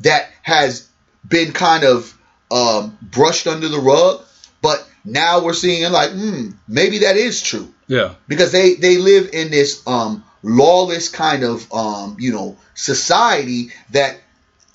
that 0.00 0.30
has 0.42 0.88
been 1.26 1.52
kind 1.52 1.84
of 1.84 2.16
um, 2.50 2.96
brushed 3.02 3.46
under 3.46 3.68
the 3.68 3.78
rug, 3.78 4.22
but 4.62 4.88
now 5.04 5.42
we're 5.42 5.54
seeing 5.54 5.90
like, 5.90 6.10
hmm, 6.12 6.50
maybe 6.68 6.98
that 6.98 7.16
is 7.16 7.42
true. 7.42 7.72
Yeah. 7.86 8.14
Because 8.28 8.52
they 8.52 8.74
they 8.74 8.96
live 8.96 9.30
in 9.32 9.50
this 9.50 9.86
um, 9.86 10.24
lawless 10.42 11.08
kind 11.08 11.42
of 11.42 11.72
um, 11.72 12.16
you 12.18 12.32
know 12.32 12.56
society 12.74 13.72
that 13.90 14.20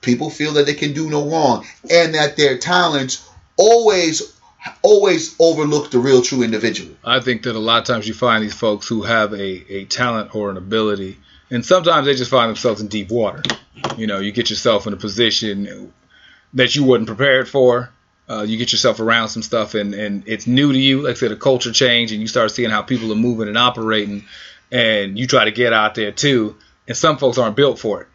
people 0.01 0.30
feel 0.30 0.53
that 0.53 0.65
they 0.65 0.74
can 0.74 0.93
do 0.93 1.09
no 1.09 1.30
wrong 1.30 1.65
and 1.89 2.15
that 2.15 2.38
their 2.38 2.57
talents 2.57 3.28
always 3.57 4.39
always 4.82 5.36
overlook 5.39 5.91
the 5.91 5.99
real 5.99 6.22
true 6.22 6.43
individual. 6.43 6.95
I 7.03 7.20
think 7.20 7.43
that 7.43 7.55
a 7.55 7.60
lot 7.60 7.80
of 7.80 7.86
times 7.86 8.07
you 8.07 8.14
find 8.14 8.43
these 8.43 8.53
folks 8.53 8.88
who 8.88 9.03
have 9.03 9.34
a, 9.34 9.74
a 9.74 9.86
talent 9.86 10.36
or 10.36 10.49
an 10.49 10.57
ability, 10.57 11.18
and 11.49 11.66
sometimes 11.66 12.05
they 12.05 12.16
just 12.16 12.32
find 12.32 12.49
themselves 12.49 12.82
in 12.82 12.88
deep 12.88 13.10
water. 13.10 13.41
You 13.97 14.07
know, 14.07 14.20
you 14.20 14.32
get 14.32 14.49
yourself 14.49 14.88
in 14.88 14.93
a 14.93 14.97
position 14.97 15.93
that 16.53 16.76
you 16.76 16.84
wasn't 16.84 17.07
prepared 17.07 17.47
for. 17.47 17.91
Uh, 18.30 18.43
you 18.43 18.57
get 18.57 18.72
yourself 18.72 18.99
around 18.99 19.30
some 19.30 19.41
stuff 19.41 19.74
and, 19.74 19.95
and 19.95 20.24
it's 20.28 20.45
new 20.45 20.72
to 20.72 20.78
you. 20.78 21.01
Like 21.01 21.12
I 21.12 21.14
said, 21.16 21.32
a 21.32 21.36
culture 21.36 21.72
change, 21.72 22.12
and 22.12 22.22
you 22.22 22.28
start 22.28 22.51
seeing 22.51 22.70
how 22.70 22.84
people 22.84 23.12
are 23.12 23.16
moving 23.16 23.47
and 23.47 23.57
operating, 23.57 24.26
and 24.72 25.18
you 25.18 25.26
try 25.26 25.45
to 25.45 25.51
get 25.51 25.74
out 25.74 25.95
there 25.95 26.12
too. 26.12 26.55
And 26.88 26.95
some 26.95 27.18
folks 27.18 27.38
aren't 27.38 27.55
built 27.55 27.80
for 27.80 28.01
it. 28.01 28.07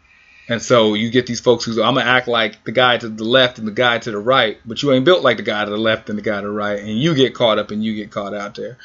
And 0.47 0.61
so 0.61 0.93
you 0.93 1.09
get 1.09 1.25
these 1.25 1.39
folks 1.39 1.65
who 1.65 1.81
I'm 1.81 1.95
gonna 1.95 2.09
act 2.09 2.27
like 2.27 2.63
the 2.63 2.71
guy 2.71 2.97
to 2.97 3.09
the 3.09 3.23
left 3.23 3.57
and 3.57 3.67
the 3.67 3.71
guy 3.71 3.97
to 3.97 4.11
the 4.11 4.19
right, 4.19 4.59
but 4.65 4.81
you 4.81 4.91
ain't 4.91 5.05
built 5.05 5.23
like 5.23 5.37
the 5.37 5.43
guy 5.43 5.65
to 5.65 5.71
the 5.71 5.77
left 5.77 6.09
and 6.09 6.17
the 6.17 6.23
guy 6.23 6.39
to 6.39 6.47
the 6.47 6.53
right, 6.53 6.79
and 6.79 6.89
you 6.89 7.15
get 7.15 7.33
caught 7.33 7.57
up 7.57 7.71
and 7.71 7.83
you 7.83 7.95
get 7.95 8.11
caught 8.11 8.33
out 8.33 8.55
there. 8.55 8.77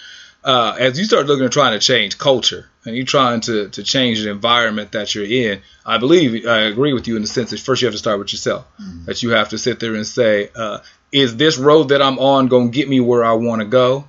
Uh, 0.43 0.75
as 0.79 0.99
you 0.99 1.05
start 1.05 1.27
looking 1.27 1.45
at 1.45 1.53
trying 1.53 1.79
to 1.79 1.87
change 1.87 2.17
culture 2.17 2.67
and 2.87 2.97
you're 2.97 3.05
trying 3.05 3.43
to, 3.43 3.69
to 3.69 3.83
change 3.83 4.23
the 4.23 4.31
environment 4.31 4.93
that 4.93 5.15
you're 5.15 5.25
in, 5.25 5.61
I 5.85 5.99
believe 5.99 6.47
I 6.47 6.61
agree 6.61 6.95
with 6.95 7.07
you 7.07 7.17
in 7.17 7.23
the 7.23 7.29
sense 7.29 7.51
that 7.51 7.61
first 7.61 7.83
you 7.83 7.87
have 7.87 7.95
to 7.95 7.99
start 7.99 8.19
with 8.19 8.33
yourself. 8.33 8.67
Mm-hmm. 8.81 9.05
That 9.05 9.23
you 9.23 9.31
have 9.31 9.51
to 9.51 9.59
sit 9.59 9.81
there 9.81 9.95
and 9.95 10.07
say, 10.07 10.49
uh, 10.57 10.79
is 11.13 11.37
this 11.37 11.59
road 11.59 11.91
that 11.91 12.01
I'm 12.01 12.19
on 12.19 12.49
going 12.49 12.71
to 12.71 12.75
get 12.75 12.89
me 12.89 13.01
where 13.01 13.23
I 13.23 13.35
want 13.35 13.61
to 13.61 13.67
go? 13.67 14.09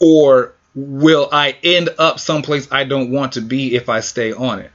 Or 0.00 0.54
will 0.76 1.28
I 1.32 1.56
end 1.64 1.90
up 1.98 2.20
someplace 2.20 2.70
I 2.70 2.84
don't 2.84 3.10
want 3.10 3.32
to 3.32 3.40
be 3.40 3.74
if 3.74 3.88
I 3.88 4.00
stay 4.00 4.32
on 4.32 4.60
it? 4.60 4.70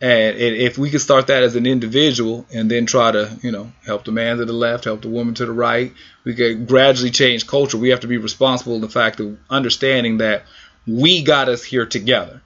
And 0.00 0.36
if 0.36 0.78
we 0.78 0.90
could 0.90 1.00
start 1.00 1.26
that 1.26 1.42
as 1.42 1.56
an 1.56 1.66
individual 1.66 2.46
and 2.52 2.70
then 2.70 2.86
try 2.86 3.10
to, 3.10 3.36
you 3.42 3.50
know, 3.50 3.72
help 3.84 4.04
the 4.04 4.12
man 4.12 4.36
to 4.36 4.44
the 4.44 4.52
left, 4.52 4.84
help 4.84 5.02
the 5.02 5.08
woman 5.08 5.34
to 5.34 5.46
the 5.46 5.52
right, 5.52 5.92
we 6.22 6.34
could 6.34 6.68
gradually 6.68 7.10
change 7.10 7.48
culture. 7.48 7.78
We 7.78 7.88
have 7.88 8.00
to 8.00 8.06
be 8.06 8.16
responsible 8.16 8.76
in 8.76 8.80
the 8.80 8.88
fact 8.88 9.18
of 9.18 9.36
understanding 9.50 10.18
that 10.18 10.44
we 10.86 11.24
got 11.24 11.48
us 11.48 11.64
here 11.64 11.84
together. 11.84 12.42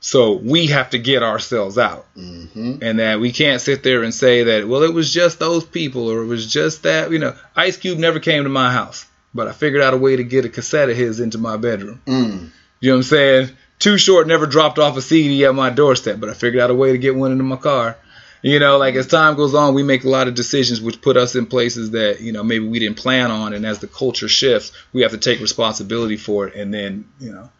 So 0.00 0.32
we 0.32 0.66
have 0.68 0.90
to 0.90 0.98
get 0.98 1.22
ourselves 1.22 1.78
out. 1.78 2.06
Mm-hmm. 2.16 2.78
And 2.82 2.98
that 2.98 3.20
we 3.20 3.30
can't 3.30 3.60
sit 3.60 3.84
there 3.84 4.02
and 4.02 4.12
say 4.12 4.42
that, 4.44 4.66
well, 4.66 4.82
it 4.82 4.92
was 4.92 5.12
just 5.12 5.38
those 5.38 5.64
people 5.64 6.10
or 6.10 6.22
it 6.22 6.26
was 6.26 6.52
just 6.52 6.82
that, 6.82 7.12
you 7.12 7.20
know, 7.20 7.36
Ice 7.54 7.76
Cube 7.76 7.98
never 7.98 8.18
came 8.18 8.42
to 8.42 8.48
my 8.48 8.72
house, 8.72 9.06
but 9.32 9.46
I 9.46 9.52
figured 9.52 9.82
out 9.82 9.94
a 9.94 9.98
way 9.98 10.16
to 10.16 10.24
get 10.24 10.44
a 10.44 10.48
cassette 10.48 10.90
of 10.90 10.96
his 10.96 11.20
into 11.20 11.38
my 11.38 11.56
bedroom. 11.56 12.02
Mm. 12.04 12.50
You 12.80 12.90
know 12.90 12.94
what 12.94 12.98
I'm 12.98 13.02
saying? 13.04 13.50
Too 13.80 13.96
Short 13.96 14.26
never 14.26 14.46
dropped 14.46 14.78
off 14.78 14.96
a 14.98 15.02
CD 15.02 15.44
at 15.46 15.54
my 15.54 15.70
doorstep, 15.70 16.20
but 16.20 16.28
I 16.28 16.34
figured 16.34 16.62
out 16.62 16.70
a 16.70 16.74
way 16.74 16.92
to 16.92 16.98
get 16.98 17.16
one 17.16 17.32
into 17.32 17.44
my 17.44 17.56
car. 17.56 17.96
You 18.42 18.58
know, 18.58 18.76
like 18.76 18.94
as 18.94 19.06
time 19.06 19.36
goes 19.36 19.54
on, 19.54 19.74
we 19.74 19.82
make 19.82 20.04
a 20.04 20.08
lot 20.08 20.28
of 20.28 20.34
decisions 20.34 20.80
which 20.80 21.00
put 21.00 21.16
us 21.16 21.34
in 21.34 21.46
places 21.46 21.90
that, 21.92 22.20
you 22.20 22.32
know, 22.32 22.42
maybe 22.42 22.66
we 22.66 22.78
didn't 22.78 22.98
plan 22.98 23.30
on. 23.30 23.54
And 23.54 23.66
as 23.66 23.78
the 23.78 23.86
culture 23.86 24.28
shifts, 24.28 24.72
we 24.92 25.02
have 25.02 25.12
to 25.12 25.18
take 25.18 25.40
responsibility 25.40 26.18
for 26.18 26.46
it 26.46 26.54
and 26.54 26.72
then, 26.72 27.06
you 27.18 27.32
know, 27.32 27.50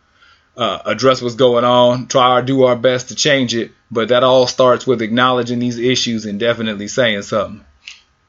uh, 0.56 0.80
address 0.84 1.22
what's 1.22 1.36
going 1.36 1.64
on, 1.64 2.06
try 2.06 2.40
to 2.40 2.46
do 2.46 2.64
our 2.64 2.76
best 2.76 3.08
to 3.08 3.14
change 3.14 3.54
it. 3.54 3.72
But 3.90 4.08
that 4.08 4.22
all 4.22 4.46
starts 4.46 4.86
with 4.86 5.02
acknowledging 5.02 5.58
these 5.58 5.78
issues 5.78 6.26
and 6.26 6.38
definitely 6.38 6.88
saying 6.88 7.22
something. 7.22 7.64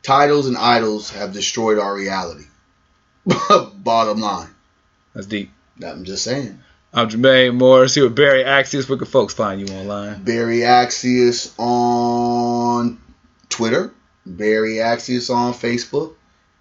Titles 0.02 0.48
and 0.48 0.58
idols 0.58 1.12
have 1.12 1.34
destroyed 1.34 1.78
our 1.78 1.94
reality. 1.94 2.46
Bottom 3.76 4.20
line. 4.22 4.50
That's 5.14 5.28
deep. 5.28 5.52
I'm 5.86 6.06
just 6.06 6.24
saying. 6.24 6.60
I'm 6.94 7.08
Jermaine 7.08 7.56
Morris 7.56 7.96
here 7.96 8.04
with 8.04 8.16
Berry 8.16 8.44
Accius. 8.44 8.90
Where 8.90 8.98
can 8.98 9.08
folks 9.08 9.34
find 9.34 9.62
you 9.62 9.74
online? 9.74 10.24
Berry 10.24 10.58
Accius 10.58 11.54
on 11.58 13.00
Twitter, 13.48 13.94
Berry 14.26 14.82
Accius 14.82 15.34
on 15.34 15.54
Facebook, 15.54 16.16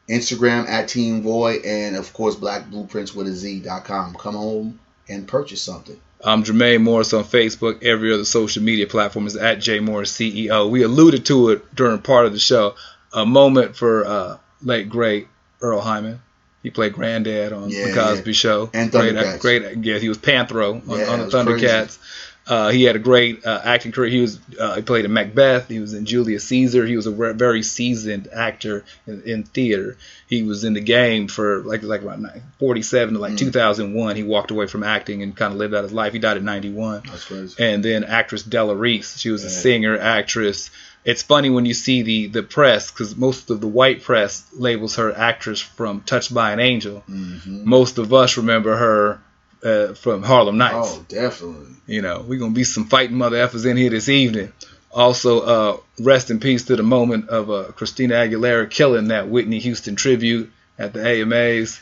Instagram 0.09 0.69
at 0.69 0.87
Team 0.87 1.23
Void, 1.23 1.65
and 1.65 1.97
of 1.97 2.13
course 2.13 2.37
Black 2.37 2.71
Blueprints 2.71 3.13
with 3.13 3.27
a 3.27 3.33
Z.com. 3.33 4.15
Come 4.15 4.37
home 4.37 4.79
and 5.09 5.27
purchase 5.27 5.63
something. 5.63 6.01
I'm 6.23 6.45
Jermaine 6.45 6.83
Morris 6.83 7.13
on 7.13 7.25
Facebook. 7.25 7.83
Every 7.83 8.15
other 8.15 8.25
social 8.25 8.63
media 8.63 8.87
platform 8.87 9.27
is 9.27 9.35
at 9.35 9.57
J 9.57 9.81
Morris 9.81 10.13
CEO. 10.13 10.71
We 10.71 10.85
alluded 10.85 11.27
to 11.27 11.49
it 11.49 11.75
during 11.75 11.99
part 11.99 12.27
of 12.27 12.33
the 12.33 12.39
show. 12.39 12.77
A 13.13 13.27
moment 13.27 13.75
for 13.75 14.07
uh, 14.07 14.39
late 14.63 14.89
great 14.91 15.27
Earle 15.61 15.81
Hyman. 15.81 16.23
He 16.63 16.71
played 16.71 16.93
Granddad 16.93 17.53
on 17.53 17.71
yeah, 17.71 17.87
the 17.87 17.95
Cosby 17.95 18.31
yeah. 18.31 18.35
Show. 18.35 18.71
And 18.75 18.91
great, 18.91 19.15
Thundercats. 19.15 19.41
Great, 19.41 19.85
yeah, 19.85 19.99
he 19.99 20.09
was 20.09 20.19
Panthro 20.19 20.89
on, 20.89 20.99
yeah, 20.99 21.07
on 21.07 21.21
the 21.21 21.27
Thundercats. 21.27 21.99
Uh, 22.47 22.71
he 22.71 22.83
had 22.83 22.97
a 22.97 22.99
great 22.99 23.47
uh, 23.47 23.61
acting 23.63 23.93
career. 23.93 24.11
He 24.11 24.21
was 24.21 24.41
uh, 24.59 24.75
he 24.75 24.83
played 24.83 25.05
in 25.05 25.13
Macbeth. 25.13 25.69
He 25.69 25.79
was 25.79 25.95
in 25.95 26.05
Julius 26.05 26.45
Caesar. 26.49 26.85
He 26.85 26.97
was 26.97 27.07
a 27.07 27.13
re- 27.13 27.33
very 27.33 27.63
seasoned 27.63 28.29
actor 28.33 28.85
in, 29.07 29.23
in, 29.23 29.43
theater. 29.45 29.97
He 30.27 30.43
was 30.43 30.65
in 30.65 30.73
the 30.73 30.81
game 30.81 31.29
for 31.29 31.61
like 31.61 31.85
like 31.85 32.03
around 32.03 32.27
47 32.59 33.15
to 33.15 33.21
like 33.21 33.35
mm. 33.35 33.39
2001. 33.39 34.17
He 34.17 34.23
walked 34.25 34.51
away 34.51 34.67
from 34.67 34.83
acting 34.83 35.23
and 35.23 35.37
kind 35.37 35.53
of 35.53 35.61
lived 35.61 35.75
out 35.75 35.85
his 35.85 35.93
life. 35.93 36.13
He 36.13 36.19
died 36.19 36.39
at 36.39 36.43
91. 36.43 37.03
That's 37.07 37.25
crazy. 37.25 37.55
And 37.63 37.85
then 37.85 38.03
actress 38.03 38.43
Della 38.43 38.75
Reese. 38.75 39.19
She 39.19 39.31
was 39.31 39.45
a 39.45 39.51
singer, 39.51 39.97
actress 39.97 40.71
it's 41.05 41.23
funny 41.23 41.51
when 41.51 41.65
you 41.65 41.75
see 41.75 42.03
the 42.03 42.27
the 42.27 42.43
press 42.43 42.91
because 42.91 43.17
most 43.17 43.51
of 43.51 43.61
the 43.61 43.69
white 43.69 44.03
press 44.03 44.47
labels 44.53 44.97
her 44.97 45.13
actress 45.17 45.61
from 45.61 46.03
Touched 46.03 46.33
by 46.33 46.53
an 46.53 46.61
Angel. 46.61 47.03
Mm-hmm. 47.09 47.69
Most 47.69 47.99
of 47.99 48.13
us 48.13 48.37
remember 48.37 48.77
her 48.77 49.21
uh, 49.63 49.95
from 49.95 50.23
Harlem 50.23 50.59
Nights. 50.59 50.97
Oh, 50.99 51.05
definitely. 51.09 51.75
You 51.87 52.03
know, 52.03 52.25
we're 52.27 52.39
gonna 52.39 52.53
be 52.53 52.65
some 52.65 52.87
fighting 52.87 53.17
mother 53.17 53.37
effers 53.37 53.67
in 53.67 53.77
here 53.77 53.91
this 53.91 54.09
evening. 54.09 54.53
Also, 54.93 55.41
uh, 55.41 55.77
rest 56.01 56.31
in 56.31 56.41
peace 56.41 56.65
to 56.65 56.77
the 56.77 56.83
moment 56.83 57.29
of 57.29 57.51
uh, 57.51 57.65
Christina 57.73 58.15
Aguilera 58.15 58.69
killing 58.69 59.09
that 59.09 59.29
Whitney 59.29 59.61
Houston 59.61 59.95
tribute 59.95 60.53
at 60.79 60.93
the 60.93 61.07
AMAs. 61.07 61.81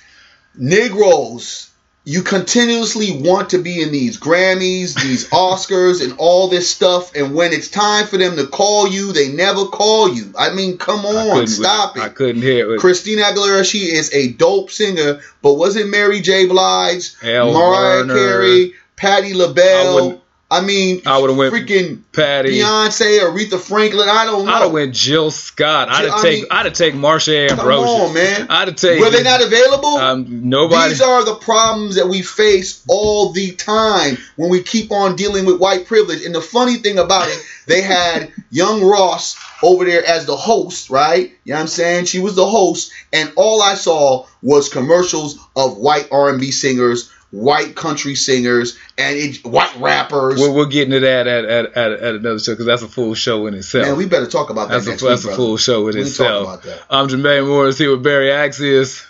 Negroes 0.54 1.67
you 2.08 2.22
continuously 2.22 3.20
want 3.20 3.50
to 3.50 3.58
be 3.58 3.82
in 3.82 3.92
these 3.92 4.18
Grammys, 4.18 4.94
these 4.94 5.28
Oscars, 5.28 6.02
and 6.02 6.14
all 6.16 6.48
this 6.48 6.70
stuff. 6.70 7.14
And 7.14 7.34
when 7.34 7.52
it's 7.52 7.68
time 7.68 8.06
for 8.06 8.16
them 8.16 8.36
to 8.36 8.46
call 8.46 8.88
you, 8.88 9.12
they 9.12 9.28
never 9.28 9.66
call 9.66 10.14
you. 10.14 10.32
I 10.38 10.54
mean, 10.54 10.78
come 10.78 11.04
on, 11.04 11.46
stop 11.46 11.98
it. 11.98 12.02
I 12.02 12.08
couldn't 12.08 12.40
hear 12.40 12.74
it. 12.74 12.80
Christina 12.80 13.24
Aguilera, 13.24 13.62
she 13.62 13.92
is 13.94 14.10
a 14.14 14.32
dope 14.32 14.70
singer, 14.70 15.20
but 15.42 15.54
wasn't 15.56 15.90
Mary 15.90 16.22
J. 16.22 16.46
Blige, 16.46 17.14
Mariah. 17.22 18.06
Carey, 18.06 18.72
Patti 18.96 19.34
LaBelle? 19.34 20.22
I 20.50 20.62
mean, 20.62 21.02
I 21.04 21.20
would 21.20 21.28
have 21.28 21.38
went 21.38 21.52
freaking 21.52 22.02
Patti, 22.14 22.60
Beyonce, 22.60 23.20
Aretha 23.20 23.60
Franklin. 23.60 24.08
I 24.08 24.24
don't 24.24 24.46
know. 24.46 24.52
I'd 24.52 24.62
have 24.62 24.72
went 24.72 24.94
Jill 24.94 25.30
Scott. 25.30 25.90
I'd 25.90 26.06
have 26.06 26.22
take. 26.22 26.44
I'd 26.50 26.64
have 26.64 26.72
take 26.72 26.94
Marsha 26.94 27.50
Ambrosius. 27.50 27.58
Come 27.58 28.00
on, 28.08 28.14
man. 28.14 28.46
I'd 28.48 28.68
have 28.68 28.76
take. 28.76 28.98
Were 28.98 29.10
they 29.10 29.22
not 29.22 29.42
available? 29.42 29.98
Um, 29.98 30.48
nobody. 30.48 30.88
These 30.88 31.02
are 31.02 31.22
the 31.22 31.34
problems 31.34 31.96
that 31.96 32.08
we 32.08 32.22
face 32.22 32.82
all 32.88 33.32
the 33.32 33.50
time 33.56 34.16
when 34.36 34.48
we 34.48 34.62
keep 34.62 34.90
on 34.90 35.16
dealing 35.16 35.44
with 35.44 35.60
white 35.60 35.86
privilege. 35.86 36.24
And 36.24 36.34
the 36.34 36.40
funny 36.40 36.76
thing 36.76 36.98
about 36.98 37.28
it, 37.28 37.44
they 37.66 37.82
had 37.82 38.32
young 38.50 38.82
Ross 38.82 39.38
over 39.62 39.84
there 39.84 40.02
as 40.06 40.24
the 40.24 40.36
host, 40.36 40.88
right? 40.88 41.30
You 41.44 41.52
know 41.52 41.56
what 41.56 41.60
I'm 41.62 41.68
saying? 41.68 42.06
She 42.06 42.20
was 42.20 42.36
the 42.36 42.46
host, 42.46 42.90
and 43.12 43.30
all 43.36 43.60
I 43.60 43.74
saw 43.74 44.24
was 44.40 44.70
commercials 44.70 45.38
of 45.54 45.76
white 45.76 46.08
R&B 46.10 46.52
singers 46.52 47.10
white 47.30 47.74
country 47.74 48.14
singers 48.14 48.78
and 48.96 49.16
it, 49.16 49.44
white 49.44 49.76
rappers. 49.76 50.38
We'll, 50.38 50.54
we'll 50.54 50.66
get 50.66 50.84
into 50.84 51.00
that 51.00 51.26
at, 51.26 51.44
at, 51.44 51.66
at, 51.76 51.92
at 51.92 52.14
another 52.16 52.38
show 52.38 52.52
because 52.52 52.66
that's 52.66 52.82
a 52.82 52.88
full 52.88 53.14
show 53.14 53.46
in 53.46 53.54
itself. 53.54 53.86
Man, 53.86 53.96
we 53.96 54.06
better 54.06 54.26
talk 54.26 54.50
about 54.50 54.68
that. 54.68 54.84
That's, 54.84 55.02
a, 55.02 55.06
that's 55.06 55.24
week, 55.24 55.34
a 55.34 55.36
full 55.36 55.56
show 55.56 55.88
in 55.88 55.96
we 55.96 56.02
itself. 56.02 56.66
I'm 56.90 57.08
Jermaine 57.08 57.46
Morris 57.46 57.78
here 57.78 57.90
with 57.90 58.02
Berry 58.02 58.28
Accius. 58.28 59.06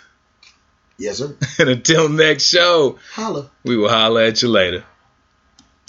Yes, 0.97 1.17
sir. 1.17 1.35
and 1.59 1.69
until 1.69 2.09
next 2.09 2.43
show, 2.43 2.99
holla. 3.13 3.49
We 3.63 3.77
will 3.77 3.89
holla 3.89 4.27
at 4.27 4.41
you 4.41 4.49
later. 4.49 4.83